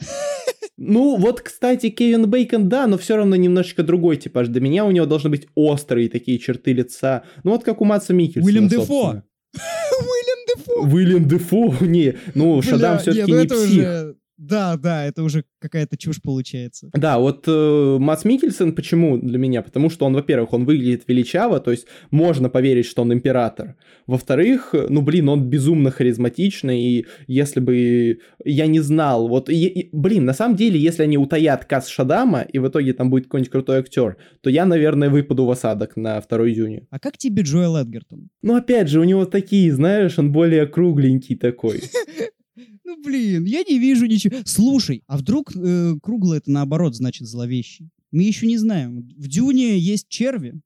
Ну, 0.80 1.16
вот, 1.16 1.40
кстати, 1.40 1.90
Кевин 1.90 2.30
Бейкон, 2.30 2.68
да, 2.68 2.86
но 2.86 2.98
все 2.98 3.16
равно 3.16 3.34
немножечко 3.34 3.82
другой 3.82 4.16
типаж. 4.16 4.46
До 4.46 4.60
меня 4.60 4.84
у 4.84 4.92
него 4.92 5.06
должны 5.06 5.28
быть 5.28 5.48
острые 5.56 6.08
такие 6.08 6.38
черты 6.38 6.72
лица. 6.72 7.24
Ну, 7.42 7.50
вот 7.50 7.64
как 7.64 7.80
у 7.80 7.84
Матса 7.84 8.14
Микельсона, 8.14 8.46
Уильям 8.46 8.68
Дефо! 8.68 9.22
Уильям 10.00 10.38
Дефо! 10.46 10.72
Уильям 10.82 11.28
Дефо? 11.28 11.74
Не, 11.84 12.14
ну, 12.34 12.62
Шадам 12.62 13.00
все-таки 13.00 13.32
ну 13.32 13.40
не 13.40 13.48
псих. 13.48 14.14
Да, 14.38 14.76
да, 14.76 15.04
это 15.04 15.24
уже 15.24 15.44
какая-то 15.58 15.96
чушь 15.96 16.22
получается. 16.22 16.90
Да, 16.92 17.18
вот 17.18 17.44
э, 17.48 17.96
Мац 17.98 18.24
Микельсон 18.24 18.72
почему 18.72 19.18
для 19.18 19.36
меня? 19.36 19.62
Потому 19.62 19.90
что 19.90 20.06
он, 20.06 20.14
во-первых, 20.14 20.52
он 20.52 20.64
выглядит 20.64 21.02
величаво, 21.08 21.58
то 21.58 21.72
есть 21.72 21.86
можно 22.12 22.48
поверить, 22.48 22.86
что 22.86 23.02
он 23.02 23.12
император. 23.12 23.74
Во-вторых, 24.06 24.74
ну 24.88 25.02
блин, 25.02 25.28
он 25.28 25.50
безумно 25.50 25.90
харизматичный, 25.90 26.80
и 26.80 27.06
если 27.26 27.58
бы 27.58 28.20
я 28.44 28.68
не 28.68 28.78
знал, 28.78 29.26
вот, 29.26 29.50
и, 29.50 29.66
и, 29.66 29.88
блин, 29.92 30.24
на 30.24 30.34
самом 30.34 30.54
деле, 30.54 30.78
если 30.78 31.02
они 31.02 31.18
утаят 31.18 31.64
Кас 31.64 31.88
Шадама, 31.88 32.42
и 32.42 32.60
в 32.60 32.68
итоге 32.68 32.92
там 32.92 33.10
будет 33.10 33.24
какой-нибудь 33.24 33.50
крутой 33.50 33.78
актер, 33.78 34.18
то 34.40 34.50
я, 34.50 34.66
наверное, 34.66 35.10
выпаду 35.10 35.46
в 35.46 35.50
осадок 35.50 35.96
на 35.96 36.20
2 36.20 36.48
июня. 36.48 36.86
А 36.90 37.00
как 37.00 37.18
тебе 37.18 37.42
Джоэл 37.42 37.76
Эдгертон? 37.76 38.28
Ну 38.42 38.54
опять 38.54 38.88
же, 38.88 39.00
у 39.00 39.04
него 39.04 39.24
такие, 39.26 39.72
знаешь, 39.72 40.16
он 40.16 40.30
более 40.30 40.66
кругленький 40.66 41.34
такой. 41.34 41.82
Ну 42.88 42.96
блин, 43.02 43.44
я 43.44 43.64
не 43.68 43.78
вижу 43.78 44.06
ничего. 44.06 44.38
Слушай, 44.46 45.02
а 45.06 45.18
вдруг 45.18 45.54
э, 45.54 45.96
круглый 46.02 46.38
это 46.38 46.50
наоборот 46.50 46.96
значит 46.96 47.28
зловещий? 47.28 47.90
Мы 48.12 48.22
еще 48.22 48.46
не 48.46 48.56
знаем. 48.56 49.06
В 49.14 49.28
Дюне 49.28 49.78
есть 49.78 50.08
черви. 50.08 50.58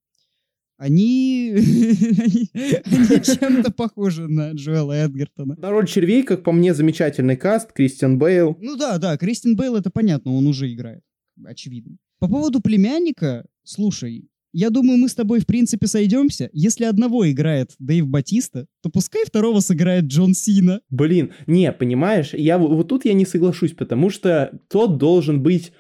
Они, 0.77 1.53
они, 1.57 2.49
они 2.85 3.25
чем-то 3.25 3.73
похожи 3.73 4.29
на 4.29 4.53
Джоэла 4.53 4.93
Эдгертона. 4.93 5.57
Народ 5.59 5.89
червей, 5.89 6.23
как 6.23 6.45
по 6.45 6.53
мне, 6.53 6.75
замечательный 6.75 7.37
каст. 7.37 7.73
Кристиан 7.73 8.21
Бейл. 8.21 8.57
Ну 8.61 8.77
да, 8.77 8.99
да, 8.99 9.17
Кристин 9.17 9.57
Бейл 9.57 9.75
это 9.75 9.91
понятно, 9.91 10.33
он 10.33 10.47
уже 10.47 10.73
играет. 10.73 11.03
Очевидно. 11.45 11.97
По 12.21 12.29
поводу 12.29 12.61
племянника, 12.61 13.45
слушай, 13.65 14.29
я 14.53 14.71
думаю, 14.71 14.99
мы 14.99 15.09
с 15.09 15.15
тобой, 15.15 15.41
в 15.41 15.47
принципе, 15.47 15.87
сойдемся. 15.87 16.51
Если 16.53 16.85
одного 16.85 17.31
играет 17.31 17.73
Дэйв 17.79 18.07
Батиста, 18.07 18.67
то 18.83 18.91
пускай 18.91 19.25
второго 19.25 19.61
сыграет 19.61 20.05
Джон 20.05 20.35
Сина. 20.35 20.81
Блин, 20.91 21.33
не, 21.47 21.73
понимаешь, 21.73 22.35
я 22.35 22.59
вот 22.59 22.89
тут 22.89 23.05
я 23.05 23.15
не 23.15 23.25
соглашусь, 23.25 23.73
потому 23.73 24.11
что 24.11 24.61
тот 24.69 24.99
должен 24.99 25.43
быть 25.43 25.73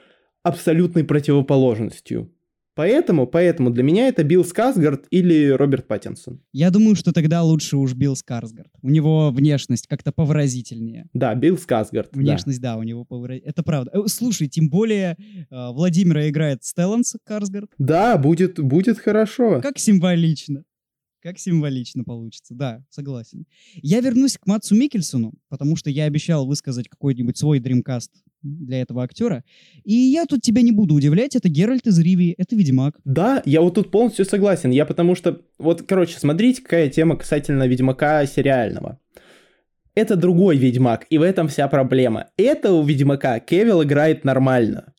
абсолютной 0.43 1.05
противоположностью. 1.05 2.33
Поэтому, 2.75 3.27
поэтому 3.27 3.71
для 3.71 3.83
меня 3.83 4.09
это 4.09 4.25
Билл 4.25 4.45
Скарсгард 4.45 5.07
или 5.11 5.49
Роберт 5.49 5.87
Паттинсон. 5.87 6.41
Я 6.53 6.71
думаю, 6.71 6.97
что 6.97 7.13
тогда 7.13 7.43
лучше 7.43 7.77
уж 7.77 7.95
Билл 7.95 8.17
Скарсгард. 8.17 8.71
У 8.81 8.89
него 8.89 9.31
внешность 9.31 9.87
как-то 9.87 10.11
повыразительнее. 10.13 11.09
Да, 11.13 11.35
Билл 11.35 11.59
Скарсгард. 11.59 12.17
Внешность, 12.17 12.61
да, 12.61 12.75
да 12.75 12.79
у 12.79 12.83
него 12.83 13.05
повыразительнее. 13.05 13.51
Это 13.51 13.63
правда. 13.63 13.91
Э, 13.93 14.07
слушай, 14.07 14.49
тем 14.49 14.71
более 14.71 15.17
э, 15.19 15.45
Владимира 15.51 16.29
играет 16.29 16.65
Стеллан 16.65 17.05
Скарсгард. 17.05 17.71
Да, 17.79 18.17
будет, 18.17 18.59
будет 18.59 18.99
хорошо. 18.99 19.61
Как 19.61 19.79
символично. 19.79 20.65
Как 21.23 21.39
символично 21.39 22.03
получится, 22.03 22.53
да, 22.53 22.85
согласен. 22.91 23.47
Я 23.77 24.01
вернусь 24.01 24.37
к 24.37 24.47
Матсу 24.47 24.75
Микельсону, 24.75 25.35
потому 25.49 25.77
что 25.77 25.89
я 25.89 26.07
обещал 26.07 26.47
высказать 26.47 26.89
какой-нибудь 26.89 27.39
свой 27.39 27.61
дримкаст 27.61 28.11
для 28.43 28.83
этого 28.83 29.03
актера. 29.03 29.45
И 29.85 29.95
я 29.95 30.27
тут 30.27 30.43
тебя 30.43 30.63
не 30.63 30.73
буду 30.73 30.95
удивлять, 30.95 31.37
это 31.37 31.49
Геральт 31.49 31.87
из 31.87 31.99
Ривии, 31.99 32.35
это 32.39 32.57
Ведьмак. 32.57 32.99
Да, 33.05 33.43
я 33.45 33.61
вот 33.61 33.75
тут 33.75 33.91
полностью 33.91 34.25
согласен. 34.25 34.71
Я 34.71 34.87
потому 34.87 35.15
что, 35.15 35.41
вот, 35.59 35.83
короче, 35.83 36.19
смотрите, 36.19 36.63
какая 36.63 36.89
тема 36.89 37.17
касательно 37.17 37.67
Ведьмака 37.67 38.27
сериального. 38.27 38.99
Это 39.95 40.17
другой 40.17 40.57
Ведьмак, 40.57 41.07
и 41.11 41.19
в 41.19 41.23
этом 41.23 41.49
вся 41.49 41.69
проблема. 41.69 42.29
Этого 42.39 42.83
Ведьмака 42.83 43.41
Кевилл 43.41 43.83
играет 43.83 44.25
нормально. 44.25 44.95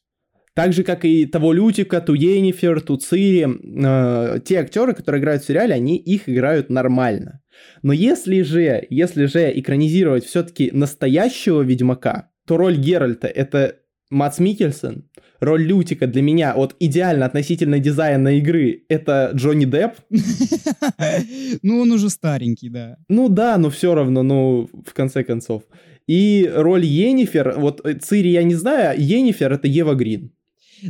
Так 0.56 0.72
же, 0.72 0.84
как 0.84 1.04
и 1.04 1.26
того 1.26 1.52
Лютика, 1.52 2.00
ту 2.00 2.14
Йеннифер, 2.14 2.80
ту 2.82 2.98
Цири, 2.98 3.48
э, 3.48 4.40
те 4.46 4.60
актеры, 4.60 4.94
которые 4.94 5.20
играют 5.20 5.42
в 5.42 5.48
сериале, 5.48 5.74
они 5.74 5.98
их 5.98 6.30
играют 6.30 6.70
нормально. 6.70 7.42
Но 7.82 7.92
если 7.92 8.44
же, 8.44 8.86
если 8.90 9.26
же 9.26 9.52
экранизировать 9.60 10.26
все-таки 10.26 10.70
настоящего 10.72 11.62
Ведьмака, 11.64 12.30
то 12.46 12.58
роль 12.58 12.78
Геральта 12.78 13.28
это 13.28 13.78
Мац 14.10 14.40
Микельсон, 14.40 15.06
роль 15.40 15.64
Лютика 15.64 16.08
для 16.08 16.22
меня 16.22 16.54
вот 16.56 16.76
идеально 16.80 17.26
относительно 17.26 17.80
дизайна 17.80 18.38
игры 18.38 18.84
это 18.90 19.32
Джонни 19.34 19.66
Депп. 19.66 19.94
Ну, 21.62 21.82
он 21.82 21.92
уже 21.92 22.10
старенький, 22.10 22.70
да. 22.70 22.98
Ну 23.10 23.30
да, 23.30 23.58
но 23.58 23.70
все 23.70 23.96
равно, 23.96 24.24
ну, 24.24 24.70
в 24.86 24.94
конце 24.94 25.24
концов. 25.24 25.64
И 26.08 26.52
роль 26.54 26.86
Йеннифер, 26.86 27.56
вот 27.58 27.82
Цири 28.02 28.30
я 28.30 28.44
не 28.44 28.56
знаю, 28.56 28.92
а 28.92 28.94
Йеннифер 28.94 29.54
это 29.54 29.68
Ева 29.68 29.94
Грин. 29.94 30.32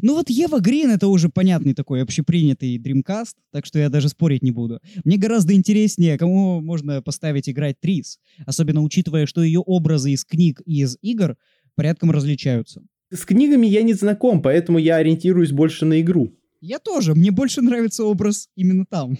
Ну 0.02 0.16
вот 0.16 0.30
Ева 0.30 0.60
Грин 0.60 0.92
это 0.92 1.08
уже 1.08 1.30
понятный 1.30 1.74
такой 1.74 2.02
общепринятый 2.02 2.78
Dreamcast, 2.78 3.36
так 3.52 3.66
что 3.66 3.80
я 3.80 3.90
даже 3.90 4.10
спорить 4.10 4.44
не 4.44 4.52
буду. 4.52 4.80
Мне 5.04 5.18
гораздо 5.18 5.54
интереснее, 5.54 6.18
кому 6.18 6.62
можно 6.62 7.02
поставить 7.02 7.50
играть 7.50 7.80
Трис, 7.80 8.20
особенно 8.46 8.82
учитывая, 8.82 9.26
что 9.26 9.44
ее 9.44 9.60
образы 9.60 10.12
из 10.12 10.26
книг 10.26 10.62
и 10.66 10.82
из 10.82 10.98
игр 11.02 11.38
порядком 11.76 12.12
различаются. 12.12 12.82
С 13.12 13.26
книгами 13.26 13.68
я 13.68 13.84
не 13.84 13.94
знаком, 13.94 14.42
поэтому 14.42 14.80
я 14.80 14.96
ориентируюсь 14.96 15.52
больше 15.52 15.86
на 15.86 16.02
игру. 16.02 16.36
Я 16.62 16.80
тоже, 16.80 17.14
мне 17.14 17.32
больше 17.32 17.62
нравится 17.62 18.06
образ 18.06 18.50
именно 18.56 18.86
там. 18.86 19.18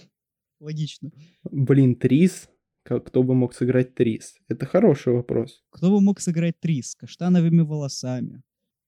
Логично. 0.58 1.10
Блин, 1.50 1.94
Трис, 1.94 2.48
кто 2.84 3.22
бы 3.22 3.34
мог 3.34 3.54
сыграть 3.54 3.94
Трис? 3.94 4.34
Это 4.48 4.66
хороший 4.66 5.12
вопрос. 5.12 5.62
Кто 5.70 5.90
бы 5.90 6.00
мог 6.00 6.20
сыграть 6.20 6.58
Трис 6.58 6.94
каштановыми 6.94 7.60
волосами, 7.60 8.42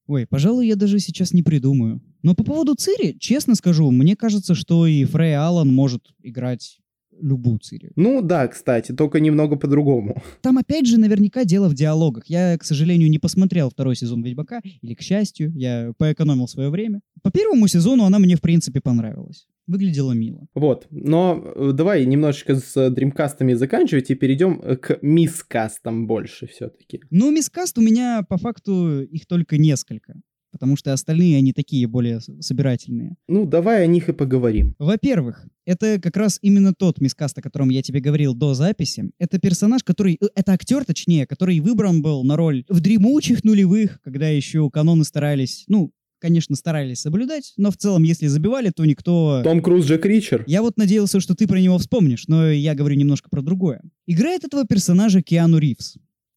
Ой, 0.07 0.27
пожалуй, 0.27 0.67
я 0.67 0.77
даже 0.77 0.99
сейчас 1.01 1.33
не 1.33 1.43
придумаю. 1.43 2.01
Но 2.23 2.35
по 2.35 2.45
поводу 2.45 2.75
Цири, 2.75 3.17
честно 3.19 3.55
скажу, 3.55 3.91
мне 3.91 4.17
кажется, 4.17 4.55
что 4.55 4.87
и 4.87 5.05
Фрей 5.05 5.37
Аллан 5.37 5.75
может 5.75 6.03
играть 6.23 6.79
любую 7.21 7.59
Цири. 7.59 7.93
Ну 7.97 8.23
да, 8.23 8.47
кстати, 8.47 8.93
только 8.93 9.21
немного 9.21 9.57
по-другому. 9.57 10.23
Там 10.43 10.59
опять 10.59 10.87
же 10.87 10.99
наверняка 10.99 11.45
дело 11.45 11.69
в 11.69 11.75
диалогах. 11.75 12.25
Я, 12.27 12.57
к 12.59 12.65
сожалению, 12.65 13.11
не 13.11 13.19
посмотрел 13.19 13.71
второй 13.71 13.97
сезон 13.97 14.23
Ведьмака, 14.23 14.61
или, 14.83 14.95
к 14.95 15.01
счастью, 15.03 15.53
я 15.55 15.93
поэкономил 15.99 16.47
свое 16.47 16.69
время. 16.69 17.01
По 17.23 17.31
первому 17.31 17.67
сезону 17.69 18.05
она 18.05 18.19
мне, 18.19 18.37
в 18.37 18.41
принципе, 18.41 18.81
понравилась. 18.81 19.47
Выглядело 19.67 20.13
мило. 20.13 20.47
Вот, 20.55 20.87
но 20.91 21.43
э, 21.45 21.71
давай 21.73 22.05
немножечко 22.07 22.57
с 22.57 22.91
дримкастами 22.91 23.55
заканчивать 23.55 24.11
и 24.11 24.15
перейдем 24.15 24.61
к 24.77 24.99
мискастам 25.03 26.07
больше 26.07 26.47
все-таки. 26.47 27.01
Ну, 27.11 27.31
мискаст 27.31 27.77
у 27.79 27.83
меня 27.83 28.25
по 28.29 28.37
факту 28.37 29.03
их 29.03 29.27
только 29.27 29.59
несколько 29.59 30.15
потому 30.57 30.77
что 30.77 30.95
остальные, 30.95 31.37
они 31.37 31.53
такие 31.53 31.87
более 31.87 32.19
собирательные. 32.21 33.17
Ну, 33.29 33.45
давай 33.45 33.85
о 33.85 33.87
них 33.87 34.09
и 34.09 34.15
поговорим. 34.15 34.75
Во-первых, 34.79 35.47
это 35.67 36.01
как 36.01 36.17
раз 36.17 36.39
именно 36.41 36.73
тот 36.73 36.99
мискаст, 36.99 37.37
о 37.37 37.43
котором 37.43 37.69
я 37.69 37.83
тебе 37.83 38.01
говорил 38.01 38.35
до 38.35 38.55
записи. 38.55 39.11
Это 39.19 39.39
персонаж, 39.39 39.85
который... 39.85 40.17
Э, 40.19 40.29
это 40.35 40.53
актер, 40.53 40.87
точнее, 40.87 41.27
который 41.27 41.61
выбран 41.61 42.01
был 42.01 42.25
на 42.25 42.37
роль 42.37 42.65
в 42.71 42.81
дремучих 42.81 43.45
нулевых, 43.45 44.01
когда 44.03 44.29
еще 44.29 44.71
каноны 44.71 45.05
старались, 45.05 45.65
ну, 45.69 45.93
конечно, 46.19 46.57
старались 46.57 47.01
соблюдать, 47.01 47.53
но 47.57 47.71
в 47.71 47.77
целом, 47.77 48.03
если 48.03 48.27
забивали, 48.27 48.71
то 48.71 48.85
никто... 48.85 49.43
Том 49.45 49.63
Круз 49.63 49.87
Джек 49.87 50.05
Ричер. 50.07 50.45
Я 50.47 50.63
вот 50.63 50.77
надеялся, 50.77 51.21
что 51.21 51.35
ты 51.35 51.47
про 51.47 51.61
него 51.61 51.79
вспомнишь, 51.79 52.29
но 52.29 52.51
я 52.51 52.75
говорю 52.75 52.97
немножко 52.97 53.29
про 53.31 53.43
другое. 53.43 53.83
Играет 54.07 54.45
этого 54.45 54.65
персонажа 54.65 55.23
Киану 55.23 55.59
Ривз. 55.59 55.97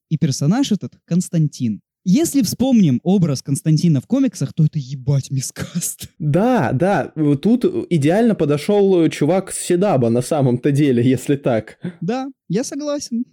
И 0.10 0.18
персонаж 0.18 0.72
этот 0.72 0.94
Константин. 1.06 1.82
Если 2.06 2.42
вспомним 2.42 3.02
образ 3.04 3.44
Константина 3.44 4.00
в 4.02 4.08
комиксах, 4.08 4.54
то 4.54 4.66
это 4.66 4.80
ебать 4.80 5.32
мискаст. 5.32 6.10
Да, 6.20 6.72
да, 6.74 7.12
тут 7.42 7.66
идеально 7.90 8.36
подошел 8.36 9.08
чувак 9.10 9.52
с 9.52 9.60
Седаба 9.60 10.10
на 10.10 10.22
самом-то 10.22 10.72
деле, 10.72 11.04
если 11.04 11.36
так. 11.36 11.78
Да, 12.02 12.30
я 12.48 12.64
согласен. 12.64 13.26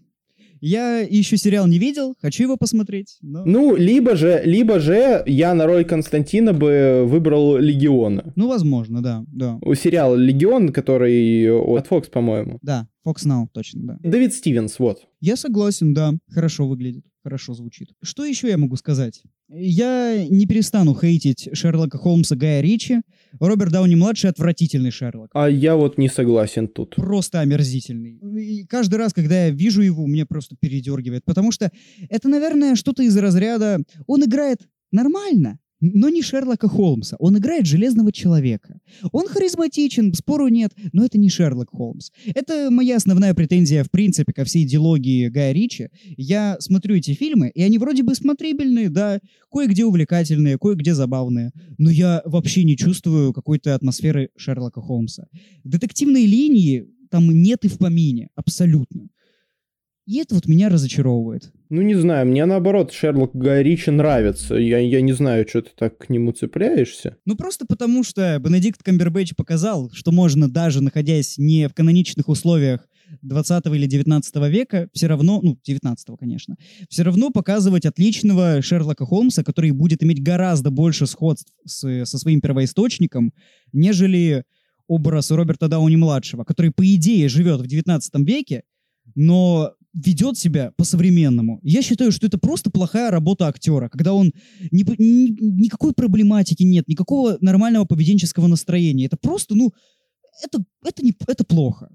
Я 0.61 1.01
еще 1.01 1.37
сериал 1.37 1.67
не 1.67 1.79
видел, 1.79 2.15
хочу 2.21 2.45
его 2.45 2.57
посмотреть. 2.57 3.19
Но... 3.23 3.45
Ну, 3.45 3.77
либо 3.77 4.17
же, 4.17 4.43
либо 4.45 4.81
же 4.81 5.23
я 5.27 5.55
на 5.55 5.67
роль 5.67 5.85
Константина 5.85 6.53
бы 6.53 7.05
выбрал 7.07 7.57
Легиона. 7.57 8.33
Ну, 8.37 8.49
возможно, 8.49 9.03
да, 9.03 9.25
да. 9.29 9.59
У 9.63 9.75
сериала 9.75 10.15
Легион, 10.15 10.73
который 10.73 11.51
от 11.51 11.87
Fox, 11.89 12.11
по-моему. 12.11 12.59
Да, 12.63 12.89
Fox 13.07 13.27
Now, 13.27 13.47
точно, 13.53 13.83
да. 13.83 13.99
Дэвид 14.03 14.35
Стивенс, 14.35 14.79
вот. 14.79 15.01
Я 15.21 15.37
согласен, 15.37 15.95
да. 15.95 16.15
Хорошо 16.29 16.67
выглядит, 16.67 17.05
хорошо 17.23 17.55
звучит. 17.55 17.91
Что 18.03 18.25
еще 18.25 18.49
я 18.49 18.59
могу 18.59 18.77
сказать? 18.77 19.23
Я 19.49 20.27
не 20.29 20.47
перестану 20.47 20.95
хейтить 20.95 21.49
Шерлока 21.53 21.99
Холмса 21.99 22.35
Гая 22.37 22.61
Ричи. 22.61 23.01
Роберт 23.41 23.73
Дауни-младший 23.73 24.31
отвратительный 24.31 24.91
Шерлок. 24.91 25.31
А 25.35 25.49
я 25.49 25.77
вот 25.77 25.99
не 25.99 26.09
согласен 26.09 26.69
тут. 26.69 26.97
Просто 26.97 27.41
омерзительный. 27.41 28.19
И 28.41 28.65
каждый 28.67 28.97
раз, 28.97 29.13
когда 29.13 29.47
я 29.47 29.51
вижу 29.51 29.83
его, 29.83 30.07
мне 30.07 30.27
просто 30.27 30.57
передергивает. 30.61 31.25
Потому 31.25 31.53
что 31.53 31.71
это, 32.09 32.29
наверное, 32.29 32.77
что-то 32.77 33.03
из 33.03 33.17
разряда... 33.17 33.79
Он 34.07 34.25
играет 34.25 34.61
нормально, 34.93 35.59
но 35.81 36.09
не 36.09 36.23
Шерлока 36.23 36.69
Холмса. 36.69 37.17
Он 37.19 37.37
играет 37.39 37.67
Железного 37.67 38.13
Человека. 38.13 38.79
Он 39.13 39.27
харизматичен, 39.27 40.13
спору 40.15 40.49
нет, 40.49 40.73
но 40.93 41.05
это 41.05 41.19
не 41.19 41.29
Шерлок 41.29 41.71
Холмс. 41.71 42.11
Это 42.35 42.71
моя 42.71 42.97
основная 42.97 43.35
претензия, 43.35 43.85
в 43.85 43.91
принципе, 43.91 44.33
ко 44.33 44.45
всей 44.45 44.65
идеологии 44.65 45.29
Гая 45.29 45.53
Ричи. 45.53 45.89
Я 46.17 46.57
смотрю 46.61 46.97
эти 46.97 47.13
фильмы, 47.13 47.51
и 47.55 47.63
они 47.63 47.79
вроде 47.79 48.03
бы 48.03 48.15
смотрибельные, 48.15 48.89
да, 48.89 49.21
кое-где 49.51 49.85
увлекательные, 49.85 50.59
кое-где 50.59 50.95
забавные, 50.95 51.53
но 51.79 51.91
я 51.91 52.23
вообще 52.25 52.65
не 52.65 52.77
чувствую 52.77 53.33
какой-то 53.33 53.75
атмосферы 53.75 54.31
Шерлока 54.37 54.81
Холмса. 54.81 55.27
Детективной 55.65 56.27
линии 56.27 56.87
там 57.11 57.31
нет 57.31 57.65
и 57.65 57.69
в 57.69 57.79
помине, 57.79 58.29
абсолютно. 58.35 59.09
И 60.07 60.19
это 60.19 60.37
вот 60.37 60.47
меня 60.47 60.69
разочаровывает. 60.69 61.53
Ну, 61.69 61.83
не 61.83 61.97
знаю, 61.97 62.27
мне 62.27 62.47
наоборот 62.47 62.93
Шерлок 62.93 63.33
Ричи 63.35 63.91
нравится. 63.91 64.55
Я, 64.55 64.79
я 64.79 65.01
не 65.01 65.13
знаю, 65.13 65.49
что 65.49 65.63
ты 65.63 65.71
так 65.77 65.99
к 65.99 66.09
нему 66.09 66.31
цепляешься. 66.31 67.17
Ну, 67.25 67.35
просто 67.35 67.67
потому 67.67 68.05
что 68.05 68.39
Бенедикт 68.39 68.85
Камбербэтч 68.85 69.35
показал, 69.35 69.91
что 69.93 70.13
можно 70.13 70.49
даже 70.49 70.81
находясь 70.81 71.39
не 71.39 71.69
в 71.69 71.75
каноничных 71.75 72.29
условиях 72.29 72.89
20 73.23 73.67
или 73.67 73.87
19 73.87 74.37
века, 74.49 74.89
все 74.93 75.09
равно, 75.09 75.41
ну, 75.43 75.59
19 75.65 76.07
конечно, 76.19 76.57
все 76.89 77.03
равно 77.03 77.31
показывать 77.31 77.85
отличного 77.85 78.63
Шерлока 78.63 79.07
Холмса, 79.07 79.43
который 79.43 79.73
будет 79.73 80.05
иметь 80.05 80.23
гораздо 80.23 80.71
больше 80.71 81.07
сходств 81.07 81.53
с, 81.65 82.05
со 82.05 82.19
своим 82.19 82.41
первоисточником, 82.41 83.33
нежели 83.73 84.45
образ 84.87 85.33
Роберта 85.33 85.69
Дауни-младшего, 85.69 86.45
который, 86.45 86.71
по 86.71 86.87
идее, 86.95 87.29
живет 87.29 87.61
в 87.61 87.67
19 87.67 88.15
веке, 88.27 88.63
но 89.15 89.73
ведет 89.97 90.37
себя 90.37 90.73
по-современному. 90.77 91.59
Я 91.63 91.83
считаю, 91.83 92.13
что 92.13 92.27
это 92.27 92.39
просто 92.39 92.71
плохая 92.71 93.11
работа 93.11 93.49
актера, 93.49 93.89
когда 93.89 94.13
он 94.13 94.33
ни, 94.71 94.85
ни, 94.99 95.63
никакой 95.63 95.95
проблематики 95.95 96.63
нет, 96.63 96.87
никакого 96.87 97.39
нормального 97.41 97.87
поведенческого 97.87 98.47
настроения. 98.47 99.07
Это 99.07 99.17
просто, 99.17 99.55
ну, 99.55 99.73
это, 100.45 100.63
это, 100.85 101.03
не, 101.03 101.15
это 101.27 101.45
плохо. 101.45 101.89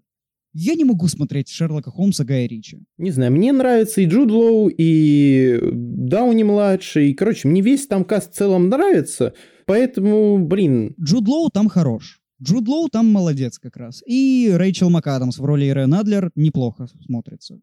Я 0.54 0.74
не 0.76 0.84
могу 0.84 1.08
смотреть 1.08 1.48
Шерлока 1.50 1.92
Холмса 1.92 2.26
Гая 2.26 2.46
Ричи. 2.48 2.80
Не 2.98 3.12
знаю, 3.12 3.32
мне 3.32 3.54
нравится 3.54 4.02
и 4.02 4.06
Джуд 4.06 4.32
Лоу, 4.32 4.68
и 4.68 5.60
Дауни-младший. 5.62 7.14
Короче, 7.14 7.48
мне 7.48 7.62
весь 7.62 7.88
там 7.88 8.04
каст 8.04 8.34
в 8.34 8.36
целом 8.36 8.68
нравится, 8.68 9.34
поэтому, 9.66 10.46
блин... 10.46 10.94
Джуд 11.00 11.28
Лоу 11.28 11.50
там 11.52 11.70
хорош. 11.70 12.20
Джуд 12.44 12.68
Лоу 12.68 12.90
там 12.90 13.08
молодец 13.10 13.60
как 13.60 13.78
раз. 13.78 14.04
И 14.06 14.52
Рэйчел 14.54 14.90
МакАдамс 14.90 15.38
в 15.38 15.46
роли 15.46 15.66
Ирен 15.66 15.94
Адлер 15.94 16.32
неплохо 16.36 16.88
смотрится. 17.06 17.62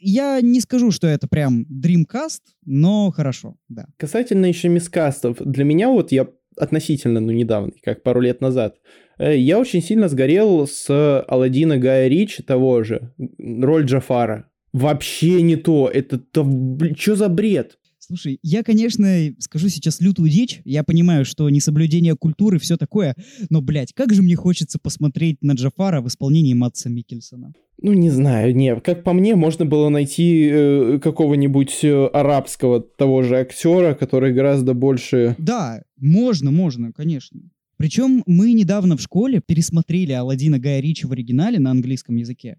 Я 0.00 0.40
не 0.40 0.60
скажу, 0.60 0.90
что 0.90 1.06
это 1.06 1.28
прям 1.28 1.66
Dreamcast, 1.70 2.40
но 2.64 3.10
хорошо, 3.10 3.56
да. 3.68 3.86
Касательно 3.98 4.46
еще 4.46 4.68
мискастов, 4.68 5.36
для 5.40 5.64
меня 5.64 5.88
вот 5.90 6.10
я 6.10 6.26
относительно, 6.56 7.20
ну, 7.20 7.32
недавно, 7.32 7.72
как 7.82 8.02
пару 8.02 8.20
лет 8.20 8.40
назад, 8.40 8.76
э, 9.18 9.36
я 9.36 9.58
очень 9.58 9.82
сильно 9.82 10.08
сгорел 10.08 10.66
с 10.66 11.22
Алладина 11.28 11.78
Гая 11.78 12.08
Ричи 12.08 12.42
того 12.42 12.82
же, 12.82 13.12
роль 13.38 13.84
Джафара. 13.84 14.46
Вообще 14.72 15.42
не 15.42 15.56
то, 15.56 15.90
это, 15.92 16.18
то, 16.18 16.48
что 16.96 17.16
за 17.16 17.28
бред? 17.28 17.78
Слушай, 18.10 18.40
я, 18.42 18.64
конечно, 18.64 19.06
скажу 19.38 19.68
сейчас 19.68 20.00
лютую 20.00 20.30
дичь. 20.30 20.62
Я 20.64 20.82
понимаю, 20.82 21.24
что 21.24 21.48
несоблюдение 21.48 22.16
культуры, 22.16 22.58
все 22.58 22.76
такое. 22.76 23.14
Но, 23.50 23.62
блядь, 23.62 23.92
как 23.92 24.12
же 24.12 24.20
мне 24.22 24.34
хочется 24.34 24.80
посмотреть 24.80 25.40
на 25.42 25.52
Джафара 25.52 26.00
в 26.00 26.08
исполнении 26.08 26.52
Матса 26.52 26.88
Микельсона. 26.88 27.52
Ну, 27.80 27.92
не 27.92 28.10
знаю, 28.10 28.56
не. 28.56 28.74
Как 28.80 29.04
по 29.04 29.12
мне, 29.12 29.36
можно 29.36 29.64
было 29.64 29.90
найти 29.90 30.48
э, 30.50 30.98
какого-нибудь 31.00 31.84
э, 31.84 32.06
арабского 32.06 32.80
того 32.80 33.22
же 33.22 33.36
актера, 33.36 33.94
который 33.94 34.32
гораздо 34.32 34.74
больше... 34.74 35.36
Да, 35.38 35.84
можно, 35.96 36.50
можно, 36.50 36.92
конечно. 36.92 37.40
Причем 37.76 38.24
мы 38.26 38.54
недавно 38.54 38.96
в 38.96 39.00
школе 39.00 39.40
пересмотрели 39.40 40.10
Алладина 40.10 40.58
Гая 40.58 40.80
Ричи 40.80 41.06
в 41.06 41.12
оригинале 41.12 41.60
на 41.60 41.70
английском 41.70 42.16
языке. 42.16 42.58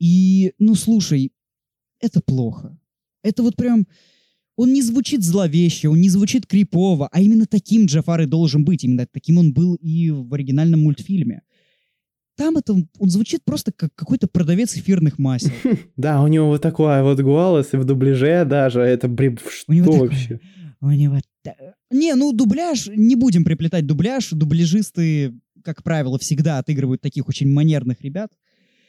И, 0.00 0.52
ну, 0.58 0.74
слушай, 0.74 1.30
это 2.00 2.20
плохо. 2.20 2.76
Это 3.22 3.44
вот 3.44 3.54
прям 3.54 3.86
он 4.56 4.72
не 4.72 4.82
звучит 4.82 5.24
зловеще, 5.24 5.88
он 5.88 6.00
не 6.00 6.08
звучит 6.08 6.46
крипово, 6.46 7.08
а 7.10 7.20
именно 7.20 7.46
таким 7.46 7.86
Джафар 7.86 8.22
и 8.22 8.26
должен 8.26 8.64
быть. 8.64 8.84
Именно 8.84 9.06
таким 9.10 9.38
он 9.38 9.52
был 9.52 9.74
и 9.74 10.10
в 10.10 10.32
оригинальном 10.34 10.80
мультфильме. 10.80 11.42
Там 12.36 12.56
это 12.56 12.72
он 12.72 13.10
звучит 13.10 13.44
просто 13.44 13.72
как 13.72 13.94
какой-то 13.94 14.26
продавец 14.26 14.76
эфирных 14.76 15.18
масел. 15.18 15.50
Да, 15.96 16.22
у 16.22 16.26
него 16.26 16.48
вот 16.48 16.62
такой 16.62 17.02
вот 17.02 17.20
голос, 17.20 17.72
и 17.72 17.76
в 17.76 17.84
дубляже 17.84 18.44
даже. 18.44 18.80
Это 18.80 19.08
что 19.50 19.72
вообще? 19.72 20.40
У 20.80 20.90
него... 20.90 21.18
Не, 21.90 22.14
ну 22.14 22.32
дубляж, 22.32 22.88
не 22.88 23.16
будем 23.16 23.44
приплетать 23.44 23.86
дубляж. 23.86 24.30
Дубляжисты, 24.30 25.34
как 25.62 25.82
правило, 25.82 26.18
всегда 26.18 26.58
отыгрывают 26.58 27.00
таких 27.00 27.28
очень 27.28 27.48
манерных 27.48 28.02
ребят. 28.02 28.32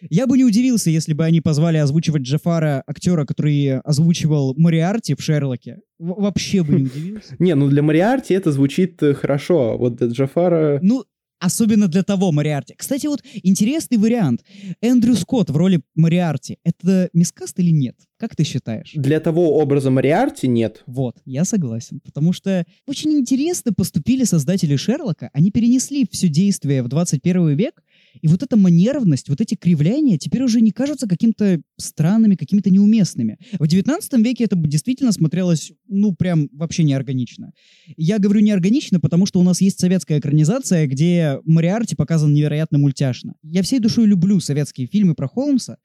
Я 0.10 0.28
бы 0.28 0.38
не 0.38 0.43
удивился, 0.43 0.89
если 0.89 1.14
бы 1.14 1.24
они 1.26 1.41
позвали 1.41 1.78
озвучивать 1.78 2.24
Джафара 2.24 2.84
актера, 2.88 3.26
который 3.26 3.80
озвучивал 3.80 4.53
Мариарти 4.56 5.16
в 5.16 5.22
Шерлоке. 5.22 5.80
В- 5.99 6.22
вообще 6.22 6.64
бы 6.64 6.76
не 6.76 6.84
удивился. 6.86 7.36
Не, 7.39 7.56
ну 7.56 7.68
для 7.70 7.82
Мариарти 7.82 8.34
это 8.34 8.51
звучит 8.51 9.01
э, 9.03 9.14
хорошо, 9.14 9.78
вот 9.78 9.95
для 9.95 10.08
Джафара... 10.08 10.80
Ну, 10.82 11.06
Особенно 11.38 11.89
для 11.89 12.01
того 12.01 12.32
Мариарти. 12.32 12.76
Кстати, 12.78 13.08
вот 13.08 13.22
интересный 13.43 13.97
вариант. 13.97 14.41
Эндрю 14.82 15.16
Скотт 15.16 15.49
в 15.49 15.58
роли 15.58 15.82
Мариарти. 15.93 16.58
Это 16.64 17.10
мискаст 17.12 17.60
или 17.60 17.72
нет? 17.72 17.95
Как 18.18 18.36
ты 18.38 18.45
считаешь? 18.45 18.93
Для 18.95 19.20
того 19.20 19.60
образа 19.60 19.91
Мариарти 19.91 20.47
нет. 20.47 20.84
Вот, 20.88 21.18
я 21.26 21.43
согласен. 21.43 21.99
Потому 21.99 22.32
что 22.32 22.66
очень 22.88 23.12
интересно 23.12 23.74
поступили 23.74 24.24
создатели 24.24 24.78
Шерлока. 24.78 25.30
Они 25.34 25.51
перенесли 25.51 26.08
все 26.10 26.30
действие 26.30 26.82
в 26.82 26.88
21 26.88 27.49
век 27.58 27.84
и 28.22 28.28
вот 28.28 28.43
эта 28.43 28.57
манервность, 28.57 29.30
вот 29.30 29.41
эти 29.41 29.55
кривляния 29.55 30.18
теперь 30.18 30.43
уже 30.43 30.61
не 30.61 30.72
кажутся 30.72 31.07
каким-то 31.07 31.61
странными, 31.78 32.36
какими-то 32.36 32.70
неуместными. 32.70 33.38
В 33.59 33.68
19 33.68 34.13
веке 34.26 34.45
это 34.45 34.55
действительно 34.55 35.11
смотрелось, 35.11 35.72
ну, 35.88 36.13
прям 36.13 36.49
вообще 36.53 36.84
неорганично. 36.84 37.51
Я 37.97 38.20
говорю 38.20 38.41
неорганично, 38.41 38.99
потому 38.99 39.26
что 39.26 39.39
у 39.39 39.43
нас 39.43 39.61
есть 39.61 39.80
советская 39.80 40.20
экранизация, 40.20 40.88
где 40.88 41.39
Мариарти 41.45 41.95
показан 41.95 42.34
невероятно 42.34 42.78
мультяшно. 42.78 43.34
Я 43.43 43.61
всей 43.63 43.80
душой 43.80 44.05
люблю 44.05 44.39
советские 44.39 44.88
фильмы 44.88 45.16
про 45.16 45.28
Холмса, 45.28 45.78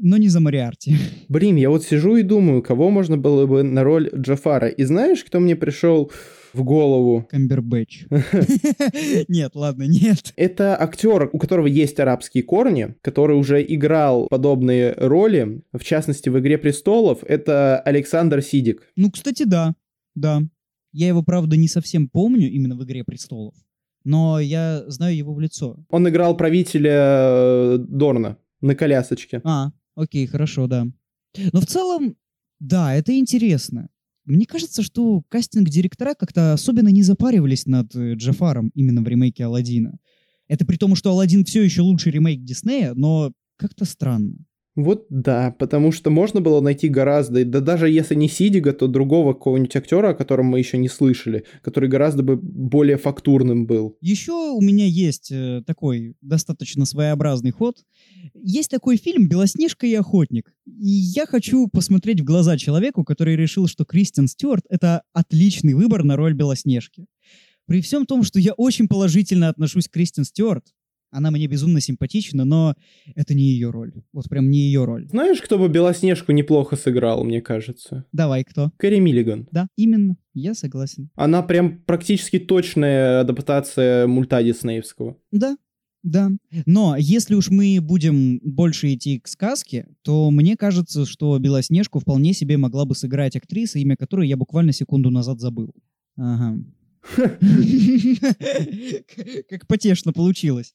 но 0.00 0.16
не 0.16 0.28
за 0.28 0.40
Мариарти. 0.40 0.96
Блин, 1.28 1.56
я 1.56 1.70
вот 1.70 1.84
сижу 1.84 2.16
и 2.16 2.22
думаю, 2.22 2.62
кого 2.62 2.90
можно 2.90 3.16
было 3.16 3.46
бы 3.46 3.62
на 3.62 3.84
роль 3.84 4.10
Джафара. 4.14 4.68
И 4.68 4.84
знаешь, 4.84 5.24
кто 5.24 5.40
мне 5.40 5.56
пришел 5.56 6.10
в 6.52 6.62
голову? 6.62 7.26
Камбербэтч. 7.30 8.06
Нет, 9.28 9.52
ладно, 9.54 9.84
нет. 9.84 10.32
Это 10.36 10.80
актер, 10.80 11.30
у 11.32 11.38
которого 11.38 11.66
есть 11.66 11.98
арабские 11.98 12.44
корни, 12.44 12.94
который 13.00 13.36
уже 13.36 13.64
играл 13.66 14.28
подобные 14.28 14.94
роли, 14.96 15.62
в 15.72 15.82
частности, 15.82 16.28
в 16.28 16.38
«Игре 16.38 16.58
престолов». 16.58 17.24
Это 17.24 17.80
Александр 17.80 18.42
Сидик. 18.42 18.82
Ну, 18.96 19.10
кстати, 19.10 19.44
да, 19.44 19.74
да. 20.14 20.42
Я 20.92 21.08
его, 21.08 21.22
правда, 21.22 21.56
не 21.56 21.66
совсем 21.66 22.08
помню 22.08 22.48
именно 22.50 22.76
в 22.76 22.84
«Игре 22.84 23.02
престолов», 23.04 23.54
но 24.04 24.38
я 24.38 24.84
знаю 24.86 25.16
его 25.16 25.34
в 25.34 25.40
лицо. 25.40 25.76
Он 25.88 26.08
играл 26.08 26.36
правителя 26.36 26.92
э, 26.92 27.78
Дорна 27.78 28.36
на 28.64 28.74
колясочке. 28.74 29.40
А, 29.44 29.72
окей, 29.94 30.26
хорошо, 30.26 30.66
да. 30.66 30.86
Но 31.52 31.60
в 31.60 31.66
целом, 31.66 32.16
да, 32.60 32.94
это 32.94 33.16
интересно. 33.18 33.88
Мне 34.24 34.46
кажется, 34.46 34.82
что 34.82 35.22
кастинг-директора 35.28 36.14
как-то 36.14 36.54
особенно 36.54 36.88
не 36.88 37.02
запаривались 37.02 37.66
над 37.66 37.94
э, 37.94 38.14
Джафаром 38.14 38.70
именно 38.74 39.02
в 39.02 39.08
ремейке 39.08 39.44
Алладина. 39.44 39.98
Это 40.48 40.64
при 40.64 40.76
том, 40.76 40.96
что 40.96 41.10
Алладин 41.10 41.44
все 41.44 41.62
еще 41.62 41.82
лучший 41.82 42.12
ремейк 42.12 42.42
Диснея, 42.42 42.94
но 42.94 43.32
как-то 43.56 43.84
странно. 43.84 44.38
Вот 44.76 45.06
да, 45.08 45.54
потому 45.58 45.92
что 45.92 46.10
можно 46.10 46.40
было 46.40 46.60
найти 46.60 46.88
гораздо, 46.88 47.44
да 47.44 47.60
даже 47.60 47.88
если 47.88 48.16
не 48.16 48.28
Сидига, 48.28 48.72
то 48.72 48.88
другого 48.88 49.32
какого-нибудь 49.32 49.76
актера, 49.76 50.10
о 50.10 50.14
котором 50.14 50.46
мы 50.46 50.58
еще 50.58 50.78
не 50.78 50.88
слышали, 50.88 51.44
который 51.62 51.88
гораздо 51.88 52.24
бы 52.24 52.36
более 52.36 52.96
фактурным 52.96 53.66
был. 53.66 53.96
Еще 54.00 54.32
у 54.32 54.60
меня 54.60 54.84
есть 54.86 55.30
э, 55.30 55.62
такой 55.64 56.16
достаточно 56.22 56.86
своеобразный 56.86 57.52
ход. 57.52 57.76
Есть 58.34 58.70
такой 58.70 58.96
фильм 58.96 59.28
«Белоснежка 59.28 59.86
и 59.86 59.94
охотник». 59.94 60.52
И 60.66 60.88
я 60.88 61.26
хочу 61.26 61.68
посмотреть 61.68 62.20
в 62.20 62.24
глаза 62.24 62.58
человеку, 62.58 63.04
который 63.04 63.36
решил, 63.36 63.68
что 63.68 63.84
Кристиан 63.84 64.26
Стюарт— 64.26 64.64
это 64.68 65.02
отличный 65.12 65.74
выбор 65.74 66.02
на 66.02 66.16
роль 66.16 66.34
Белоснежки. 66.34 67.06
При 67.66 67.80
всем 67.80 68.06
том, 68.06 68.24
что 68.24 68.40
я 68.40 68.52
очень 68.54 68.88
положительно 68.88 69.48
отношусь 69.48 69.88
к 69.88 69.92
Кристиан 69.92 70.24
Стюарт, 70.24 70.64
она 71.14 71.30
мне 71.30 71.46
безумно 71.46 71.80
симпатична, 71.80 72.44
но 72.44 72.74
это 73.14 73.34
не 73.34 73.44
ее 73.44 73.70
роль. 73.70 73.92
Вот 74.12 74.28
прям 74.28 74.50
не 74.50 74.58
ее 74.58 74.84
роль. 74.84 75.08
Знаешь, 75.08 75.40
кто 75.40 75.58
бы 75.58 75.68
Белоснежку 75.68 76.32
неплохо 76.32 76.76
сыграл, 76.76 77.24
мне 77.24 77.40
кажется? 77.40 78.04
Давай, 78.12 78.44
кто? 78.44 78.72
Кэрри 78.76 78.98
Миллиган. 78.98 79.48
Да, 79.52 79.68
именно. 79.76 80.16
Я 80.34 80.54
согласен. 80.54 81.10
Она 81.14 81.42
прям 81.42 81.78
практически 81.86 82.40
точная 82.40 83.20
адаптация 83.20 84.08
мульта 84.08 84.42
Диснеевского. 84.42 85.16
Да, 85.30 85.56
да. 86.02 86.30
Но 86.66 86.96
если 86.98 87.34
уж 87.34 87.50
мы 87.50 87.78
будем 87.80 88.40
больше 88.42 88.92
идти 88.92 89.20
к 89.20 89.28
сказке, 89.28 89.86
то 90.02 90.30
мне 90.32 90.56
кажется, 90.56 91.06
что 91.06 91.38
Белоснежку 91.38 92.00
вполне 92.00 92.34
себе 92.34 92.56
могла 92.56 92.84
бы 92.84 92.96
сыграть 92.96 93.36
актриса, 93.36 93.78
имя 93.78 93.96
которой 93.96 94.28
я 94.28 94.36
буквально 94.36 94.72
секунду 94.72 95.10
назад 95.10 95.40
забыл. 95.40 95.72
Ага. 96.16 96.58
Как 99.48 99.66
потешно 99.68 100.12
получилось. 100.12 100.74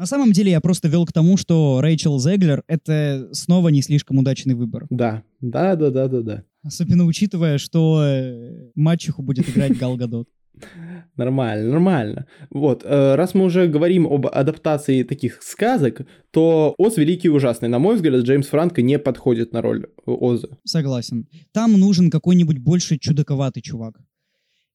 На 0.00 0.06
самом 0.06 0.32
деле 0.32 0.50
я 0.50 0.62
просто 0.62 0.88
вел 0.88 1.04
к 1.04 1.12
тому, 1.12 1.36
что 1.36 1.82
Рэйчел 1.82 2.18
Зеглер— 2.18 2.64
это 2.68 3.28
снова 3.32 3.68
не 3.68 3.82
слишком 3.82 4.16
удачный 4.16 4.54
выбор. 4.54 4.86
Да, 4.88 5.24
да, 5.42 5.76
да, 5.76 5.90
да, 5.90 6.08
да, 6.08 6.22
да. 6.22 6.44
Особенно 6.62 7.04
учитывая, 7.04 7.58
что 7.58 8.02
э, 8.02 8.70
мачеху 8.74 9.20
будет 9.20 9.50
играть 9.50 9.76
Гал 9.76 9.98
Гадот. 9.98 10.26
Нормально, 11.18 11.68
нормально. 11.68 12.26
Вот, 12.48 12.82
э, 12.82 13.14
раз 13.14 13.34
мы 13.34 13.44
уже 13.44 13.66
говорим 13.66 14.06
об 14.06 14.26
адаптации 14.26 15.02
таких 15.02 15.42
сказок, 15.42 16.06
то 16.30 16.74
Оз 16.78 16.96
Великий 16.96 17.28
и 17.28 17.30
Ужасный. 17.30 17.68
На 17.68 17.78
мой 17.78 17.96
взгляд, 17.96 18.24
Джеймс 18.24 18.46
Франко 18.46 18.80
не 18.80 18.98
подходит 18.98 19.52
на 19.52 19.60
роль 19.60 19.86
Оза. 20.06 20.48
Согласен. 20.64 21.26
Там 21.52 21.78
нужен 21.78 22.10
какой-нибудь 22.10 22.56
больше 22.56 22.96
чудаковатый 22.96 23.62
чувак. 23.62 24.00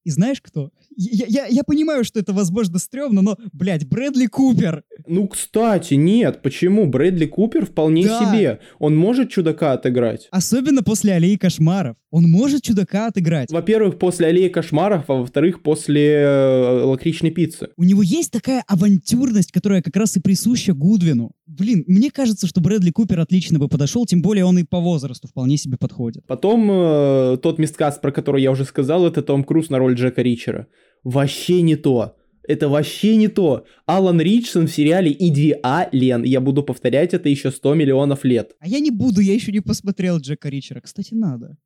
И 0.06 0.12
знаешь 0.12 0.40
кто? 0.40 0.70
Я, 0.96 1.26
я, 1.28 1.46
я 1.48 1.64
понимаю, 1.64 2.04
что 2.04 2.20
это, 2.20 2.32
возможно, 2.32 2.78
стрёмно, 2.78 3.22
но, 3.24 3.38
блядь, 3.52 3.86
Брэдли 3.88 4.28
Купер. 4.28 4.84
Ну, 5.08 5.28
кстати, 5.28 5.96
нет, 5.96 6.42
почему? 6.44 6.86
Брэдли 6.86 7.26
Купер 7.26 7.66
вполне 7.66 8.06
Да. 8.06 8.20
себе. 8.20 8.60
Он 8.78 8.96
может 8.96 9.32
чудака 9.32 9.74
отыграть. 9.74 10.28
Особенно 10.32 10.84
после 10.84 11.14
«Аллеи 11.14 11.36
кошмаров». 11.38 11.98
Он 12.12 12.24
может 12.30 12.62
чудака 12.64 13.08
отыграть. 13.08 13.52
Во-первых, 13.52 14.00
после 14.00 14.28
аллеи 14.28 14.48
кошмаров, 14.48 15.10
а 15.10 15.16
во-вторых, 15.16 15.62
после 15.62 16.14
э, 16.14 16.84
лакричной 16.86 17.32
пиццы. 17.32 17.70
У 17.76 17.84
него 17.84 18.02
есть 18.04 18.32
такая 18.32 18.64
авантюрность, 18.68 19.52
которая 19.52 19.82
как 19.82 19.98
раз 19.98 20.16
и 20.16 20.22
присуща 20.22 20.74
Гудвину. 20.74 21.32
Блин, 21.48 21.84
мне 21.88 22.10
кажется, 22.10 22.48
что 22.48 22.60
Брэдли 22.60 22.90
Купер 22.90 23.20
отлично 23.20 23.60
бы 23.60 23.68
подошел, 23.68 24.06
тем 24.06 24.22
более 24.22 24.46
он 24.46 24.58
и 24.58 24.64
по 24.64 24.80
возрасту 24.80 25.28
вполне 25.28 25.58
себе 25.58 25.78
подходит. 25.78 26.26
Потом 26.26 26.70
э, 26.72 27.38
тот 27.38 27.60
мисткаст, 27.60 28.02
про 28.02 28.12
который 28.12 28.42
я 28.42 28.52
уже 28.52 28.66
сказал, 28.66 29.06
это 29.06 29.22
Том 29.22 29.44
Круз 29.44 29.70
на 29.70 29.78
роль 29.78 29.94
Джека 29.94 30.24
Ричера. 30.24 30.68
Вообще 31.04 31.62
не 31.62 31.76
то. 31.76 32.16
Это 32.48 32.68
вообще 32.68 33.16
не 33.16 33.28
то. 33.28 33.66
Алан 33.86 34.22
Ричсон 34.22 34.68
в 34.68 34.72
сериале 34.72 35.12
«Идеален». 35.12 36.24
Я 36.24 36.42
буду 36.42 36.64
повторять 36.64 37.14
это 37.14 37.30
еще 37.30 37.52
100 37.52 37.74
миллионов 37.76 38.24
лет. 38.24 38.56
А 38.60 38.68
я 38.68 38.80
не 38.80 38.92
буду, 38.92 39.22
я 39.22 39.34
еще 39.34 39.52
не 39.52 39.62
посмотрел 39.62 40.18
Джека 40.18 40.50
Ричера. 40.50 40.82
Кстати, 40.82 41.14
надо. 41.14 41.58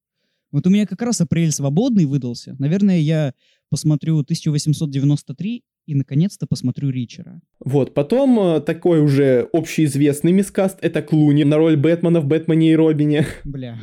Вот 0.51 0.65
у 0.65 0.69
меня 0.69 0.85
как 0.87 1.01
раз 1.01 1.21
апрель 1.21 1.51
свободный 1.51 2.05
выдался. 2.05 2.55
Наверное, 2.59 2.99
я 2.99 3.33
посмотрю 3.69 4.19
1893 4.19 5.63
и, 5.87 5.95
наконец-то, 5.95 6.45
посмотрю 6.47 6.89
Ричера. 6.89 7.41
Вот, 7.59 7.93
потом 7.93 8.39
э, 8.39 8.61
такой 8.61 9.01
уже 9.01 9.47
общеизвестный 9.53 10.31
мискаст, 10.31 10.77
это 10.81 11.01
Клуни 11.01 11.43
на 11.43 11.57
роль 11.57 11.77
Бэтмена 11.77 12.21
в 12.21 12.25
«Бэтмене 12.25 12.71
и 12.71 12.75
Робине». 12.75 13.25
Бля. 13.43 13.79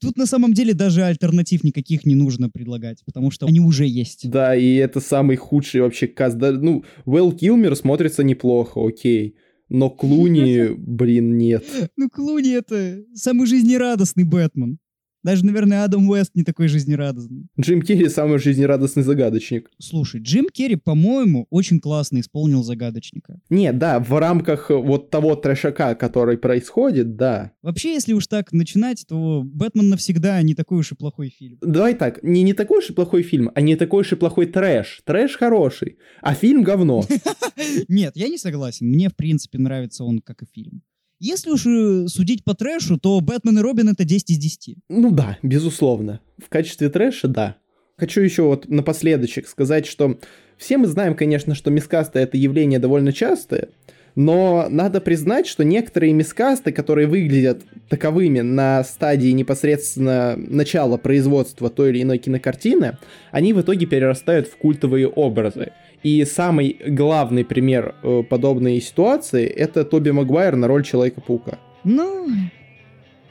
Тут 0.00 0.16
на 0.16 0.26
самом 0.26 0.52
деле 0.52 0.74
даже 0.74 1.04
альтернатив 1.04 1.62
никаких 1.62 2.04
не 2.04 2.14
нужно 2.14 2.50
предлагать, 2.50 3.04
потому 3.04 3.30
что 3.30 3.46
они 3.46 3.60
уже 3.60 3.86
есть. 3.86 4.28
Да, 4.28 4.56
и 4.56 4.74
это 4.74 5.00
самый 5.00 5.36
худший 5.36 5.80
вообще 5.80 6.08
каст. 6.08 6.38
Да, 6.38 6.50
ну, 6.52 6.84
Вэл 7.04 7.32
Килмер 7.32 7.76
смотрится 7.76 8.24
неплохо, 8.24 8.80
окей. 8.84 9.36
Но 9.68 9.90
Клуни, 9.90 10.74
блин, 10.76 11.38
нет. 11.38 11.64
Ну, 11.96 12.10
Клуни 12.10 12.50
это 12.50 13.04
самый 13.14 13.46
жизнерадостный 13.46 14.24
Бэтмен. 14.24 14.78
Даже, 15.22 15.44
наверное, 15.44 15.84
Адам 15.84 16.08
Уэст 16.08 16.34
не 16.34 16.42
такой 16.42 16.68
жизнерадостный. 16.68 17.46
Джим 17.60 17.82
Керри 17.82 18.08
самый 18.08 18.38
жизнерадостный 18.38 19.02
загадочник. 19.02 19.70
Слушай, 19.78 20.20
Джим 20.20 20.48
Керри, 20.52 20.76
по-моему, 20.76 21.46
очень 21.50 21.80
классно 21.80 22.20
исполнил 22.20 22.62
загадочника. 22.62 23.40
Нет, 23.48 23.78
да, 23.78 24.00
в 24.00 24.18
рамках 24.18 24.70
вот 24.70 25.10
того 25.10 25.36
трэшака, 25.36 25.94
который 25.94 26.38
происходит, 26.38 27.16
да. 27.16 27.52
Вообще, 27.62 27.94
если 27.94 28.12
уж 28.12 28.26
так 28.26 28.52
начинать, 28.52 29.04
то 29.08 29.42
«Бэтмен 29.44 29.90
навсегда» 29.90 30.42
не 30.42 30.54
такой 30.54 30.80
уж 30.80 30.92
и 30.92 30.94
плохой 30.94 31.28
фильм. 31.28 31.58
Давай 31.60 31.94
так, 31.94 32.22
не, 32.22 32.42
не 32.42 32.52
такой 32.52 32.78
уж 32.78 32.90
и 32.90 32.92
плохой 32.92 33.22
фильм, 33.22 33.50
а 33.54 33.60
не 33.60 33.76
такой 33.76 34.00
уж 34.00 34.12
и 34.12 34.16
плохой 34.16 34.46
трэш. 34.46 35.02
Трэш 35.04 35.36
хороший, 35.36 35.98
а 36.20 36.34
фильм 36.34 36.62
говно. 36.62 37.04
Нет, 37.88 38.12
я 38.16 38.28
не 38.28 38.38
согласен. 38.38 38.88
Мне, 38.88 39.08
в 39.08 39.16
принципе, 39.16 39.58
нравится 39.58 40.04
он 40.04 40.20
как 40.20 40.42
и 40.42 40.46
фильм. 40.52 40.82
Если 41.24 41.50
уж 41.50 41.66
э, 41.66 42.08
судить 42.08 42.42
по 42.42 42.52
трэшу, 42.52 42.98
то 42.98 43.20
«Бэтмен 43.20 43.56
и 43.56 43.62
Робин»— 43.62 43.88
это 43.90 44.02
10 44.02 44.30
из 44.30 44.38
10. 44.38 44.74
Ну 44.88 45.12
да, 45.12 45.38
безусловно. 45.40 46.18
В 46.36 46.48
качестве 46.48 46.88
трэша, 46.88 47.28
да. 47.28 47.58
Хочу 47.96 48.22
еще 48.22 48.42
вот 48.42 48.68
напоследочек 48.68 49.46
сказать, 49.46 49.86
что 49.86 50.18
все 50.58 50.78
мы 50.78 50.88
знаем, 50.88 51.14
конечно, 51.14 51.54
что 51.54 51.70
мискасты 51.70 52.18
это 52.18 52.36
явление 52.36 52.80
довольно 52.80 53.12
частое, 53.12 53.68
но 54.16 54.66
надо 54.68 55.00
признать, 55.00 55.46
что 55.46 55.62
некоторые 55.62 56.12
мискасты, 56.12 56.72
которые 56.72 57.06
выглядят 57.06 57.62
таковыми 57.88 58.40
на 58.40 58.82
стадии 58.82 59.30
непосредственно 59.30 60.34
начала 60.36 60.96
производства 60.96 61.70
той 61.70 61.90
или 61.90 62.02
иной 62.02 62.18
кинокартины, 62.18 62.98
они 63.30 63.52
в 63.52 63.60
итоге 63.60 63.86
перерастают 63.86 64.48
в 64.48 64.56
культовые 64.56 65.06
образы. 65.06 65.70
И 66.02 66.24
самый 66.24 66.76
главный 66.86 67.44
пример 67.44 67.94
э, 68.02 68.22
подобной 68.28 68.80
ситуации 68.80 69.46
это 69.46 69.84
Тоби 69.84 70.10
Магуайр 70.10 70.56
на 70.56 70.66
роль 70.66 70.84
Человека-паука. 70.84 71.58
Ну, 71.84 72.28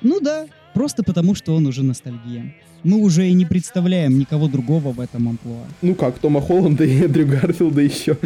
ну 0.01 0.19
да, 0.21 0.47
просто 0.73 1.03
потому, 1.03 1.35
что 1.35 1.53
он 1.53 1.67
уже 1.67 1.83
ностальгия. 1.83 2.55
Мы 2.83 2.97
уже 2.97 3.27
и 3.27 3.33
не 3.33 3.45
представляем 3.45 4.17
никого 4.17 4.47
другого 4.47 4.91
в 4.91 4.99
этом 4.99 5.29
амплуа. 5.29 5.65
Ну 5.81 5.93
как, 5.93 6.17
Тома 6.19 6.41
Холланда 6.41 6.83
и 6.83 7.03
Эндрю 7.03 7.27
Гарфилда 7.27 7.81
еще. 7.81 8.17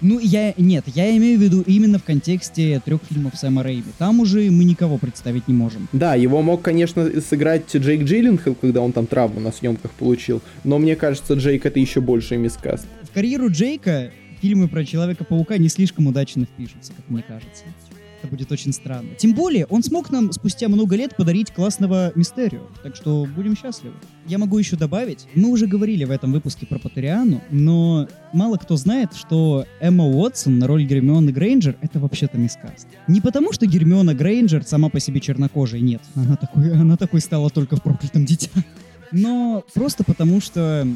Ну, 0.00 0.18
я... 0.18 0.54
Нет, 0.56 0.84
я 0.86 1.14
имею 1.16 1.38
в 1.38 1.42
виду 1.42 1.62
именно 1.66 1.98
в 1.98 2.04
контексте 2.04 2.80
трех 2.84 3.00
фильмов 3.08 3.36
Сэма 3.36 3.62
Рэйми. 3.62 3.84
Там 3.98 4.20
уже 4.20 4.50
мы 4.50 4.64
никого 4.64 4.96
представить 4.98 5.48
не 5.48 5.54
можем. 5.54 5.88
Да, 5.92 6.14
его 6.14 6.40
мог, 6.42 6.62
конечно, 6.62 7.20
сыграть 7.20 7.74
Джейк 7.74 8.04
Джилленхол, 8.04 8.54
когда 8.54 8.80
он 8.80 8.92
там 8.92 9.06
травму 9.06 9.40
на 9.40 9.52
съемках 9.52 9.90
получил, 9.92 10.40
но 10.64 10.78
мне 10.78 10.96
кажется, 10.96 11.34
Джейк 11.34 11.66
это 11.66 11.78
еще 11.78 12.00
больше 12.00 12.36
мискаст. 12.36 12.86
В 13.02 13.12
карьеру 13.12 13.50
Джейка 13.50 14.10
фильмы 14.40 14.68
про 14.68 14.84
Человека-паука 14.84 15.58
не 15.58 15.68
слишком 15.68 16.06
удачно 16.06 16.44
впишутся, 16.44 16.92
как 16.92 17.08
мне 17.08 17.22
кажется. 17.26 17.64
Это 18.20 18.28
будет 18.28 18.50
очень 18.50 18.72
странно. 18.72 19.10
Тем 19.16 19.34
более, 19.34 19.66
он 19.66 19.82
смог 19.82 20.10
нам 20.10 20.32
спустя 20.32 20.68
много 20.68 20.96
лет 20.96 21.14
подарить 21.16 21.52
классного 21.52 22.12
Мистерио. 22.14 22.62
Так 22.82 22.96
что 22.96 23.26
будем 23.36 23.56
счастливы. 23.56 23.94
Я 24.26 24.38
могу 24.38 24.58
еще 24.58 24.76
добавить, 24.76 25.26
мы 25.34 25.50
уже 25.50 25.66
говорили 25.66 26.04
в 26.04 26.10
этом 26.10 26.32
выпуске 26.32 26.66
про 26.66 26.78
Патериану, 26.78 27.40
но 27.50 28.08
мало 28.32 28.56
кто 28.56 28.76
знает, 28.76 29.14
что 29.14 29.64
Эмма 29.80 30.04
Уотсон 30.04 30.58
на 30.58 30.66
роль 30.66 30.84
Гермионы 30.84 31.30
Грейнджер— 31.30 31.76
это 31.80 31.98
вообще-то 31.98 32.36
мискаст. 32.38 32.88
Не 33.06 33.20
потому, 33.20 33.52
что 33.52 33.66
Гермиона 33.66 34.14
Грейнджер 34.14 34.64
сама 34.64 34.88
по 34.88 35.00
себе 35.00 35.20
чернокожая, 35.20 35.80
нет. 35.80 36.02
Она 36.14 36.36
такой, 36.36 36.72
она 36.72 36.96
такой 36.96 37.20
стала 37.20 37.50
только 37.50 37.76
в 37.76 37.82
проклятом 37.82 38.24
дитя. 38.24 38.50
Но 39.12 39.64
просто 39.74 40.04
потому, 40.04 40.40
что 40.40 40.86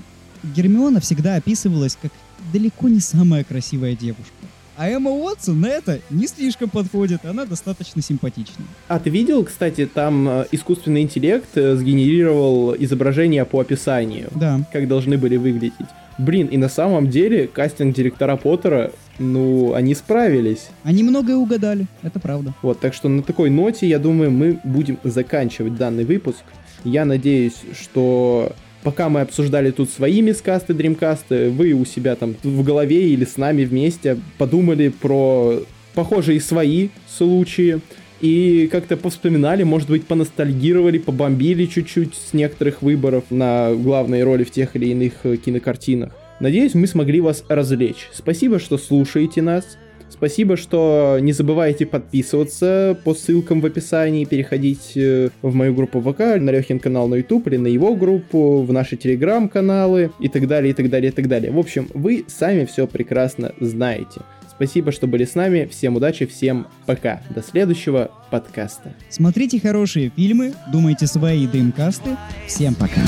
Гермиона 0.42 1.00
всегда 1.00 1.36
описывалась 1.36 1.96
как 2.00 2.12
далеко 2.52 2.88
не 2.88 3.00
самая 3.00 3.44
красивая 3.44 3.94
девушка. 3.94 4.32
А 4.76 4.88
Эмма 4.88 5.10
Уотсон 5.10 5.60
на 5.60 5.66
это 5.66 6.00
не 6.10 6.26
слишком 6.26 6.70
подходит, 6.70 7.24
она 7.24 7.44
достаточно 7.44 8.00
симпатичная. 8.02 8.66
А 8.88 8.98
ты 8.98 9.10
видел, 9.10 9.44
кстати, 9.44 9.86
там 9.86 10.28
э, 10.28 10.46
искусственный 10.52 11.02
интеллект 11.02 11.48
э, 11.56 11.76
сгенерировал 11.76 12.74
изображения 12.76 13.44
по 13.44 13.60
описанию, 13.60 14.28
Да. 14.34 14.60
как 14.72 14.88
должны 14.88 15.18
были 15.18 15.36
выглядеть. 15.36 15.72
Блин, 16.18 16.46
и 16.46 16.56
на 16.56 16.68
самом 16.68 17.08
деле 17.08 17.46
кастинг-директора 17.48 18.36
Поттера, 18.36 18.92
ну, 19.18 19.72
они 19.74 19.94
справились. 19.94 20.68
Они 20.84 21.02
многое 21.02 21.36
угадали, 21.36 21.86
это 22.02 22.18
правда. 22.20 22.54
Вот, 22.62 22.80
так 22.80 22.94
что 22.94 23.08
на 23.08 23.22
такой 23.22 23.50
ноте, 23.50 23.86
я 23.88 23.98
думаю, 23.98 24.30
мы 24.30 24.58
будем 24.64 24.98
заканчивать 25.04 25.76
данный 25.76 26.04
выпуск. 26.04 26.42
Я 26.84 27.04
надеюсь, 27.04 27.56
что 27.80 28.52
пока 28.82 29.08
мы 29.08 29.20
обсуждали 29.20 29.70
тут 29.70 29.90
свои 29.90 30.20
мискасты, 30.22 30.74
дримкасты, 30.74 31.50
вы 31.50 31.72
у 31.72 31.84
себя 31.84 32.16
там 32.16 32.34
в 32.42 32.62
голове 32.62 33.08
или 33.08 33.24
с 33.24 33.36
нами 33.36 33.64
вместе 33.64 34.18
подумали 34.38 34.88
про 34.88 35.60
похожие 35.94 36.40
свои 36.40 36.88
случаи 37.08 37.80
и 38.20 38.68
как-то 38.70 38.96
повспоминали, 38.96 39.64
может 39.64 39.90
быть, 39.90 40.06
поностальгировали, 40.06 40.98
побомбили 40.98 41.66
чуть-чуть 41.66 42.14
с 42.14 42.32
некоторых 42.32 42.80
выборов 42.80 43.24
на 43.30 43.74
главные 43.74 44.22
роли 44.22 44.44
в 44.44 44.50
тех 44.50 44.76
или 44.76 44.86
иных 44.86 45.12
э, 45.24 45.36
кинокартинах. 45.36 46.12
Надеюсь, 46.38 46.74
мы 46.74 46.86
смогли 46.86 47.20
вас 47.20 47.44
развлечь. 47.48 48.08
Спасибо, 48.12 48.60
что 48.60 48.78
слушаете 48.78 49.42
нас. 49.42 49.76
Спасибо, 50.12 50.56
что 50.56 51.18
не 51.20 51.32
забывайте 51.32 51.86
подписываться 51.86 52.96
по 53.02 53.14
ссылкам 53.14 53.60
в 53.60 53.66
описании, 53.66 54.26
переходить 54.26 54.92
э, 54.94 55.30
в 55.40 55.54
мою 55.54 55.74
группу 55.74 56.00
ВК, 56.00 56.38
на 56.38 56.50
Лехин 56.50 56.78
канал 56.78 57.08
на 57.08 57.16
YouTube 57.16 57.48
или 57.48 57.56
на 57.56 57.66
его 57.66 57.94
группу, 57.96 58.62
в 58.62 58.72
наши 58.72 58.96
телеграм-каналы 58.96 60.10
и 60.20 60.28
так 60.28 60.46
далее, 60.46 60.72
и 60.72 60.74
так 60.74 60.90
далее, 60.90 61.10
и 61.10 61.14
так 61.14 61.28
далее. 61.28 61.50
В 61.50 61.58
общем, 61.58 61.88
вы 61.94 62.24
сами 62.28 62.66
все 62.66 62.86
прекрасно 62.86 63.52
знаете. 63.58 64.20
Спасибо, 64.54 64.92
что 64.92 65.06
были 65.06 65.24
с 65.24 65.34
нами. 65.34 65.66
Всем 65.70 65.96
удачи, 65.96 66.26
всем 66.26 66.66
пока. 66.86 67.22
До 67.30 67.42
следующего 67.42 68.10
подкаста. 68.30 68.94
Смотрите 69.08 69.58
хорошие 69.58 70.12
фильмы, 70.14 70.52
думайте 70.70 71.06
свои 71.06 71.46
дримкасты. 71.46 72.10
Всем 72.46 72.74
пока. 72.74 73.00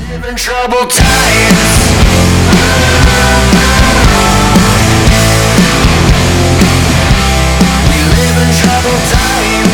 trouble 8.34 8.98
time 9.12 9.73